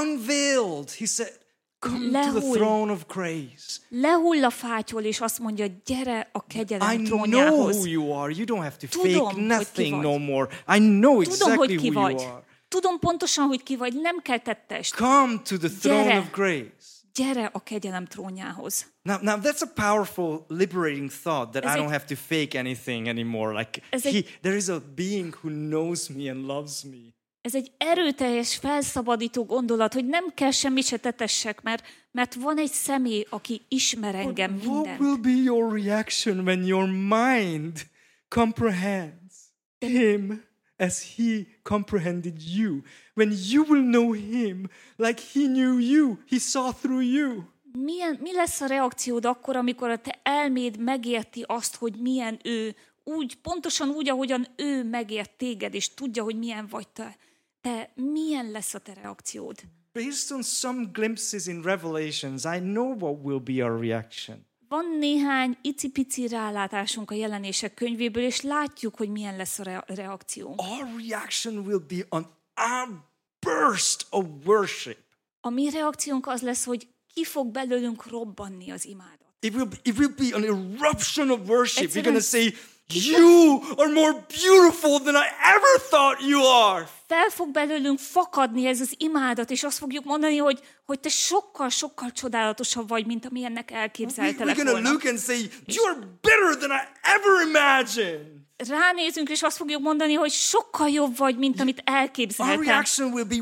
Unveiled. 0.01 0.89
He 0.91 1.05
said, 1.05 1.39
Come 1.79 1.97
to 1.99 2.09
the 2.11 2.19
Lehull. 2.33 2.55
throne 2.55 2.91
of 2.91 3.05
grace. 3.07 3.79
Lehull 3.89 4.43
a 4.43 4.49
fátyol, 4.49 5.01
és 5.03 5.19
azt 5.19 5.39
mondja, 5.39 5.65
gyere 5.85 6.29
a 6.33 6.37
I 6.49 6.53
kegyelem 6.57 6.87
know 6.87 7.05
trónjához. 7.05 7.75
who 7.75 7.85
you 7.85 8.11
are. 8.11 8.33
You 8.35 8.45
don't 8.45 8.61
have 8.63 8.75
to 8.79 8.87
Tudom, 8.87 9.29
fake 9.29 9.41
nothing 9.41 10.01
no 10.01 10.17
more. 10.17 10.47
I 10.75 10.77
know 10.77 11.21
Tudom, 11.21 11.31
exactly 11.31 11.55
hogy 11.57 11.75
ki 11.75 11.89
who 11.89 11.91
you 11.91 12.01
vagy. 12.01 12.21
are. 12.21 12.43
Tudom 12.67 12.99
pontosan, 12.99 13.45
hogy 13.47 13.63
ki 13.63 13.75
vagy. 13.75 13.93
Nem 14.01 14.17
kell 14.21 14.37
tettest. 14.37 14.95
Come 14.95 15.41
to 15.49 15.57
the 15.57 15.69
throne 15.81 16.03
Gyere. 16.03 16.17
of 16.19 16.31
grace. 16.31 16.80
Gyere 17.13 17.45
a 17.53 17.63
kegyelem 17.63 18.05
trónjához. 18.05 18.85
Now, 19.01 19.17
now 19.21 19.39
that's 19.41 19.61
a 19.61 19.71
powerful, 19.75 20.45
liberating 20.47 21.09
thought 21.23 21.51
that 21.51 21.63
Ez 21.65 21.75
I 21.75 21.77
egy- 21.77 21.83
don't 21.85 21.91
have 21.91 22.05
to 22.05 22.15
fake 22.15 22.59
anything 22.59 23.07
anymore. 23.07 23.57
Like 23.57 23.81
he, 23.91 23.97
egy- 24.09 24.37
there 24.41 24.55
is 24.55 24.67
a 24.67 24.81
being 24.95 25.33
who 25.41 25.49
knows 25.49 26.07
me 26.07 26.29
and 26.31 26.45
loves 26.45 26.83
me. 26.83 26.97
Ez 27.41 27.55
egy 27.55 27.71
erőteljes, 27.77 28.55
felszabadító 28.55 29.45
gondolat, 29.45 29.93
hogy 29.93 30.05
nem 30.05 30.33
kell 30.33 30.51
semmit 30.51 30.85
se 30.85 30.97
tetessek, 30.97 31.61
mert, 31.61 31.83
mert 32.11 32.35
van 32.35 32.57
egy 32.57 32.71
személy, 32.71 33.25
aki 33.29 33.61
ismer 33.67 34.15
engem 34.15 34.51
What 34.55 34.65
mindent. 34.73 34.99
will 34.99 35.17
be 35.17 35.29
your 35.43 35.73
reaction 35.73 36.39
when 36.39 36.63
your 36.65 36.87
mind 36.89 37.81
comprehends 38.51 39.35
him 39.79 40.43
as 40.81 41.15
he 41.15 41.45
comprehended 41.63 42.41
you? 42.41 42.81
When 43.13 43.31
you 43.49 43.63
will 43.63 43.83
know 43.83 44.13
him 44.13 44.69
like 44.97 45.21
he 45.33 45.47
knew 45.47 45.77
you, 45.79 46.17
he 46.27 46.39
saw 46.39 46.71
through 46.71 47.03
you. 47.03 47.43
Milyen, 47.73 48.17
mi 48.21 48.33
lesz 48.33 48.61
a 48.61 48.65
reakciód 48.65 49.25
akkor, 49.25 49.55
amikor 49.55 49.89
a 49.89 49.97
te 49.97 50.19
elméd 50.23 50.79
megérti 50.79 51.43
azt, 51.47 51.75
hogy 51.75 51.95
milyen 51.99 52.39
ő, 52.43 52.75
úgy, 53.03 53.35
pontosan 53.35 53.89
úgy, 53.89 54.09
ahogyan 54.09 54.47
ő 54.55 54.83
megért 54.83 55.31
téged, 55.37 55.73
és 55.73 55.93
tudja, 55.93 56.23
hogy 56.23 56.37
milyen 56.37 56.67
vagy 56.67 56.87
te. 56.87 57.17
Te, 57.61 57.91
milyen 57.95 58.51
lesz 58.51 58.73
a 58.73 58.79
te 58.79 58.93
reakciód? 58.93 59.55
Based 59.93 60.31
on 60.31 60.41
some 60.41 60.89
glimpses 60.91 61.47
in 61.47 61.61
Revelations, 61.61 62.43
I 62.43 62.59
know 62.59 62.95
what 62.99 63.23
will 63.23 63.39
be 63.39 63.63
our 63.63 63.79
reaction. 63.79 64.45
Van 64.71 64.97
néhány 64.99 65.57
icipici 65.61 66.27
rálátásunk 66.27 67.11
a 67.11 67.15
jelenések 67.15 67.73
könyvéből, 67.73 68.23
és 68.23 68.41
látjuk, 68.41 68.95
hogy 68.95 69.09
milyen 69.09 69.35
lesz 69.35 69.59
a 69.59 69.63
re- 69.63 69.83
reakció. 69.87 70.55
Our 70.57 70.87
reaction 71.07 71.57
will 71.65 71.83
be 71.87 72.05
an 72.09 72.27
outburst 72.55 74.05
of 74.09 74.25
worship. 74.45 74.97
A 75.41 75.49
mi 75.49 75.69
reakciónk 75.69 76.27
az 76.27 76.41
lesz, 76.41 76.63
hogy 76.63 76.87
ki 77.13 77.23
fog 77.23 77.47
belőlünk 77.51 78.07
robbanni 78.09 78.71
az 78.71 78.85
imádat. 78.85 79.33
It 79.39 79.53
will, 79.53 79.67
it 79.83 79.97
will 79.97 80.13
be 80.17 80.35
an 80.35 80.43
eruption 80.43 81.29
of 81.29 81.39
worship. 81.49 81.77
We're 81.77 81.83
Egyszerűen- 81.83 82.03
going 82.13 82.23
to 82.23 82.37
say, 82.37 82.53
You 82.93 83.61
are 83.77 83.91
more 83.91 84.25
beautiful 84.43 84.99
than 84.99 85.15
I 85.15 85.27
ever 85.55 85.79
thought 85.89 86.21
you 86.21 86.41
are. 86.43 86.87
Fel 87.07 87.29
fog 87.29 87.49
belőlünk 87.51 87.99
fakadni 87.99 88.65
ez 88.67 88.79
az 88.81 88.93
imádat, 88.97 89.49
és 89.51 89.63
azt 89.63 89.77
fogjuk 89.77 90.03
mondani, 90.03 90.37
hogy, 90.37 90.59
hogy 90.85 90.99
te 90.99 91.09
sokkal-sokkal 91.09 92.11
csodálatosabb 92.11 92.87
vagy, 92.87 93.05
mint 93.05 93.25
amilyennek 93.25 93.71
elképzeltelek 93.71 94.55
we're 94.55 94.63
going 94.63 94.67
to 94.67 94.71
volna. 94.73 94.89
look 94.91 95.05
and 95.05 95.19
say, 95.19 95.49
You're 95.67 95.97
better 96.21 96.57
than 96.57 96.71
I 96.71 96.81
ever 97.01 97.47
imagined. 97.47 98.39
Ránézünk, 98.69 99.29
és 99.29 99.41
azt 99.41 99.57
fogjuk 99.57 99.81
mondani, 99.81 100.13
hogy 100.13 100.31
sokkal 100.31 100.89
jobb 100.89 101.17
vagy, 101.17 101.37
mint 101.37 101.61
amit 101.61 101.83
Our 101.85 101.97
elképzeltem. 101.97 102.61
reaction 102.61 103.11
will 103.11 103.25
be 103.25 103.35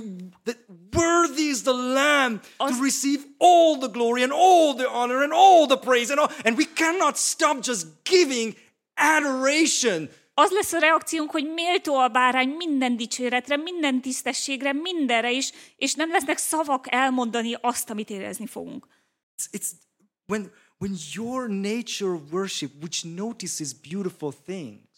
that 0.43 0.58
worthy 0.93 1.50
is 1.50 1.62
the 1.62 1.72
Lamb 1.72 2.39
to 2.58 2.82
receive 2.84 3.20
all 3.38 3.78
the 3.78 3.88
glory 3.91 4.24
and 4.24 4.32
all 4.32 4.74
the 4.76 4.88
honor 4.88 5.22
and 5.22 5.32
all 5.32 5.66
the 5.68 5.78
praise. 5.78 6.12
And, 6.12 6.20
all, 6.20 6.32
and 6.45 6.58
we 6.58 6.66
cannot 6.74 7.18
stop 7.18 7.62
just 7.64 7.86
giving 8.04 8.56
adoration. 9.00 10.10
Az 10.34 10.52
lesz 10.52 10.74
a 10.74 10.80
reakciónk, 10.80 11.32
hogy 11.32 11.54
méltó 11.54 11.95
a 11.95 12.08
bárány 12.08 12.50
minden 12.50 12.97
dicséretre, 12.97 13.58
minden 13.58 14.02
tisztességre, 14.02 14.74
mindenre 14.74 15.32
is, 15.32 15.52
és 15.76 15.93
nem 15.93 16.10
lesznek 16.10 16.38
szavak 16.38 16.86
elmondani 16.89 17.56
azt, 17.62 17.89
amit 17.89 18.10
érezni 18.10 18.47
fogunk. 18.47 18.88
It's, 19.38 19.60
it's 19.60 19.70
when, 20.28 20.52
when 20.78 20.95
your 21.14 21.50
nature 21.50 22.20
worship, 22.32 22.72
which 22.82 23.06
notices 23.16 23.74
beautiful 23.89 24.34
things, 24.45 24.88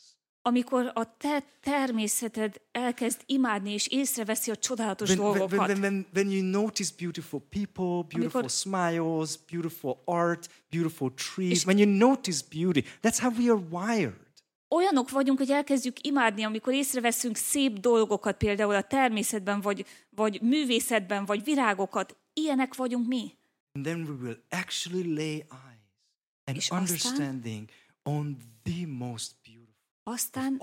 Amikor 0.43 0.91
a 0.93 1.17
te 1.17 1.43
természeted 1.59 2.61
elkezd 2.71 3.21
imádni, 3.25 3.71
és 3.73 3.87
észreveszi 3.87 4.51
a 4.51 4.55
csodálatos 4.55 5.09
when, 5.09 5.21
dolgokat, 5.21 5.67
when, 5.67 5.79
when, 5.79 6.05
when 6.13 6.29
you 6.31 6.43
notice 6.49 6.91
beautiful 6.97 7.39
people, 7.49 7.85
beautiful 7.85 8.41
Amikor- 8.41 8.49
smiles, 8.49 9.37
beautiful 9.51 10.01
art, 10.05 10.49
beautiful 10.69 11.11
trees, 11.13 11.65
when 11.65 11.77
you 11.77 11.97
notice 11.97 12.41
beauty, 12.49 12.83
that's 13.01 13.19
how 13.19 13.31
we 13.37 13.51
are 13.51 13.61
wired. 13.71 14.19
olyanok 14.75 15.09
vagyunk, 15.09 15.37
hogy 15.37 15.51
elkezdjük 15.51 16.05
imádni, 16.05 16.43
amikor 16.43 16.73
észreveszünk 16.73 17.35
szép 17.35 17.79
dolgokat, 17.79 18.37
például 18.37 18.75
a 18.75 18.81
természetben, 18.81 19.61
vagy, 19.61 19.85
vagy 20.09 20.41
művészetben, 20.41 21.25
vagy 21.25 21.43
virágokat. 21.43 22.15
Ilyenek 22.33 22.75
vagyunk 22.75 23.07
mi. 23.07 23.31
And 23.73 23.85
then 23.85 24.01
we 24.01 24.13
will 24.21 24.37
actually 24.49 25.13
lay 25.13 25.33
eyes 25.35 25.79
and 26.45 26.57
És 26.57 26.69
aztán- 26.69 26.79
understanding 26.79 27.69
on 28.03 28.37
the 28.63 28.87
most. 28.87 29.31
Aztán 30.03 30.61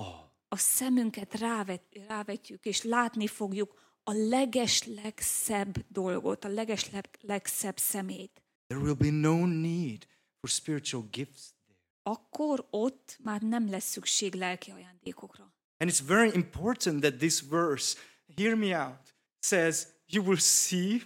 a 0.49 0.57
szemünket 0.57 1.35
rávet, 1.35 1.83
rávetjük, 2.07 2.65
és 2.65 2.83
látni 2.83 3.27
fogjuk 3.27 3.75
a 4.03 4.13
leges 4.13 4.87
legszebb 4.87 5.85
dolgot, 5.89 6.45
a 6.45 6.49
leges 6.49 6.91
leg- 6.91 7.19
legszebb 7.21 7.79
szemét. 7.79 8.43
There 8.67 8.83
will 8.83 8.95
be 8.95 9.11
no 9.11 9.47
need 9.47 10.07
for 10.41 10.51
spiritual 10.51 11.09
gifts 11.11 11.41
there. 11.67 11.79
Akkor 12.03 12.67
ott 12.71 13.19
már 13.23 13.41
nem 13.41 13.71
lesz 13.71 13.91
szükség 13.91 14.35
lelki 14.35 14.71
ajándékokra. 14.71 15.53
And 15.79 15.91
it's 15.91 16.03
very 16.07 16.31
important 16.35 17.01
that 17.01 17.17
this 17.19 17.41
verse, 17.41 17.99
hear 18.37 18.55
me 18.55 18.87
out, 18.87 19.15
says, 19.41 19.87
You 20.07 20.25
will 20.25 20.39
see 20.41 21.01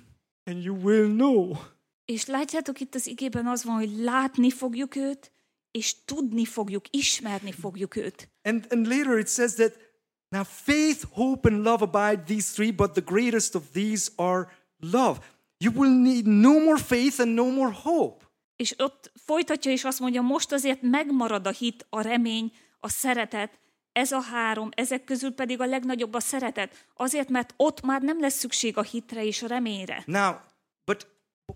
and 0.45 0.65
you 0.65 0.77
will 0.77 1.07
know. 1.07 1.57
És 2.05 2.27
látjátok, 2.27 2.81
itt 2.81 2.95
az 2.95 3.07
igében 3.07 3.47
az 3.47 3.65
van, 3.65 3.75
hogy 3.75 3.97
látni 3.99 4.51
fogjuk 4.51 4.97
őt, 4.97 5.33
és 5.73 6.05
tudni 6.05 6.45
fogjuk, 6.45 6.85
ismerni 6.91 7.53
fogjuk 7.53 7.97
őt. 7.97 8.31
And, 8.43 8.67
and 8.71 8.87
later 8.87 9.19
it 9.19 9.29
says 9.29 9.55
that 9.55 9.73
now 10.29 10.45
faith, 10.45 11.05
hope, 11.11 11.49
and 11.49 11.65
love 11.65 11.85
abide 11.85 12.23
these 12.27 12.53
three, 12.53 12.71
but 12.71 12.93
the 12.93 13.05
greatest 13.05 13.55
of 13.55 13.63
these 13.73 14.11
are 14.17 14.49
love. 14.77 15.19
You 15.59 15.73
will 15.75 16.01
need 16.03 16.27
no 16.27 16.59
more 16.59 16.79
faith 16.79 17.21
and 17.21 17.35
no 17.35 17.51
more 17.51 17.73
hope. 17.73 18.25
És 18.57 18.75
ott 18.79 19.13
folytatja, 19.15 19.71
és 19.71 19.85
azt 19.85 20.01
mondja, 20.01 20.21
most 20.21 20.53
azért 20.53 20.83
megmarad 20.83 21.47
a 21.47 21.51
hit, 21.51 21.87
a 21.89 22.01
remény, 22.01 22.53
a 22.81 22.89
szeretet, 22.89 23.61
ez 23.93 24.13
a 24.13 24.21
három, 24.21 24.69
ezek 24.75 25.05
közül 25.05 25.35
pedig 25.35 25.61
a 25.61 25.67
legnagyobb 25.67 26.15
a 26.15 26.21
szeretet. 26.21 26.87
Azért, 26.95 27.29
mert 27.29 27.55
ott 27.57 27.83
már 27.83 28.03
nem 28.03 28.21
lesz 28.21 28.39
szükség 28.39 28.77
a 28.77 28.83
hitre 28.83 29.25
és 29.25 29.43
a 29.43 29.47
reményre. 29.47 30.03
Now, 30.07 30.35
but 30.85 31.07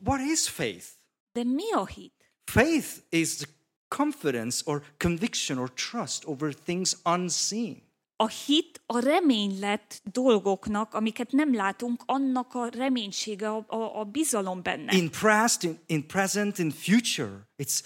what 0.04 0.20
is 0.20 0.48
faith? 0.48 0.86
De 1.32 1.44
mi 1.44 1.72
a 1.72 1.86
hit? 1.86 2.32
Faith 2.44 2.88
is 3.08 3.34
the 3.36 3.46
confidence 3.89 4.62
or 4.64 4.82
conviction 4.97 5.59
or 5.59 5.68
trust 5.68 6.24
over 6.24 6.53
things 6.64 6.97
unseen. 7.03 7.84
A 8.18 8.28
hit 8.47 8.80
a 8.87 9.01
remény 9.01 9.59
lett 9.61 10.01
dolgoknak, 10.12 10.95
amiket 10.95 11.32
nem 11.32 11.55
látunk, 11.55 12.03
annak 12.07 12.55
a 12.55 12.68
reménysége, 12.68 13.49
a, 13.49 13.64
a, 13.68 13.99
a 14.01 14.05
bizalom 14.05 14.62
benne. 14.62 14.97
In 14.97 15.11
past, 15.20 15.62
in, 15.62 15.78
in 15.87 16.07
present, 16.07 16.59
in 16.59 16.70
future, 16.70 17.47
it's, 17.62 17.82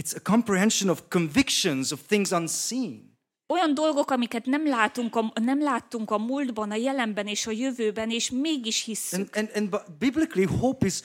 it's 0.00 0.14
a 0.16 0.20
comprehension 0.20 0.90
of 0.90 1.02
convictions 1.08 1.92
of 1.92 2.00
things 2.06 2.32
unseen. 2.32 3.12
Olyan 3.46 3.74
dolgok, 3.74 4.10
amiket 4.10 4.46
nem, 4.46 4.66
látunk 4.66 5.16
a, 5.16 5.32
nem 5.34 5.62
láttunk 5.62 6.10
a 6.10 6.18
múltban, 6.18 6.70
a 6.70 6.74
jelenben 6.74 7.26
és 7.26 7.46
a 7.46 7.50
jövőben, 7.50 8.10
és 8.10 8.30
mégis 8.30 8.84
hisszük. 8.84 9.18
And, 9.36 9.50
and, 9.54 9.72
and 9.72 9.82
biblically, 9.98 10.44
hope 10.44 10.86
is 10.86 11.00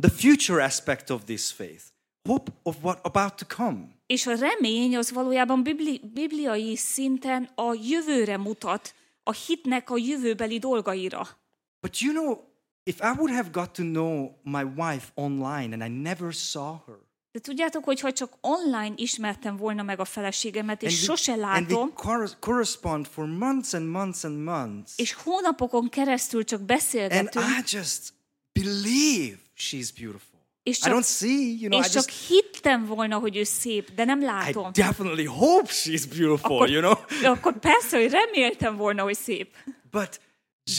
the 0.00 0.10
future 0.10 0.64
aspect 0.64 1.10
of 1.10 1.24
this 1.24 1.52
faith. 1.52 1.82
Hope 2.28 2.52
of 2.62 2.76
what 2.82 2.98
about 3.02 3.34
to 3.34 3.46
come. 3.56 3.78
És 4.06 4.26
a 4.26 4.34
remény 4.34 4.96
az 4.96 5.12
valójában 5.12 5.62
bibli, 5.62 6.00
bibliai 6.12 6.76
szinten 6.76 7.50
a 7.54 7.74
jövőre 7.82 8.36
mutat, 8.36 8.94
a 9.22 9.32
hitnek 9.32 9.90
a 9.90 9.96
jövőbeli 9.96 10.58
dolgaira. 10.58 11.28
But 11.80 11.98
you 11.98 12.12
know, 12.12 12.38
if 12.82 12.98
I 13.00 13.12
would 13.16 13.30
have 13.30 13.48
got 13.52 13.70
to 13.70 13.82
know 13.82 14.30
my 14.42 14.62
wife 14.62 15.06
online 15.14 15.74
and 15.74 15.82
I 15.82 15.88
never 16.02 16.32
saw 16.32 16.76
her, 16.86 16.94
De 17.32 17.40
tudjátok, 17.40 17.84
hogy 17.84 18.00
ha 18.00 18.12
csak 18.12 18.32
online 18.40 18.92
ismertem 18.96 19.56
volna 19.56 19.82
meg 19.82 20.00
a 20.00 20.04
feleségemet, 20.04 20.82
és 20.82 21.02
sose 21.02 21.32
and 21.32 21.40
we 21.40 21.46
látom, 21.46 21.92
cor- 21.94 22.36
correspond 22.40 23.06
for 23.06 23.26
months 23.26 23.72
and 23.72 23.88
months 23.88 24.24
and 24.24 24.42
months, 24.42 24.92
és 24.96 25.12
hónapokon 25.12 25.88
keresztül 25.88 26.44
csak 26.44 26.58
and 26.58 26.68
beszélgetünk, 26.68 27.44
I 27.44 27.62
just 27.76 28.12
believe 28.52 29.38
she's 29.56 29.88
beautiful. 29.98 30.29
És 30.62 30.78
I 30.78 30.80
csak, 30.80 30.92
don't 30.92 31.06
see, 31.18 31.30
you 31.60 31.68
know, 31.68 31.80
I 31.80 31.84
és 31.84 31.90
csak 31.90 32.04
just 32.04 32.26
hittem 32.28 32.84
volna, 32.86 33.18
hogy 33.18 33.36
ő 33.36 33.44
szép, 33.44 33.94
de 33.94 34.04
nem 34.04 34.20
I 34.20 34.24
látom. 34.24 34.72
definitely 34.72 35.24
hope 35.24 35.68
she's 35.72 36.04
beautiful, 36.16 36.54
Akkor, 36.54 36.70
you 36.70 36.80
know. 36.80 37.32
akkor 37.32 37.58
persze, 37.58 37.98
hogy 38.00 38.10
reméltem 38.10 38.76
volna, 38.76 39.02
hogy 39.02 39.16
szép. 39.16 39.56
But 39.90 40.20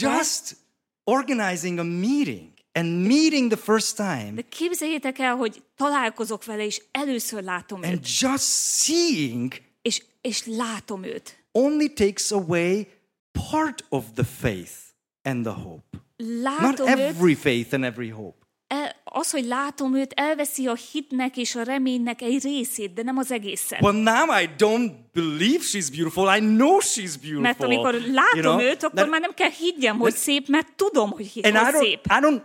just 0.00 0.56
organizing 1.04 1.78
a 1.78 1.82
meeting 1.82 2.50
and 2.72 3.06
meeting 3.06 3.50
the 3.52 3.60
first 3.72 3.96
time 3.96 4.32
De 4.34 4.42
képzeljétek 4.48 5.18
el, 5.18 5.34
hogy 5.36 5.62
találkozok 5.76 6.44
vele, 6.44 6.64
és 6.64 6.82
először 6.90 7.42
látom 7.42 7.82
and 7.82 7.92
őt, 7.92 8.18
just 8.20 8.44
seeing 8.84 9.52
és, 9.82 10.02
és 10.20 10.46
látom 10.46 11.04
őt. 11.04 11.44
only 11.52 11.86
takes 11.92 12.30
away 12.30 12.86
part 13.48 13.84
of 13.88 14.04
the 14.14 14.24
faith 14.24 14.72
and 15.22 15.44
the 15.44 15.52
hope. 15.54 15.84
Not 16.16 16.42
Látom 16.42 16.88
őt, 16.88 16.98
every 16.98 17.34
faith 17.34 17.74
and 17.74 17.84
every 17.84 18.08
hope. 18.08 18.41
Az, 19.14 19.30
hogy 19.30 19.44
látom 19.46 19.96
őt, 19.96 20.12
elveszi 20.16 20.66
a 20.66 20.74
hitnek 20.92 21.36
és 21.36 21.54
a 21.54 21.62
reménynek 21.62 22.22
egy 22.22 22.42
részét, 22.42 22.92
de 22.92 23.02
nem 23.02 23.16
az 23.16 23.30
egészet. 23.32 23.80
Well, 23.80 23.92
now 24.02 24.40
I 24.42 24.50
don't 24.58 24.90
believe 25.12 25.64
she's 25.72 25.88
beautiful. 25.96 26.36
I 26.36 26.38
know 26.38 26.78
she's 26.80 27.12
beautiful. 27.20 27.40
Mert 27.40 27.62
amikor 27.62 27.92
látom 27.94 28.40
you 28.40 28.42
know? 28.42 28.60
őt, 28.60 28.82
akkor 28.82 28.94
That- 28.94 29.10
már 29.10 29.20
nem 29.20 29.34
kell 29.34 29.50
higgyem, 29.50 29.98
hogy 29.98 30.14
szép, 30.14 30.48
mert 30.48 30.66
tudom, 30.76 31.10
hogy, 31.10 31.26
hi- 31.26 31.46
and 31.46 31.54
I 31.54 31.58
hogy 31.58 31.72
don't, 31.74 31.78
szép. 31.78 32.04
I 32.06 32.18
don't 32.20 32.42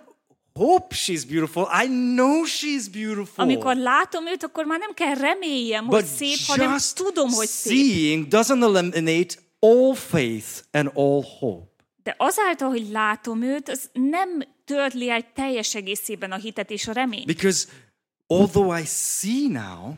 hope 0.53 0.95
she's 0.95 1.24
beautiful. 1.30 1.68
I 1.84 1.88
know 1.88 2.43
she's 2.45 2.86
beautiful. 2.91 3.43
Amikor 3.43 3.76
látom 3.76 4.28
őt, 4.28 4.43
akkor 4.43 4.65
már 4.65 4.80
nem 4.80 4.93
kell 4.93 5.15
reméljem, 5.15 5.86
hogy 5.86 6.01
But 6.01 6.09
szép, 6.09 6.38
hanem 6.47 6.72
just 6.72 6.95
tudom, 6.95 7.30
hogy 7.30 7.47
szép. 7.47 7.74
seeing 7.74 8.26
doesn't 8.30 8.61
eliminate 8.61 9.36
all 9.59 9.93
faith 9.95 10.47
and 10.72 10.91
all 10.93 11.24
hope. 11.39 11.76
De 12.07 12.15
azáltal, 12.17 12.69
hogy 12.69 12.89
látom 12.89 13.41
őt, 13.41 13.69
az 13.69 13.89
nem 13.93 14.43
törli 14.65 15.09
el 15.09 15.31
teljes 15.33 15.75
egészében 15.75 16.31
a 16.31 16.35
hitet 16.35 16.71
és 16.71 16.87
a 16.87 16.91
reményt. 16.91 17.25
Because 17.25 17.67
although 18.27 18.79
I 18.79 18.85
see 18.85 19.47
now, 19.47 19.93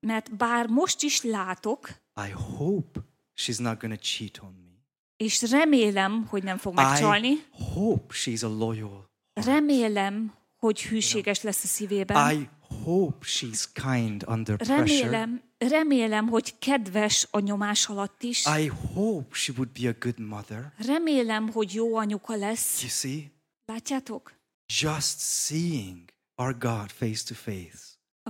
Mert 0.00 0.36
bár 0.36 0.66
most 0.66 1.02
is 1.02 1.22
látok, 1.22 1.88
I 2.26 2.30
hope 2.56 3.00
she's 3.36 3.58
not 3.60 3.78
to 3.78 3.96
cheat 3.96 4.38
on 4.42 4.54
me. 4.64 4.70
és 5.16 5.50
remélem, 5.50 6.26
hogy 6.26 6.42
nem 6.42 6.56
fog 6.56 6.74
megcsalni, 6.74 7.28
I 7.28 7.42
hope 7.74 8.14
she's 8.14 8.44
a 8.44 8.48
loyal. 8.48 9.10
remélem, 9.32 10.34
hogy 10.56 10.82
hűséges 10.82 11.42
lesz 11.42 11.64
a 11.64 11.66
szívében, 11.66 12.32
I 12.32 12.48
hope 12.84 13.26
she's 13.26 13.64
kind 13.72 14.24
under 14.28 14.56
pressure. 14.56 14.76
remélem, 14.76 15.42
remélem, 15.68 16.28
hogy 16.28 16.58
kedves 16.58 17.28
a 17.30 17.38
nyomás 17.38 17.86
alatt 17.88 18.22
is, 18.22 18.44
I 18.58 18.66
hope 18.94 19.34
she 19.34 19.52
would 19.56 19.70
be 19.80 19.88
a 19.88 19.94
good 19.98 20.18
mother. 20.20 20.72
remélem, 20.76 21.48
hogy 21.52 21.74
jó 21.74 21.96
anyuka 21.96 22.36
lesz. 22.36 22.80
You 22.82 22.90
see, 22.90 23.32
Látjátok? 23.66 24.32
just 24.80 25.18
seeing 25.18 25.98
our 26.34 26.58
God 26.58 26.90
face 26.90 27.22
to 27.26 27.34
face 27.34 27.72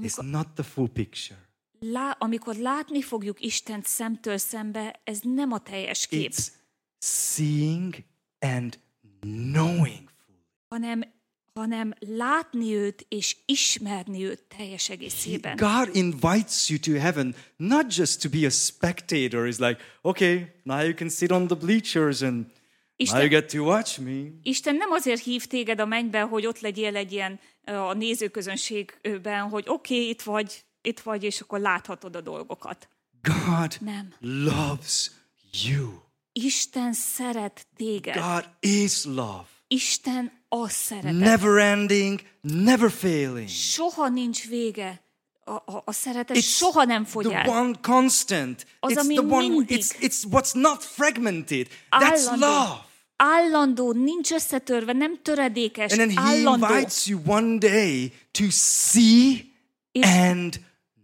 is 0.01 0.16
Amikor- 0.16 0.24
not 0.24 0.49
the 0.55 0.62
full 0.62 0.89
picture. 0.89 1.39
Lá, 1.78 2.11
amikor 2.11 2.57
látni 2.57 3.03
fogjuk 3.03 3.41
Istent 3.41 3.87
szemtől 3.87 4.37
szembe, 4.39 5.01
ez 5.05 5.18
nem 5.22 5.53
a 5.53 5.59
teljes 5.59 6.07
kép, 6.07 6.32
It's 6.32 6.47
seeing 6.99 7.95
and 8.39 8.78
knowing 9.20 10.12
hanem, 10.68 11.14
hanem 11.55 11.95
látni 11.99 12.75
őt 12.75 13.07
és 13.09 13.37
ismerni 13.45 14.25
őt 14.25 14.43
teljes 14.57 14.89
egészében. 14.89 15.57
God 15.57 15.89
invites 15.93 16.69
you 16.69 16.79
to 16.79 16.93
heaven 16.93 17.35
not 17.57 17.97
just 17.97 18.21
to 18.21 18.29
be 18.29 18.47
a 18.47 18.51
spectator. 18.51 19.49
It's 19.49 19.59
like, 19.59 19.83
okay, 20.03 20.47
now 20.63 20.83
you 20.83 20.95
can 20.95 21.09
sit 21.09 21.31
on 21.31 21.47
the 21.47 21.57
bleachers 21.57 22.23
and 22.23 22.35
now 22.35 22.47
you 22.47 22.57
Isten, 22.97 23.29
get 23.29 23.53
to 23.53 23.63
watch 23.63 24.01
me. 24.01 24.23
Isten 24.43 24.75
nem 24.75 24.91
azért 24.91 25.23
hív 25.23 25.47
téged 25.47 25.81
a 25.81 25.87
mennybe, 25.87 26.21
hogy 26.21 26.47
ott 26.47 26.61
legyél 26.61 26.97
egy 26.97 27.13
ilyen 27.13 27.41
a 27.65 27.93
nézőközönségben, 27.93 29.49
hogy 29.49 29.65
oké, 29.67 29.95
okay, 29.95 30.09
itt 30.09 30.23
vagy, 30.23 30.65
itt 30.83 31.01
vagy, 31.01 31.23
és 31.23 31.41
akkor 31.41 31.61
láthatod 31.61 32.17
a 32.17 32.21
dolgokat. 32.21 32.89
God 33.23 33.77
Nem. 33.81 34.15
loves 34.21 35.11
you. 35.69 35.89
Isten 36.33 36.93
szeret 36.93 37.67
téged. 37.77 38.15
God 38.15 38.49
is 38.61 39.05
love. 39.05 39.45
Isten 39.67 40.33
a 40.63 40.69
szeretet. 40.69 41.19
Never 41.19 41.57
ending, 41.59 42.21
never 42.41 42.91
failing. 42.91 43.49
Soha 43.49 44.09
nincs 44.09 44.49
vége. 44.49 45.03
A, 45.45 45.53
a, 45.53 45.83
a 45.85 45.93
szeretet 45.93 46.37
It's 46.37 46.57
soha 46.57 46.85
nem 46.85 47.05
fogy 47.05 47.25
the 47.27 47.43
el. 47.43 47.49
one 47.49 47.75
constant. 47.83 48.67
Az, 48.81 48.93
It's 48.93 48.99
ami 49.01 49.15
the 49.15 49.25
one. 49.25 49.49
mindig. 49.49 49.79
It's 49.79 49.91
it's 50.01 50.25
what's 50.31 50.53
not 50.53 50.83
fragmented. 50.83 51.67
That's 51.91 52.27
Állandó. 52.27 52.47
love. 52.47 52.83
Állandó, 53.17 53.93
nincs 53.93 54.31
összetörve, 54.33 54.93
nem 54.93 55.23
töredékes, 55.23 55.93
And 55.93 56.01
then 56.01 56.25
He 56.25 56.31
állandó. 56.31 56.67
invites 56.67 57.07
you 57.07 57.21
one 57.27 57.59
day 57.59 58.13
to 58.31 58.45
see 58.51 59.45
És, 59.93 60.05
and 60.07 60.61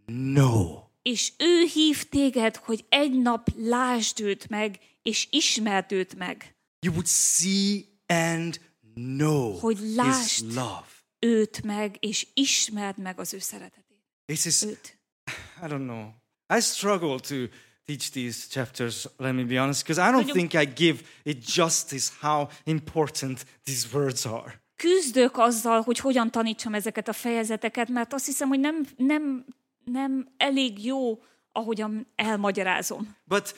know. 0.06 0.78
és 1.02 1.32
ő 1.38 1.64
hív 1.72 2.02
téged, 2.08 2.56
hogy 2.56 2.84
egy 2.88 3.12
nap 3.12 3.48
lásd 3.56 4.20
őt 4.20 4.48
meg, 4.48 4.78
és 5.02 5.26
ismerd 5.30 5.92
őt 5.92 6.14
meg. 6.14 6.54
You 6.80 6.92
would 6.94 7.06
see 7.08 7.84
and 8.06 8.60
know 8.94 9.58
Hogy 9.58 9.78
His 9.78 9.94
lásd. 9.94 10.44
love. 10.54 10.84
Őt 11.18 11.62
meg, 11.62 11.96
és 12.00 12.26
ismerd 12.34 12.98
meg 12.98 13.20
az 13.20 13.34
ő 13.34 13.38
szeretetét. 13.38 13.98
This 14.26 14.44
is 14.44 14.62
Őt. 14.62 14.98
I 15.62 15.66
don't 15.66 15.84
know. 15.86 16.08
I 16.56 16.60
struggle 16.60 17.18
to 17.18 17.34
teach 17.84 18.10
these 18.10 18.46
chapters, 18.48 19.06
let 19.16 19.34
me 19.34 19.44
be 19.44 19.58
honest, 19.60 19.82
because 19.86 20.00
I 20.08 20.12
don't 20.12 20.24
Mondjuk- 20.26 20.36
think 20.50 20.52
I 20.68 20.84
give 20.84 21.00
it 21.22 21.54
justice 21.54 22.12
how 22.20 22.46
important 22.64 23.46
these 23.64 23.86
words 23.92 24.24
are. 24.24 24.62
Küzdök 24.76 25.38
azzal, 25.38 25.80
hogy 25.82 25.98
hogyan 25.98 26.30
tanítsam 26.30 26.74
ezeket 26.74 27.08
a 27.08 27.12
fejezeteket, 27.12 27.88
mert 27.88 28.12
azt 28.12 28.26
hiszem, 28.26 28.48
hogy 28.48 28.60
nem, 28.60 28.86
nem, 28.96 29.44
nem 29.84 30.28
elég 30.36 30.84
jó, 30.84 31.22
ahogyan 31.52 32.06
elmagyarázom. 32.14 33.16
But 33.24 33.56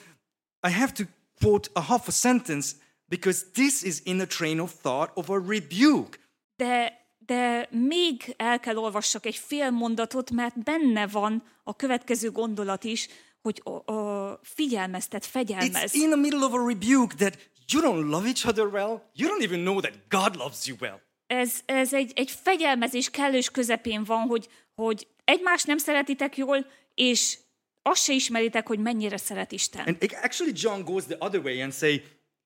I 0.67 0.71
have 0.71 0.91
to 0.91 1.03
quote 1.39 1.69
a 1.73 1.79
half 1.81 2.07
a 2.07 2.11
sentence 2.11 2.71
because 3.13 3.45
this 3.53 3.83
is 3.83 4.01
in 4.03 4.19
a 4.21 4.25
train 4.25 4.59
of 4.59 4.73
thought 4.81 5.11
of 5.13 5.29
a 5.29 5.39
rebuke. 5.47 6.17
De, 6.55 6.93
de 7.17 7.67
még 7.71 8.33
el 8.37 8.59
kell 8.59 8.75
olvassak 8.75 9.25
egy 9.25 9.35
fél 9.35 9.69
mondatot, 9.69 10.31
mert 10.31 10.63
benne 10.63 11.07
van 11.07 11.43
a 11.63 11.75
következő 11.75 12.31
gondolat 12.31 12.83
is, 12.83 13.07
hogy, 13.41 13.61
o, 13.63 13.93
o, 13.93 14.33
figyelmeztet, 14.41 15.25
It's 15.25 15.29
fegyelmez. 15.31 15.93
in 15.93 16.09
the 16.09 16.19
middle 16.19 16.45
of 16.45 16.53
a 16.53 16.67
rebuke 16.67 17.15
that 17.15 17.37
you 17.67 17.81
don't 17.81 18.09
love 18.09 18.27
each 18.27 18.47
other 18.47 18.67
well. 18.67 19.11
You 19.13 19.29
don't 19.29 19.43
even 19.43 19.59
know 19.59 19.79
that 19.81 19.93
God 20.09 20.35
loves 20.35 20.67
you 20.67 20.77
well. 20.81 21.01
Ez, 21.27 21.59
ez 21.65 21.93
egy, 21.93 22.11
egy 22.15 22.31
fegyelmezés 22.31 23.09
kellős 23.09 23.49
közepén 23.49 24.03
van, 24.03 24.21
hogy, 24.21 24.47
hogy 24.75 25.07
egymást 25.23 25.67
nem 25.67 25.77
szeretitek 25.77 26.37
jól, 26.37 26.65
és 26.93 27.37
azt 27.81 28.03
se 28.03 28.13
ismeritek, 28.13 28.67
hogy 28.67 28.79
mennyire 28.79 29.17
szeret 29.17 29.51
Isten. 29.51 29.85
And 29.85 29.97
actually, 30.23 30.53
John 30.55 30.81
goes 30.81 31.03
the 31.03 31.17
other 31.19 31.41
way 31.43 31.61
and 31.61 31.73
say, 31.73 32.03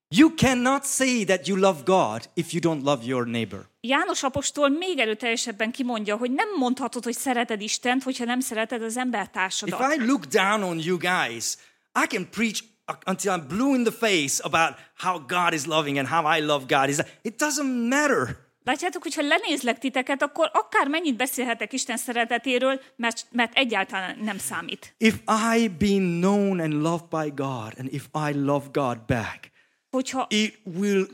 You 0.10 0.34
cannot 0.36 0.86
say 0.86 1.26
that 1.26 1.47
you 1.47 1.58
love 1.58 1.84
God 1.84 2.30
if 2.34 2.53
you 2.53 2.62
don't 2.62 2.84
love 2.84 3.03
your 3.05 3.26
neighbor. 3.26 3.70
János 3.82 4.24
apostol 4.24 4.70
még 4.70 4.99
erőteljesebben 4.99 5.72
kimondja, 5.72 6.18
hogy 6.18 6.32
nem 6.32 6.47
mondhatod, 6.58 7.03
hogy 7.03 7.14
szereted 7.14 7.62
Istent, 7.62 8.03
hogyha 8.03 8.26
nem 8.26 8.39
szereted 8.39 8.84
az 8.84 8.97
If. 8.97 9.97
I 9.97 10.05
look 10.05 10.26
down 10.26 10.64
on 10.64 10.80
you 10.80 10.97
guys, 10.97 11.55
I 12.03 12.08
can 12.08 12.30
preach 12.30 12.64
until 13.05 13.32
I'm 13.32 13.47
blue 13.47 13.76
in 13.76 13.84
the 13.84 14.08
face 14.08 14.43
about 14.43 14.76
how 14.97 15.20
God 15.28 15.53
is 15.53 15.66
loving 15.66 15.97
and 15.97 16.08
how 16.08 16.38
I 16.38 16.41
love 16.41 16.66
God. 16.68 16.89
It 17.22 17.36
doesn't 17.38 17.89
matter. 17.89 18.45
Látjátok, 18.64 19.03
hogyha 19.03 19.22
lenézlek 19.22 19.80
titeket, 19.80 20.22
akkor 20.22 20.49
akár 20.53 20.88
mennyit 20.88 21.16
beszélhetek 21.16 21.74
Isten 21.74 21.97
szeretetéről, 21.97 22.82
mert, 22.95 23.26
mert 23.32 23.53
egyáltalán 23.55 24.18
nem 24.22 24.38
számít. 24.38 24.93
If 24.97 25.16
I 25.55 25.68
be 25.68 25.97
known 25.97 26.60
and 26.60 26.74
loved 26.74 27.08
by 27.10 27.32
God, 27.36 27.74
and 27.78 27.93
if 27.93 28.08
I 28.30 28.34
love 28.34 28.66
God 28.72 28.97
back, 29.08 29.55
Hogyha, 29.98 30.28
it 30.30 30.60
will 30.64 31.08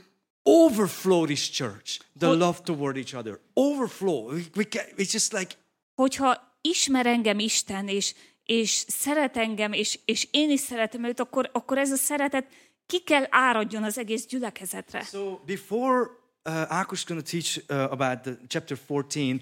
overflow 0.45 1.25
this 1.25 1.49
church, 1.49 1.99
the 2.19 2.27
Hol- 2.27 2.37
love 2.37 2.61
toward 2.63 2.97
each 2.97 3.13
other. 3.13 3.39
Overflow. 3.53 4.31
We, 4.33 4.43
we 4.55 4.63
can, 4.65 4.85
it's 4.97 5.11
just 5.13 5.33
like, 5.33 5.55
hogyha 5.95 6.57
ismer 6.61 7.05
engem 7.05 7.39
Isten, 7.39 7.87
és, 7.87 8.13
és 8.43 8.69
szeret 8.87 9.37
engem, 9.37 9.73
és, 9.73 9.99
és 10.05 10.27
én 10.31 10.49
is 10.51 10.59
szeretem 10.59 11.03
őt, 11.03 11.19
akkor, 11.19 11.49
akkor 11.53 11.77
ez 11.77 11.91
a 11.91 11.95
szeretet 11.95 12.47
ki 12.85 12.99
kell 12.99 13.25
áradjon 13.29 13.83
az 13.83 13.97
egész 13.97 14.25
gyülekezetre. 14.25 15.01
so 15.01 15.37
before 15.45 16.09
uh, 16.45 16.79
Akush 16.79 17.05
going 17.07 17.23
to 17.23 17.29
teach 17.31 17.57
uh, 17.69 17.91
about 17.91 18.21
the 18.21 18.37
chapter 18.47 18.77
14, 18.87 19.41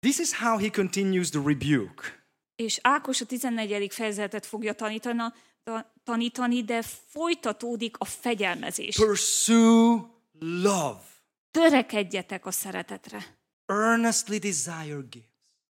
this 0.00 0.18
is 0.18 0.32
how 0.34 0.58
he 0.58 0.70
continues 0.70 1.30
the 1.30 1.40
rebuke. 1.44 2.20
És 2.56 2.78
Ákos 2.82 3.20
a 3.20 3.24
14. 3.26 3.92
fejezetet 3.92 4.46
fogja 4.46 4.72
tanítani, 4.72 5.16
ta- 5.18 5.34
tanítani, 6.04 6.62
de 6.64 6.82
folytatódik 6.82 7.96
a 7.98 8.04
fegyelmezés. 8.04 8.96
Pursue 8.96 10.00
love. 10.38 11.00
Törekedjetek 11.50 12.46
a 12.46 12.50
szeretetre, 12.50 13.36
Earnestly 13.66 14.38
desire 14.38 14.98
gifts. 15.10 15.28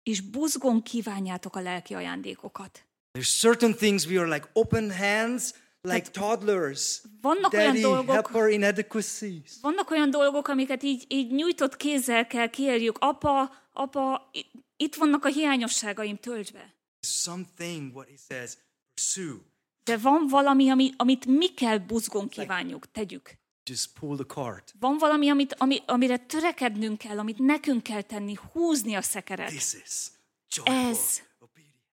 és 0.03 0.21
buzgón 0.21 0.81
kívánjátok 0.83 1.55
a 1.55 1.59
lelki 1.59 1.93
ajándékokat. 1.93 2.85
There's 3.17 3.39
certain 3.39 3.73
things 3.73 4.05
we 4.05 4.19
are 4.19 4.33
like 4.33 4.49
open 4.53 4.91
hands, 4.91 5.53
like 5.81 6.09
toddlers. 6.11 7.01
vannak 7.21 7.53
olyan 7.53 7.65
Daddy, 7.67 7.81
dolgok- 7.81 8.13
help 8.13 8.35
our 8.35 8.49
inadequacies. 8.49 9.57
Vannak 9.61 9.89
olyan 9.91 10.09
dolgok, 10.09 10.47
amiket 10.47 10.83
így, 10.83 11.05
így 11.07 11.31
nyújtott 11.31 11.75
kézzel 11.75 12.27
kell 12.27 12.47
kérjük. 12.49 12.97
Apa, 12.99 13.51
apa, 13.73 14.29
itt 14.77 14.95
vannak 14.95 15.25
a 15.25 15.27
hiányosságaim, 15.29 16.17
töltsd 16.17 16.53
be. 16.53 16.73
Something, 16.99 17.93
what 17.95 18.07
he 18.07 18.15
says, 18.27 18.57
pursue. 18.93 19.39
De 19.85 19.97
van 19.97 20.27
valami, 20.27 20.69
ami, 20.69 20.91
amit 20.97 21.25
mi 21.25 21.53
kell 21.53 21.77
buzgón 21.77 22.27
kívánjuk, 22.29 22.91
tegyük. 22.91 23.37
Just 23.69 23.99
pull 23.99 24.15
the 24.15 24.25
cart. 24.25 24.73
Van 24.79 24.97
valami, 24.97 25.29
amit, 25.29 25.53
ami, 25.53 25.81
amire 25.85 26.17
törekednünk 26.17 26.97
kell, 26.97 27.19
amit 27.19 27.37
nekünk 27.37 27.83
kell 27.83 28.01
tenni, 28.01 28.35
húzni 28.51 28.95
a 28.95 29.01
szekeret. 29.01 29.47
This 29.47 29.73
is 29.73 30.07
joyful 30.55 30.75
Ez 30.75 31.21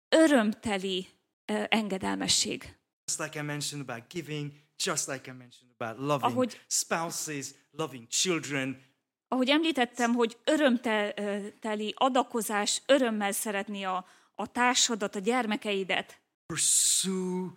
örömteli 0.08 1.06
ö, 1.44 1.64
engedelmesség. 1.68 2.76
Just 3.04 3.20
like 3.20 3.38
I 3.38 3.42
mentioned 3.42 3.88
about 3.88 4.12
giving, 4.12 4.52
just 4.84 5.06
like 5.08 5.30
I 5.30 5.34
mentioned 5.34 5.74
about 5.78 5.98
loving 5.98 6.32
Ahogy- 6.32 6.60
spouses, 6.66 7.50
loving 7.70 8.06
children. 8.08 8.82
Ahogy 9.28 9.48
említettem, 9.48 10.14
hogy 10.14 10.38
örömteli 10.44 11.94
adakozás, 11.96 12.82
örömmel 12.86 13.32
szeretni 13.32 13.84
a, 13.84 14.06
a 14.34 14.46
társadat, 14.46 15.14
a 15.14 15.18
gyermekeidet, 15.18 16.20
Pursue, 16.46 17.52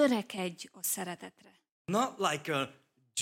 törekedj 0.00 0.66
a 0.72 0.78
szeretetre. 0.82 1.50
not 1.84 2.12
like 2.18 2.52
a 2.54 2.70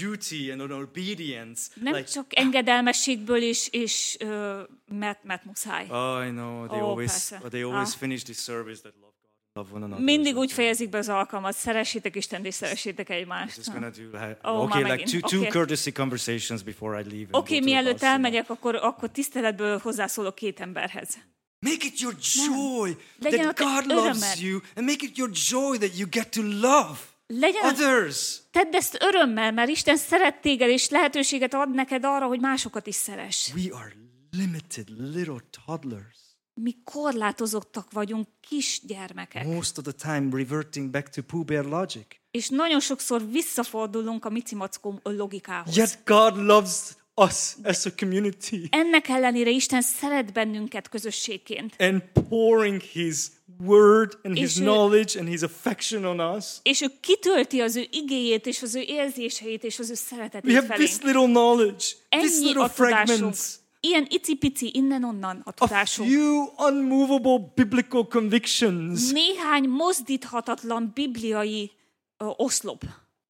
duty 0.00 0.50
and 0.50 0.60
an 0.60 0.70
obedience. 0.70 1.70
Nem 1.74 1.92
like, 1.94 2.08
csak 2.08 2.26
engedelmességből 2.38 3.42
és, 3.42 3.68
és 3.70 4.16
ö, 4.20 4.62
mert, 4.92 5.24
mert 5.24 5.44
muszáj. 5.44 5.86
oh, 5.90 6.26
I 6.26 6.30
know, 6.30 6.66
they 6.66 6.80
Ó, 6.80 6.88
always, 6.88 7.10
persze. 7.10 7.38
they 7.48 7.62
always 7.62 7.92
Ah. 7.92 7.98
finish 7.98 8.22
this 8.24 8.38
service 8.38 8.80
that 8.80 8.94
love 8.94 9.12
God 9.54 9.64
love 9.64 9.74
one 9.76 9.84
another. 9.84 10.04
Mindig 10.04 10.36
úgy 10.36 10.52
fejezik 10.52 10.88
be 10.88 10.98
az 10.98 11.08
alkalmat, 11.08 11.54
szeressétek 11.54 12.16
Istent 12.16 12.46
és 12.46 12.54
szeressétek 12.54 13.10
egymást. 13.10 13.56
Just 13.56 13.72
gonna 13.72 13.90
do 13.90 14.02
like, 14.02 14.38
Oh, 14.42 14.62
okay, 14.62 14.82
like 14.82 14.94
two, 14.96 15.04
megint. 15.04 15.24
two 15.26 15.38
Okay. 15.38 15.50
courtesy 15.50 15.92
conversations 15.92 16.62
before 16.62 17.00
I 17.00 17.02
leave. 17.02 17.28
Oké, 17.30 17.56
okay, 17.56 17.60
mielőtt 17.60 18.02
elmegyek, 18.02 18.50
akkor, 18.50 18.74
akkor 18.74 19.10
tiszteletből 19.10 19.78
hozzászólok 19.78 20.34
két 20.34 20.60
emberhez. 20.60 21.18
Make 21.64 21.86
it 21.86 22.00
your 22.00 22.14
joy 22.20 22.96
Legyen 23.18 23.54
that 23.54 23.56
God 23.56 23.86
loves 23.86 24.40
you, 24.40 24.60
and 24.76 24.86
make 24.86 25.06
it 25.06 25.16
your 25.16 25.30
joy 25.30 25.78
that 25.78 25.96
you 25.98 26.06
get 26.10 26.30
to 26.30 26.42
love 26.42 26.98
Legyen 27.26 27.64
others. 27.64 28.42
tedd 28.50 28.74
ezt 28.74 29.02
örömmel, 29.02 29.52
mert 29.52 29.68
Isten 29.70 29.96
szeret 29.96 30.40
téged, 30.40 30.68
és 30.68 30.88
lehetőséget 30.88 31.54
ad 31.54 31.74
neked 31.74 32.04
arra, 32.04 32.26
hogy 32.26 32.40
másokat 32.40 32.86
is 32.86 32.94
szeress. 32.94 33.52
We 33.54 33.76
are 33.76 33.92
limited 34.30 34.88
little 34.98 35.42
toddlers. 35.66 36.18
Mi 36.54 36.76
korlátozottak 36.84 37.92
vagyunk, 37.92 38.28
kisgyermekek. 38.40 39.46
Most 39.46 39.78
of 39.78 39.84
the 39.84 40.12
time, 40.12 40.36
reverting 40.36 40.90
back 40.90 41.08
to 41.08 41.22
Pooh 41.22 41.44
Bear 41.44 41.64
logic. 41.64 42.06
És 42.30 42.48
nagyon 42.48 42.80
sokszor 42.80 43.30
visszafordulunk 43.30 44.24
a 44.24 44.30
micimackó 44.30 45.00
logikához. 45.02 45.76
Yet 45.76 45.98
God 46.04 46.36
loves 46.36 46.96
us 47.16 47.52
as 47.62 47.86
a 47.86 47.90
community 47.98 48.56
Ennek 48.70 49.08
ellenére 49.08 49.50
Isten 49.50 49.80
szeret 49.82 50.32
bennünket 50.32 50.88
közösségként. 50.88 51.74
and 51.78 52.02
pouring 52.28 52.80
His 52.80 53.16
word 53.64 54.18
and 54.22 54.36
His 54.36 54.56
ő- 54.58 54.60
knowledge 54.60 55.18
and 55.20 55.28
His 55.28 55.42
affection 55.42 56.04
on 56.04 56.36
us. 56.36 56.44
És 56.62 56.80
ő 56.80 56.86
kitölti 57.00 57.60
az 57.60 57.76
ő 57.76 57.86
igéjét, 57.90 58.46
és 58.46 58.62
az 58.62 58.74
ő 58.74 58.80
érzéseit, 58.80 59.64
és 59.64 59.78
az 59.78 59.86
ő 59.88 59.92
We 59.92 59.96
szeretetét 59.98 60.54
have 60.54 60.74
this 60.74 60.90
felénk. 60.90 61.02
little 61.04 61.26
knowledge, 61.40 61.84
Ennyi 62.08 62.24
little 62.44 62.62
a 62.62 62.70
tudásunk. 62.72 63.06
fragments, 63.06 63.38
Ilyen 63.80 64.06
icipici 64.10 64.70
innen-onnan 64.74 65.40
a 65.44 65.48
a 65.48 65.52
tudásunk. 65.52 66.10
few 66.10 66.44
unmovable 66.68 67.52
biblical 67.54 68.06
convictions. 68.06 69.10
Néhány 69.10 69.68
mozdíthatatlan 69.68 70.90
bibliai 70.94 71.70
ö, 72.18 72.24
oszlop, 72.36 72.84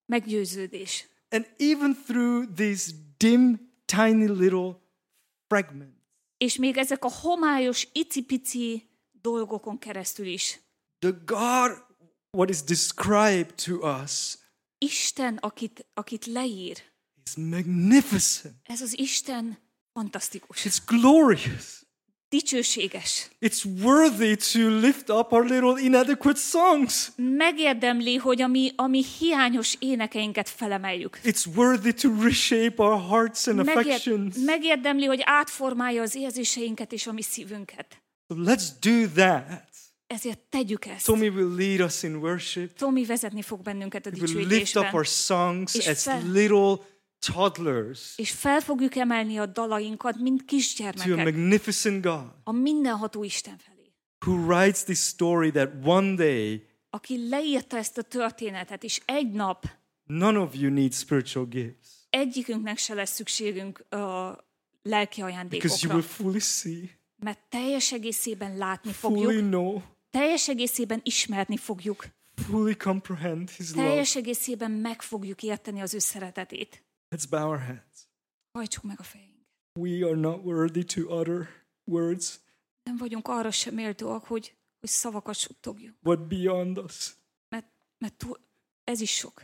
meggyőződés. 0.06 1.06
And 1.30 1.46
even 1.58 1.96
through 2.06 2.44
these 2.56 2.90
dim, 3.18 3.72
tiny 3.84 4.26
little 4.28 4.80
fragments, 5.46 5.92
És 6.36 6.56
még 6.56 6.76
ezek 6.76 7.04
a 7.04 7.10
homályos, 7.10 7.88
icipici 7.92 8.88
dolgokon 9.12 9.78
keresztül 9.78 10.26
is. 10.26 10.60
the 10.98 11.10
God, 11.24 11.70
what 12.30 12.50
is 12.50 12.62
described 12.62 13.54
to 13.64 14.00
us, 14.02 14.36
Isten, 14.78 15.36
akit, 15.36 15.86
akit 15.94 16.26
leír, 16.26 16.76
is 17.26 17.34
magnificent. 17.36 18.54
ez 18.62 18.80
az 18.80 18.98
Isten 18.98 19.58
fantasztikus, 19.92 20.62
It's 20.64 20.78
glorious. 20.86 21.83
Dicsőséges. 22.38 23.28
It's 23.40 23.64
worthy 23.82 24.34
to 24.52 24.68
lift 24.80 25.08
up 25.08 25.32
our 25.32 25.44
little 25.44 25.80
inadequate 25.82 26.38
songs. 26.38 27.12
Megérdemli, 27.16 28.16
hogy 28.16 28.42
a 28.42 28.46
mi, 28.46 28.72
a 28.76 28.86
mi 28.86 29.04
hiányos 29.18 29.74
énekeinket 29.78 30.48
felemeljük. 30.48 31.20
It's 31.24 31.44
worthy 31.56 31.92
to 31.92 32.22
reshape 32.22 32.74
our 32.82 33.00
hearts 33.08 33.46
and 33.46 33.56
Megér, 33.56 33.76
affections. 33.76 34.36
megérdemli, 34.44 35.04
hogy 35.04 35.20
átformálja 35.24 36.02
az 36.02 36.14
érzéseinket 36.14 36.92
és 36.92 37.06
a 37.06 37.12
mi 37.12 37.22
szívünket. 37.22 37.86
So 38.28 38.36
let's 38.44 38.64
do 38.80 39.06
that. 39.14 39.42
Ezért 40.06 40.38
tegyük 40.38 40.84
ezt. 40.86 41.04
Tommy 41.04 41.28
will 41.28 41.54
lead 41.56 41.80
us 41.80 42.02
in 42.02 42.14
worship. 42.14 42.76
Tomi 42.78 43.04
vezetni 43.04 43.42
fog 43.42 43.62
bennünket 43.62 44.06
a 44.06 44.10
He 44.10 44.16
will 44.20 44.26
lift 44.36 44.40
up 44.40 44.48
dicsőítésben. 44.48 44.94
our 44.94 45.06
songs 45.06 45.74
as 45.88 46.02
fel- 46.02 46.22
little 46.32 46.76
toddlers 47.32 48.12
És 48.16 48.30
fel 48.30 48.60
fogjuk 48.60 48.96
emelni 48.96 49.38
a 49.38 49.46
dalainkat, 49.46 50.16
mint 50.18 50.38
to 50.38 50.44
a 50.44 50.46
kisgyermekek, 50.46 51.24
magnificent 51.24 52.02
God 52.02 52.32
a 52.44 52.52
mindenható 52.52 53.24
Isten 53.24 53.58
felé. 53.58 53.92
who 54.26 54.34
writes 54.46 54.82
this 54.82 54.98
story 54.98 55.50
that 55.50 55.70
one 55.84 56.14
day 56.14 56.66
Aki 56.90 57.28
leírta 57.28 57.76
ezt 57.76 57.98
a 57.98 58.02
történetet, 58.02 58.84
és 58.84 59.00
egy 59.04 59.30
nap 59.30 59.66
none 60.04 60.38
of 60.38 60.54
you 60.54 60.72
need 60.72 60.92
spiritual 60.92 61.46
gifts 61.46 61.94
egyikünknek 62.14 62.78
se 62.78 62.94
lesz 62.94 63.14
szükségünk 63.14 63.92
a 63.92 64.38
lelki 64.82 65.20
because 65.20 65.22
you 65.22 65.26
ajándékokra, 65.26 65.94
will 65.94 66.02
fully 66.02 66.38
see, 66.38 66.90
mert 67.16 67.38
teljes 67.48 67.92
egészében 67.92 68.56
látni 68.56 68.92
fully 68.92 69.22
fogjuk, 69.22 69.42
know, 69.42 69.82
teljes 70.10 70.48
egészében 70.48 71.00
ismerni 71.02 71.56
fogjuk, 71.56 72.06
fully 72.34 72.74
comprehend 72.74 73.50
His 73.50 73.70
love. 73.70 73.82
teljes 73.82 74.16
egészében 74.16 74.70
meg 74.70 75.02
fogjuk 75.02 75.42
érteni 75.42 75.80
az 75.80 75.94
ő 75.94 75.98
szeretetét. 75.98 76.82
Let's 77.10 77.28
bow 77.30 77.48
our 77.48 77.58
heads. 77.58 78.08
Hajtsuk 78.52 78.82
meg 78.84 79.00
a 79.00 79.02
fejünk. 79.02 79.32
We 79.80 80.06
are 80.06 80.16
not 80.16 80.44
worthy 80.44 80.84
to 80.84 81.00
utter 81.00 81.48
words 81.84 82.40
Nem 82.82 82.96
vagyunk 82.96 83.28
arra 83.28 83.50
sem 83.50 83.74
méltóak, 83.74 84.24
hogy, 84.24 84.56
hogy 84.80 84.88
szavakat 84.88 85.34
suttogjuk. 85.34 85.94
what 86.02 86.26
beyond 86.28 86.78
us. 86.78 87.14
Mert, 87.48 87.66
Mert 87.98 88.14
túl, 88.14 88.38
ez 88.84 89.00
is 89.00 89.10
sok. 89.14 89.42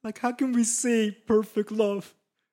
Like, 0.00 0.20
how 0.20 0.34
can 0.34 0.54
we 0.54 0.62
say 0.62 1.10
perfect 1.10 1.70
love? 1.70 2.06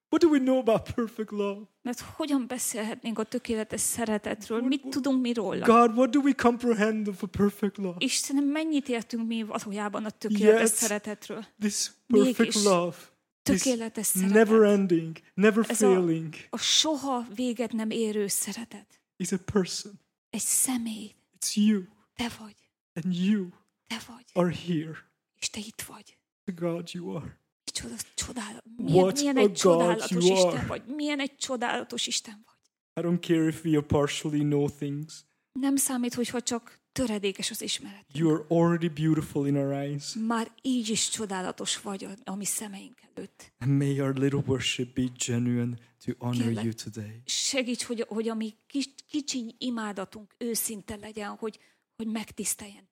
What 0.10 0.22
do 0.22 0.30
we 0.30 0.40
know 0.40 0.58
about 0.60 0.94
perfect 0.94 1.32
love? 1.32 1.62
Mert 1.82 2.00
hogyan 2.00 2.48
beszélhetnénk 2.48 3.20
a 3.20 3.24
tökéletes 3.24 3.82
szeretetről? 3.82 4.62
Mit 4.62 4.88
tudunk 4.90 5.22
mi 5.22 5.34
róla? 5.34 5.66
God, 5.66 5.98
what 5.98 6.10
do 6.10 6.20
we 6.22 6.34
comprehend 6.34 7.08
of 7.08 7.24
a 7.24 7.28
perfect 7.28 7.78
love? 7.78 7.96
Istenem, 8.00 8.44
mennyit 8.44 8.90
értünk 8.90 9.28
mi 9.28 9.44
valójában 9.44 10.06
a 10.06 10.10
tökéletes 10.10 10.60
Yet- 10.62 10.74
szeretetről? 10.74 11.46
This 11.60 11.92
perfect 12.08 12.38
Mégis 12.38 12.64
love 12.64 12.96
Tökéletes 13.44 14.06
szeretet. 14.06 14.34
never 14.34 14.62
ending, 14.62 15.18
never 15.34 15.66
Ez 15.70 15.82
a- 15.82 15.86
failing. 15.94 16.34
A 16.50 16.58
soha 16.58 17.26
véget 17.36 17.72
nem 17.72 17.90
érő 17.90 18.28
szeretet. 18.28 19.02
Is 19.18 19.32
a 19.32 19.38
person. 19.52 20.00
Egy 20.30 20.40
személy. 20.42 21.16
It's 21.40 21.54
you, 21.56 21.82
Te 22.16 22.32
vagy. 22.40 22.56
and 22.94 23.16
you 23.16 23.48
Te 23.88 24.02
vagy. 24.08 24.26
are 24.34 24.56
here. 24.68 25.12
És 25.40 25.50
te 25.50 25.60
itt 25.60 25.82
vagy. 25.82 26.18
God 26.56 26.90
you 26.94 27.16
are. 27.16 27.40
Micsoda 27.66 27.96
csodál... 28.16 28.64
Milyen, 28.78 29.04
What 29.04 29.20
milyen 29.20 29.38
a 29.38 29.40
egy 29.40 29.54
csodálatos 29.54 30.10
you 30.26 30.34
Isten 30.34 30.48
are. 30.58 30.66
vagy. 30.68 30.86
Milyen 30.96 31.20
egy 31.20 31.36
csodálatos 31.36 32.08
Isten 32.08 32.46
vagy. 32.46 32.56
I 33.04 33.08
don't 33.08 33.28
care 33.28 33.48
if 33.48 33.64
we 33.66 33.82
partially 33.82 34.40
know 34.40 34.70
things. 34.70 35.14
Nem 35.60 35.76
számít, 35.76 36.14
hogyha 36.14 36.42
csak 36.42 36.81
töredékes 36.92 37.52
az 37.52 37.62
ismeret. 37.62 38.06
You 38.14 38.34
are 38.34 38.44
already 38.48 38.88
beautiful 38.88 39.48
in 39.48 39.56
our 39.56 39.74
eyes. 39.74 40.16
Már 40.28 40.52
így 40.62 40.90
is 40.90 41.10
csodálatos 41.10 41.82
vagy 41.82 42.08
a, 42.24 42.36
mi 42.36 42.46
szemeink 42.46 42.98
előtt. 43.14 43.52
And 43.60 43.78
may 43.78 44.00
our 44.00 44.16
little 44.16 44.44
worship 44.46 44.94
be 44.94 45.04
genuine 45.26 45.78
to 46.06 46.12
honor 46.18 46.44
Kérlek. 46.44 46.64
you 46.64 46.74
today. 46.74 47.22
Segíts, 47.26 47.84
hogy, 47.84 48.06
hogy 48.08 48.30
a 48.30 48.34
mi 48.34 48.56
kis, 48.68 48.90
kicsiny 49.10 49.56
imádatunk 49.58 50.34
őszinte 50.38 50.96
legyen, 50.96 51.30
hogy, 51.30 51.60
hogy 51.96 52.08
megtiszteljen 52.08 52.90